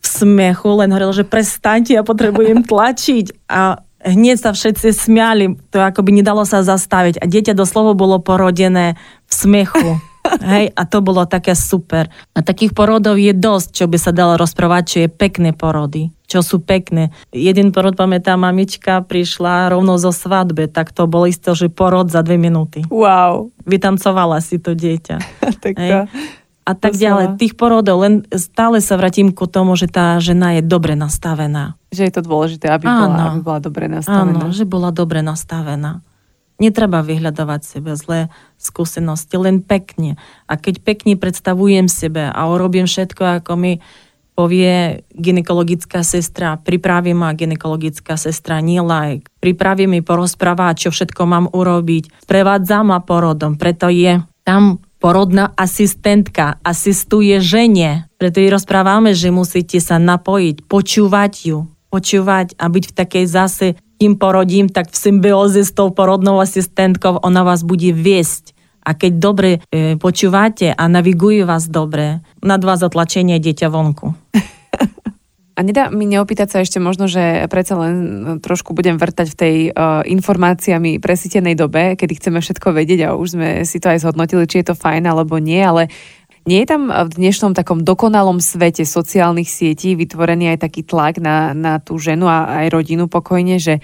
v 0.01 0.05
smechu 0.07 0.71
len 0.79 0.89
hovoril, 0.89 1.13
že 1.13 1.27
prestaňte, 1.27 1.93
ja 1.93 2.01
potrebujem 2.01 2.63
tlačiť. 2.63 3.51
A 3.51 3.83
hneď 4.01 4.39
sa 4.39 4.51
všetci 4.55 4.95
smiali, 4.95 5.59
to 5.69 5.83
akoby 5.83 6.15
nedalo 6.15 6.47
sa 6.47 6.63
zastaviť. 6.63 7.19
A 7.21 7.27
dieťa 7.27 7.53
doslovo 7.53 7.93
bolo 7.93 8.23
porodené 8.23 8.95
v 9.27 9.31
smechu. 9.31 9.99
Hej, 10.43 10.75
a 10.75 10.81
to 10.83 10.99
bolo 10.99 11.23
také 11.23 11.55
super. 11.55 12.11
A 12.35 12.43
takých 12.43 12.75
porodov 12.75 13.15
je 13.15 13.31
dosť, 13.31 13.69
čo 13.71 13.85
by 13.87 13.95
sa 13.95 14.11
dalo 14.11 14.35
rozprávať, 14.35 14.83
čo 14.83 14.97
je 15.05 15.09
pekné 15.11 15.55
porody 15.55 16.16
čo 16.27 16.43
sú 16.43 16.59
pekné. 16.59 17.15
Jeden 17.31 17.71
porod, 17.71 17.95
pamätám, 17.95 18.35
mamička 18.35 18.99
prišla 19.07 19.71
rovno 19.71 19.95
zo 19.95 20.11
svadbe, 20.11 20.67
tak 20.67 20.91
to 20.91 21.07
bolo 21.07 21.25
isto, 21.25 21.55
že 21.55 21.71
porod 21.71 22.11
za 22.11 22.19
dve 22.19 22.35
minúty. 22.35 22.83
Wow. 22.91 23.55
Vytancovala 23.63 24.43
si 24.43 24.59
to 24.59 24.75
dieťa. 24.75 25.17
tak 25.63 25.73
to... 25.79 26.05
A 26.67 26.75
tak 26.75 26.99
ďalej. 26.99 27.39
Tých 27.39 27.55
porodov, 27.55 28.03
len 28.03 28.27
stále 28.35 28.83
sa 28.83 28.99
vratím 28.99 29.31
ku 29.31 29.47
tomu, 29.47 29.79
že 29.79 29.87
tá 29.87 30.19
žena 30.19 30.59
je 30.59 30.61
dobre 30.67 30.99
nastavená. 30.99 31.79
Že 31.95 32.11
je 32.11 32.13
to 32.19 32.21
dôležité, 32.27 32.67
aby, 32.67 32.83
áno, 32.91 33.07
bola, 33.07 33.23
aby 33.31 33.39
bola 33.39 33.59
dobre 33.63 33.85
nastavená. 33.87 34.35
Áno, 34.43 34.51
že 34.51 34.67
bola 34.67 34.91
dobre 34.91 35.23
nastavená. 35.23 36.03
Netreba 36.59 36.99
vyhľadovať 37.07 37.61
sebe 37.63 37.95
zlé 37.95 38.27
skúsenosti, 38.59 39.39
len 39.39 39.63
pekne. 39.63 40.19
A 40.43 40.59
keď 40.59 40.83
pekne 40.83 41.15
predstavujem 41.15 41.87
sebe 41.87 42.27
a 42.27 42.41
urobím 42.51 42.83
všetko, 42.83 43.39
ako 43.39 43.55
mi 43.55 43.79
povie 44.37 45.01
ginekologická 45.17 46.05
sestra, 46.05 46.61
pripraví 46.61 47.17
ma 47.17 47.33
ginekologická 47.33 48.21
sestra, 48.21 48.61
nie 48.61 48.77
like, 48.77 49.33
pripraví 49.41 49.89
mi 49.89 50.05
porozprávať, 50.05 50.87
čo 50.87 50.89
všetko 50.93 51.25
mám 51.25 51.45
urobiť, 51.49 52.21
sprevádza 52.21 52.85
ma 52.85 53.01
porodom, 53.01 53.57
preto 53.57 53.89
je 53.89 54.21
tam 54.45 54.77
porodná 55.01 55.53
asistentka, 55.57 56.61
asistuje 56.61 57.37
žene. 57.41 58.09
Preto 58.17 58.41
jej 58.41 58.49
rozprávame, 58.49 59.13
že 59.13 59.33
musíte 59.33 59.77
sa 59.81 60.01
napojiť, 60.01 60.65
počúvať 60.65 61.33
ju, 61.49 61.57
počúvať 61.93 62.57
a 62.57 62.65
byť 62.69 62.83
v 62.89 62.93
takej 62.93 63.25
zase, 63.25 63.67
kým 63.97 64.17
porodím, 64.21 64.69
tak 64.69 64.93
v 64.93 64.97
symbióze 64.97 65.65
s 65.65 65.73
tou 65.73 65.89
porodnou 65.89 66.37
asistentkou 66.37 67.21
ona 67.25 67.41
vás 67.41 67.65
bude 67.65 67.89
viesť 67.89 68.56
a 68.87 68.95
keď 68.95 69.13
dobre 69.19 69.49
e, 69.67 69.99
počúvate 69.99 70.71
a 70.71 70.83
navigujú 70.87 71.43
vás 71.43 71.67
dobre, 71.67 72.23
na 72.39 72.55
dva 72.55 72.79
zatlačenie 72.79 73.35
dieťa 73.35 73.67
vonku. 73.67 74.15
A 75.57 75.65
nedá 75.65 75.89
mi 75.89 76.05
neopýtať 76.05 76.47
sa 76.53 76.57
ešte 76.61 76.77
možno, 76.77 77.09
že 77.09 77.49
predsa 77.49 77.73
len 77.81 77.95
no, 78.21 78.31
trošku 78.37 78.77
budem 78.77 79.01
vrtať 79.01 79.27
v 79.33 79.39
tej 79.41 79.55
uh, 79.73 80.05
informáciami 80.05 81.01
presítenej 81.01 81.57
dobe, 81.57 81.97
kedy 81.97 82.13
chceme 82.13 82.45
všetko 82.45 82.77
vedieť 82.77 83.09
a 83.09 83.17
už 83.17 83.27
sme 83.33 83.49
si 83.65 83.81
to 83.81 83.89
aj 83.89 84.05
zhodnotili, 84.05 84.45
či 84.45 84.61
je 84.61 84.69
to 84.69 84.77
fajn 84.77 85.09
alebo 85.09 85.41
nie, 85.41 85.57
ale 85.57 85.89
nie 86.45 86.61
je 86.61 86.69
tam 86.69 86.93
v 86.93 87.09
dnešnom 87.09 87.57
takom 87.57 87.81
dokonalom 87.81 88.37
svete 88.37 88.85
sociálnych 88.85 89.49
sietí 89.49 89.97
vytvorený 89.97 90.53
aj 90.53 90.69
taký 90.69 90.85
tlak 90.85 91.17
na, 91.17 91.57
na 91.57 91.81
tú 91.81 91.97
ženu 91.97 92.29
a 92.29 92.61
aj 92.61 92.77
rodinu 92.77 93.09
pokojne, 93.09 93.57
že 93.57 93.81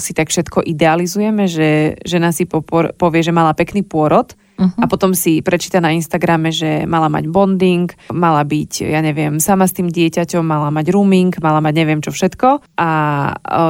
si 0.00 0.16
tak 0.16 0.32
všetko 0.32 0.64
idealizujeme, 0.64 1.44
že 1.44 2.00
žena 2.00 2.32
si 2.32 2.48
popor- 2.48 2.96
povie, 2.96 3.20
že 3.20 3.36
mala 3.36 3.52
pekný 3.52 3.84
pôrod 3.84 4.32
uh-huh. 4.56 4.80
a 4.80 4.84
potom 4.88 5.12
si 5.12 5.44
prečíta 5.44 5.84
na 5.84 5.92
Instagrame, 5.92 6.48
že 6.48 6.88
mala 6.88 7.12
mať 7.12 7.28
bonding, 7.28 7.92
mala 8.08 8.40
byť, 8.40 8.88
ja 8.88 9.04
neviem, 9.04 9.36
sama 9.36 9.68
s 9.68 9.76
tým 9.76 9.92
dieťaťom, 9.92 10.40
mala 10.40 10.72
mať 10.72 10.86
rooming, 10.92 11.36
mala 11.44 11.60
mať 11.60 11.74
neviem 11.76 12.00
čo 12.00 12.08
všetko 12.08 12.64
a 12.80 12.90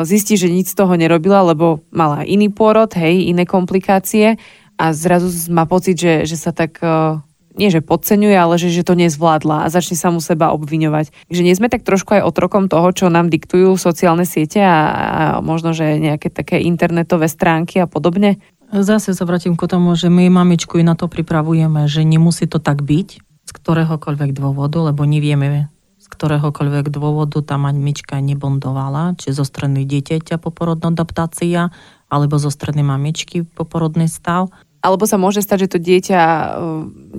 zistí, 0.06 0.38
že 0.38 0.46
nič 0.46 0.72
z 0.72 0.78
toho 0.78 0.94
nerobila, 0.94 1.42
lebo 1.42 1.82
mala 1.90 2.22
iný 2.22 2.54
pôrod, 2.54 2.90
hej, 2.94 3.26
iné 3.26 3.42
komplikácie 3.42 4.38
a 4.78 4.84
zrazu 4.94 5.28
má 5.50 5.66
pocit, 5.66 5.98
že, 5.98 6.24
že 6.24 6.36
sa 6.38 6.54
tak 6.54 6.78
nie 7.56 7.68
že 7.72 7.82
podceňuje, 7.82 8.36
ale 8.36 8.54
že, 8.58 8.70
že 8.70 8.86
to 8.86 8.94
nezvládla 8.94 9.66
a 9.66 9.72
začne 9.72 9.98
sa 9.98 10.12
mu 10.14 10.22
seba 10.22 10.54
obviňovať. 10.54 11.30
Že 11.30 11.42
nie 11.46 11.54
sme 11.56 11.66
tak 11.66 11.82
trošku 11.82 12.20
aj 12.20 12.26
otrokom 12.26 12.70
toho, 12.70 12.90
čo 12.94 13.10
nám 13.10 13.30
diktujú 13.32 13.74
sociálne 13.74 14.26
siete 14.26 14.62
a, 14.62 14.78
a 14.78 15.22
možno, 15.42 15.74
že 15.74 15.98
nejaké 15.98 16.30
také 16.30 16.62
internetové 16.62 17.26
stránky 17.26 17.82
a 17.82 17.90
podobne? 17.90 18.38
Zase 18.70 19.18
sa 19.18 19.26
vrátim 19.26 19.58
k 19.58 19.66
tomu, 19.66 19.98
že 19.98 20.06
my 20.06 20.30
mamičku 20.30 20.78
i 20.78 20.86
na 20.86 20.94
to 20.94 21.10
pripravujeme, 21.10 21.90
že 21.90 22.06
nemusí 22.06 22.46
to 22.46 22.62
tak 22.62 22.86
byť 22.86 23.08
z 23.18 23.50
ktoréhokoľvek 23.50 24.30
dôvodu, 24.30 24.78
lebo 24.78 25.02
nevieme 25.02 25.66
z 25.98 26.06
ktoréhokoľvek 26.06 26.86
dôvodu 26.94 27.42
tá 27.42 27.58
mamička 27.58 28.22
nebondovala, 28.22 29.18
či 29.18 29.34
zo 29.34 29.42
strany 29.42 29.82
dieťaťa 29.82 30.38
poporodná 30.38 30.94
adaptácia, 30.94 31.74
alebo 32.06 32.38
zo 32.38 32.50
strany 32.50 32.86
mamičky 32.86 33.42
poporodný 33.42 34.06
stav. 34.06 34.54
Alebo 34.80 35.04
sa 35.04 35.20
môže 35.20 35.44
stať, 35.44 35.68
že 35.68 35.72
to 35.76 35.78
dieťa, 35.78 36.20
e, 36.20 36.46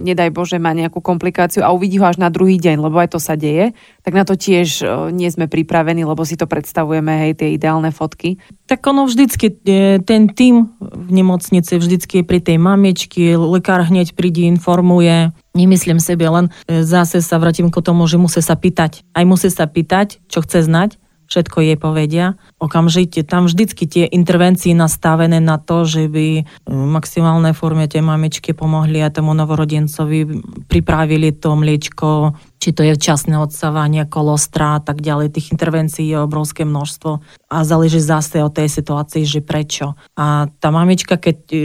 nedaj 0.01 0.34
Bože, 0.34 0.57
má 0.57 0.74
nejakú 0.74 0.97
komplikáciu 0.97 1.62
a 1.62 1.70
uvidí 1.70 2.01
ho 2.01 2.09
až 2.09 2.18
na 2.18 2.34
druhý 2.34 2.57
deň, 2.57 2.89
lebo 2.89 2.97
aj 2.97 3.14
to 3.14 3.20
sa 3.22 3.38
deje. 3.38 3.78
Tak 4.01 4.18
na 4.18 4.26
to 4.26 4.34
tiež 4.34 4.82
e, 4.82 4.86
nie 5.14 5.30
sme 5.30 5.45
pripravení, 5.45 6.01
lebo 6.01 6.26
si 6.26 6.34
to 6.34 6.49
predstavujeme, 6.49 7.30
hej, 7.30 7.32
tie 7.38 7.53
ideálne 7.53 7.93
fotky. 7.93 8.41
Tak 8.66 8.82
ono 8.89 9.05
vždycky, 9.05 9.62
e, 9.62 10.01
ten 10.01 10.34
tým 10.34 10.74
v 10.82 11.09
nemocnici 11.14 11.78
vždycky 11.78 12.22
je 12.22 12.26
pri 12.26 12.41
tej 12.41 12.57
mamičky, 12.57 13.38
lekár 13.38 13.86
hneď 13.86 14.18
príde, 14.18 14.49
informuje. 14.49 15.30
Nemyslím 15.53 16.01
sebe, 16.01 16.26
len 16.32 16.47
zase 16.66 17.20
sa 17.22 17.36
vrátim 17.38 17.70
k 17.70 17.78
tomu, 17.84 18.07
že 18.09 18.18
musí 18.18 18.41
sa 18.41 18.57
pýtať. 18.57 19.05
Aj 19.14 19.28
musí 19.28 19.51
sa 19.53 19.70
pýtať, 19.70 20.24
čo 20.32 20.41
chce 20.41 20.66
znať 20.66 20.97
všetko 21.32 21.63
jej 21.63 21.77
povedia. 21.79 22.36
Okamžite 22.59 23.23
tam 23.23 23.47
vždycky 23.47 23.88
tie 23.88 24.03
intervencie 24.11 24.75
nastavené 24.75 25.39
na 25.39 25.55
to, 25.55 25.88
že 25.88 26.11
by 26.11 26.43
v 26.67 26.84
maximálnej 26.91 27.55
forme 27.55 27.88
tie 27.88 28.03
mamičky 28.03 28.51
pomohli 28.51 28.99
a 28.99 29.07
tomu 29.07 29.32
novorodencovi 29.32 30.27
pripravili 30.67 31.32
to 31.32 31.55
mliečko, 31.55 32.36
či 32.59 32.75
to 32.75 32.84
je 32.84 32.99
včasné 32.99 33.39
odsávanie, 33.39 34.03
kolostra 34.11 34.75
a 34.75 34.79
tak 34.84 34.99
ďalej. 34.99 35.32
Tých 35.32 35.55
intervencií 35.55 36.11
je 36.11 36.19
obrovské 36.19 36.67
množstvo 36.67 37.23
a 37.47 37.57
záleží 37.63 38.03
zase 38.03 38.43
od 38.43 38.51
tej 38.51 38.67
situácii, 38.67 39.23
že 39.23 39.39
prečo. 39.39 39.95
A 40.19 40.51
tá 40.59 40.67
mamička, 40.67 41.15
keď 41.15 41.38
e, 41.47 41.57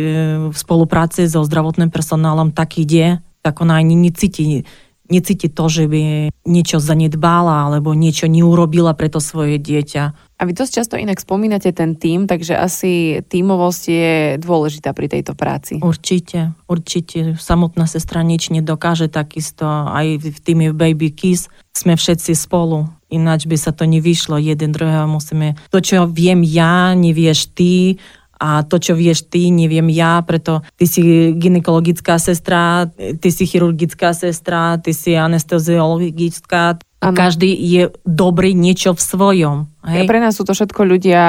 v 0.46 0.56
spolupráci 0.56 1.26
so 1.26 1.42
zdravotným 1.42 1.90
personálom 1.90 2.54
tak 2.54 2.78
ide, 2.78 3.18
tak 3.42 3.62
ona 3.62 3.78
ani 3.82 3.98
necíti 3.98 4.66
necíti 5.10 5.50
to, 5.50 5.66
že 5.70 5.84
by 5.86 6.30
niečo 6.46 6.78
zanedbala 6.78 7.70
alebo 7.70 7.94
niečo 7.94 8.30
neurobila 8.30 8.94
pre 8.94 9.10
to 9.10 9.18
svoje 9.18 9.58
dieťa. 9.58 10.04
A 10.36 10.44
vy 10.44 10.52
dosť 10.52 10.72
často 10.82 10.94
inak 11.00 11.16
spomínate 11.16 11.72
ten 11.72 11.96
tým, 11.96 12.28
takže 12.28 12.60
asi 12.60 13.24
tímovosť 13.24 13.82
je 13.88 14.12
dôležitá 14.36 14.92
pri 14.92 15.08
tejto 15.08 15.32
práci. 15.32 15.80
Určite, 15.80 16.52
určite. 16.68 17.40
Samotná 17.40 17.88
sestra 17.88 18.20
nič 18.20 18.52
nedokáže 18.52 19.08
takisto. 19.08 19.64
Aj 19.66 20.04
v 20.04 20.38
týme 20.44 20.76
Baby 20.76 21.08
Kiss 21.16 21.48
sme 21.72 21.96
všetci 21.96 22.36
spolu. 22.36 22.84
Ináč 23.08 23.48
by 23.48 23.56
sa 23.56 23.72
to 23.72 23.88
nevyšlo. 23.88 24.36
Jeden 24.36 24.76
druhého 24.76 25.08
musíme... 25.08 25.56
To, 25.72 25.80
čo 25.80 26.04
viem 26.04 26.44
ja, 26.44 26.92
nevieš 26.92 27.56
ty, 27.56 27.96
a 28.36 28.62
to, 28.64 28.76
čo 28.76 28.92
vieš 28.92 29.28
ty, 29.32 29.48
neviem 29.48 29.88
ja, 29.92 30.20
preto 30.20 30.60
ty 30.76 30.84
si 30.84 31.32
ginekologická 31.36 32.20
sestra, 32.20 32.88
ty 32.94 33.28
si 33.32 33.48
chirurgická 33.48 34.12
sestra, 34.12 34.76
ty 34.80 34.92
si 34.92 35.16
anesteziologická, 35.16 36.80
Ano. 36.96 37.12
Každý 37.12 37.52
je 37.52 37.92
dobrý 38.08 38.56
niečo 38.56 38.96
v 38.96 39.00
svojom. 39.04 39.56
Hej? 39.84 40.08
Pre 40.08 40.16
nás 40.16 40.32
sú 40.32 40.48
to 40.48 40.56
všetko 40.56 40.80
ľudia 40.80 41.22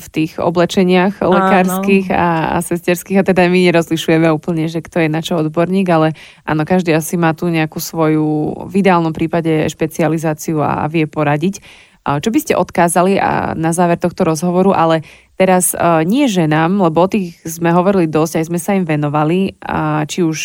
v 0.00 0.06
tých 0.08 0.40
oblečeniach 0.40 1.20
lekárskych 1.20 2.08
a, 2.08 2.56
a 2.56 2.64
sesterských 2.64 3.20
a 3.20 3.26
teda 3.28 3.44
my 3.52 3.68
nerozlišujeme 3.68 4.32
úplne, 4.32 4.64
že 4.72 4.80
kto 4.80 5.04
je 5.04 5.12
na 5.12 5.20
čo 5.20 5.36
odborník, 5.38 5.86
ale 5.92 6.16
áno, 6.48 6.64
každý 6.64 6.96
asi 6.96 7.20
má 7.20 7.36
tu 7.36 7.52
nejakú 7.52 7.76
svoju 7.78 8.64
v 8.72 8.74
ideálnom 8.80 9.12
prípade 9.12 9.68
špecializáciu 9.68 10.64
a, 10.64 10.82
a 10.82 10.84
vie 10.88 11.04
poradiť. 11.04 11.60
Čo 12.00 12.32
by 12.32 12.38
ste 12.40 12.56
odkázali 12.56 13.20
a 13.20 13.52
na 13.52 13.76
záver 13.76 14.00
tohto 14.00 14.24
rozhovoru, 14.24 14.72
ale 14.72 15.04
teraz 15.40 15.72
nie 16.04 16.28
ženám, 16.28 16.84
lebo 16.84 17.08
o 17.08 17.08
tých 17.08 17.40
sme 17.48 17.72
hovorili 17.72 18.04
dosť, 18.04 18.44
aj 18.44 18.46
sme 18.52 18.60
sa 18.60 18.76
im 18.76 18.84
venovali, 18.84 19.56
či 20.04 20.20
už 20.20 20.38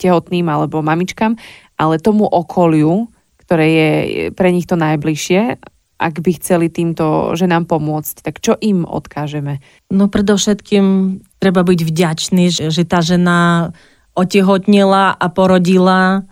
tehotným 0.00 0.48
alebo 0.48 0.80
mamičkám, 0.80 1.36
ale 1.76 2.00
tomu 2.00 2.24
okoliu, 2.24 3.12
ktoré 3.44 3.66
je 3.68 3.90
pre 4.32 4.48
nich 4.48 4.64
to 4.64 4.80
najbližšie, 4.80 5.60
ak 6.02 6.18
by 6.18 6.34
chceli 6.34 6.66
týmto 6.66 7.36
ženám 7.38 7.70
pomôcť, 7.70 8.26
tak 8.26 8.42
čo 8.42 8.58
im 8.58 8.82
odkážeme? 8.82 9.62
No 9.86 10.10
predovšetkým 10.10 11.20
treba 11.38 11.62
byť 11.62 11.80
vďačný, 11.86 12.50
že, 12.50 12.74
že 12.74 12.82
tá 12.82 12.98
žena 13.04 13.70
otehotnila 14.18 15.14
a 15.14 15.26
porodila 15.30 16.26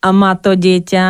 a 0.00 0.08
má 0.16 0.32
to 0.40 0.56
dieťa 0.56 1.06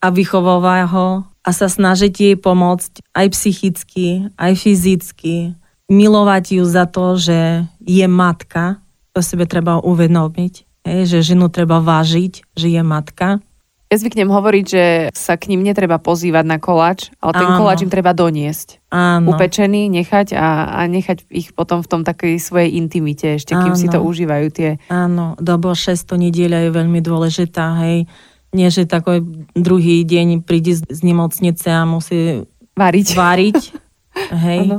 a 0.00 0.06
vychováva 0.08 0.88
ho 0.88 1.27
a 1.48 1.50
sa 1.56 1.72
snažiť 1.72 2.12
jej 2.12 2.36
pomôcť 2.36 3.00
aj 3.16 3.26
psychicky, 3.32 4.28
aj 4.36 4.52
fyzicky. 4.52 5.56
Milovať 5.88 6.60
ju 6.60 6.64
za 6.68 6.84
to, 6.84 7.16
že 7.16 7.64
je 7.80 8.04
matka, 8.04 8.84
to 9.16 9.24
sebe 9.24 9.48
treba 9.48 9.80
uvedomiť, 9.80 10.84
že 10.84 11.24
ženu 11.24 11.48
treba 11.48 11.80
vážiť, 11.80 12.52
že 12.52 12.68
je 12.68 12.82
matka. 12.84 13.40
Ja 13.88 13.96
zvyknem 13.96 14.28
hovoriť, 14.28 14.64
že 14.68 14.84
sa 15.16 15.40
k 15.40 15.48
ním 15.48 15.64
netreba 15.64 15.96
pozývať 15.96 16.44
na 16.44 16.60
koláč, 16.60 17.08
ale 17.24 17.40
ten 17.40 17.48
Áno. 17.48 17.64
koláč 17.64 17.80
im 17.80 17.88
treba 17.88 18.12
doniesť. 18.12 18.84
Áno. 18.92 19.32
Upečený, 19.32 19.88
nechať 19.88 20.36
a, 20.36 20.76
a 20.76 20.80
nechať 20.84 21.24
ich 21.32 21.56
potom 21.56 21.80
v 21.80 21.88
tom 21.88 22.02
takej 22.04 22.36
svojej 22.36 22.76
intimite, 22.76 23.40
ešte 23.40 23.56
kým 23.56 23.72
Áno. 23.72 23.80
si 23.80 23.88
to 23.88 24.04
užívajú 24.04 24.46
tie. 24.52 24.76
Áno, 24.92 25.40
dobo 25.40 25.72
6 25.72 26.04
nedieľa 26.04 26.68
je 26.68 26.70
veľmi 26.76 27.00
dôležitá, 27.00 27.80
hej 27.80 28.04
nie, 28.52 28.68
že 28.72 28.88
takový 28.88 29.44
druhý 29.52 30.04
deň 30.08 30.40
príde 30.44 30.76
z 30.76 31.00
nemocnice 31.04 31.68
a 31.68 31.84
musí 31.84 32.48
variť. 32.72 33.06
variť. 33.12 33.60
Hej. 34.44 34.62
Ano. 34.72 34.78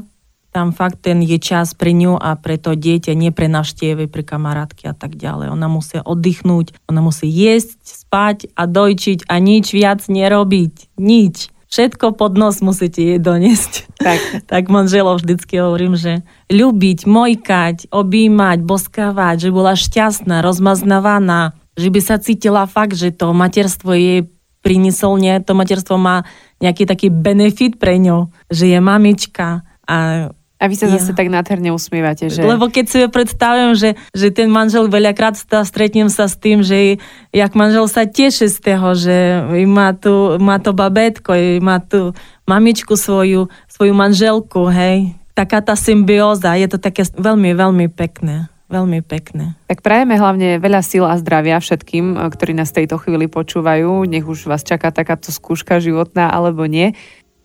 Tam 0.49 0.73
fakt 0.73 1.05
ten 1.05 1.21
je 1.21 1.37
čas 1.37 1.77
pre 1.77 1.93
ňu 1.93 2.17
a 2.17 2.33
pre 2.33 2.57
to 2.57 2.73
dieťa, 2.73 3.13
nie 3.13 3.29
pre 3.29 3.45
navštevy, 3.45 4.09
pre 4.09 4.25
kamarátky 4.25 4.89
a 4.89 4.97
tak 4.97 5.13
ďalej. 5.13 5.53
Ona 5.53 5.69
musí 5.69 6.01
oddychnúť, 6.01 6.73
ona 6.89 7.05
musí 7.05 7.29
jesť, 7.29 7.77
spať 7.85 8.49
a 8.57 8.65
dojčiť 8.65 9.29
a 9.29 9.37
nič 9.37 9.69
viac 9.77 10.09
nerobiť. 10.09 10.97
Nič. 10.97 11.53
Všetko 11.69 12.17
pod 12.17 12.33
nos 12.33 12.65
musíte 12.65 12.97
jej 12.97 13.21
doniesť. 13.21 13.93
Tak. 14.01 14.19
tak 14.51 14.63
manželov 14.73 15.21
vždycky 15.21 15.61
hovorím, 15.61 15.93
že 15.93 16.25
ľúbiť, 16.49 17.05
mojkať, 17.05 17.93
objímať, 17.93 18.65
boskávať, 18.65 19.35
že 19.45 19.49
bola 19.53 19.77
šťastná, 19.77 20.41
rozmaznávaná, 20.41 21.53
že 21.79 21.87
by 21.87 21.99
sa 22.03 22.19
cítila 22.19 22.67
fakt, 22.67 22.99
že 22.99 23.15
to 23.15 23.31
materstvo 23.31 23.95
jej 23.95 24.27
priniesol, 24.59 25.15
nie, 25.15 25.39
to 25.39 25.55
materstvo 25.55 25.95
má 25.95 26.27
nejaký 26.59 26.83
taký 26.83 27.07
benefit 27.07 27.79
pre 27.79 27.95
ňu, 27.95 28.27
že 28.51 28.67
je 28.75 28.79
mamička 28.83 29.63
a 29.87 30.29
a 30.59 30.67
vy 30.67 30.75
sa 30.75 30.91
zase 30.91 31.15
ja. 31.15 31.17
tak 31.23 31.31
nádherne 31.31 31.71
usmievate, 31.71 32.27
že... 32.27 32.43
Lebo 32.43 32.67
keď 32.67 32.85
si 32.91 32.97
predstavujem, 33.07 33.79
že, 33.79 33.89
že 34.11 34.27
ten 34.27 34.51
manžel 34.51 34.91
veľakrát 34.91 35.39
stretnem 35.39 36.11
sa 36.11 36.27
s 36.27 36.35
tým, 36.35 36.59
že 36.59 36.99
jak 37.31 37.55
manžel 37.55 37.87
sa 37.87 38.03
teší 38.03 38.51
z 38.51 38.59
toho, 38.59 38.91
že 38.91 39.39
má, 39.63 39.95
tu, 39.95 40.35
má 40.35 40.59
to 40.59 40.75
babetko, 40.75 41.31
má 41.63 41.79
tu 41.79 42.11
mamičku 42.43 42.99
svoju, 42.99 43.47
svoju 43.71 43.93
manželku, 43.95 44.67
hej. 44.67 45.15
Taká 45.31 45.63
tá 45.63 45.79
symbióza, 45.79 46.59
je 46.59 46.67
to 46.67 46.75
také 46.75 47.07
veľmi, 47.07 47.55
veľmi 47.55 47.87
pekné. 47.95 48.51
Veľmi 48.69 49.01
pekné. 49.01 49.57
Tak 49.65 49.81
prajeme 49.81 50.13
hlavne 50.13 50.61
veľa 50.61 50.85
síl 50.85 51.01
a 51.01 51.17
zdravia 51.17 51.57
všetkým, 51.57 52.05
eh, 52.13 52.29
ktorí 52.29 52.53
nás 52.53 52.69
tejto 52.69 53.01
chvíli 53.01 53.25
počúvajú. 53.25 54.05
Nech 54.05 54.29
už 54.29 54.45
vás 54.45 54.61
čaká 54.61 54.93
takáto 54.93 55.33
skúška 55.33 55.81
životná 55.81 56.29
alebo 56.29 56.69
nie. 56.69 56.93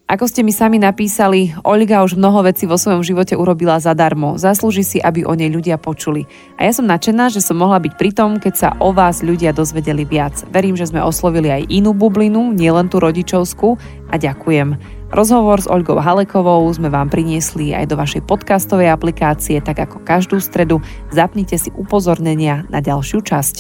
Ako 0.05 0.29
ste 0.29 0.45
mi 0.45 0.53
sami 0.53 0.77
napísali, 0.77 1.57
Olga 1.65 2.05
už 2.05 2.21
mnoho 2.21 2.45
vecí 2.45 2.69
vo 2.69 2.77
svojom 2.77 3.01
živote 3.01 3.41
urobila 3.41 3.81
zadarmo. 3.81 4.37
Zaslúži 4.37 4.85
si, 4.85 4.99
aby 5.01 5.25
o 5.25 5.33
nej 5.33 5.49
ľudia 5.49 5.81
počuli. 5.81 6.29
A 6.61 6.69
ja 6.69 6.77
som 6.77 6.85
nadšená, 6.85 7.33
že 7.33 7.41
som 7.41 7.57
mohla 7.57 7.81
byť 7.81 7.97
pri 7.97 8.13
tom, 8.13 8.37
keď 8.37 8.53
sa 8.53 8.69
o 8.85 8.93
vás 8.93 9.25
ľudia 9.25 9.57
dozvedeli 9.57 10.05
viac. 10.05 10.45
Verím, 10.53 10.77
že 10.77 10.93
sme 10.93 11.01
oslovili 11.01 11.49
aj 11.49 11.73
inú 11.73 11.97
bublinu, 11.97 12.53
nielen 12.53 12.93
tú 12.93 13.01
rodičovskú 13.01 13.81
a 14.13 14.21
ďakujem. 14.21 14.77
Rozhovor 15.15 15.63
s 15.63 15.71
Olgou 15.71 16.03
Halekovou 16.03 16.67
sme 16.75 16.91
vám 16.91 17.07
priniesli 17.07 17.71
aj 17.71 17.87
do 17.87 17.95
vašej 17.95 18.27
podcastovej 18.27 18.91
aplikácie, 18.91 19.63
tak 19.63 19.87
ako 19.87 20.03
každú 20.03 20.43
stredu. 20.43 20.83
Zapnite 21.15 21.55
si 21.55 21.71
upozornenia 21.71 22.67
na 22.67 22.83
ďalšiu 22.83 23.23
časť. 23.23 23.57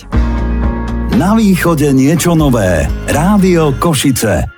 Na 1.15 1.39
východe 1.39 1.95
niečo 1.95 2.35
nové. 2.35 2.91
Rádio 3.07 3.71
Košice. 3.79 4.54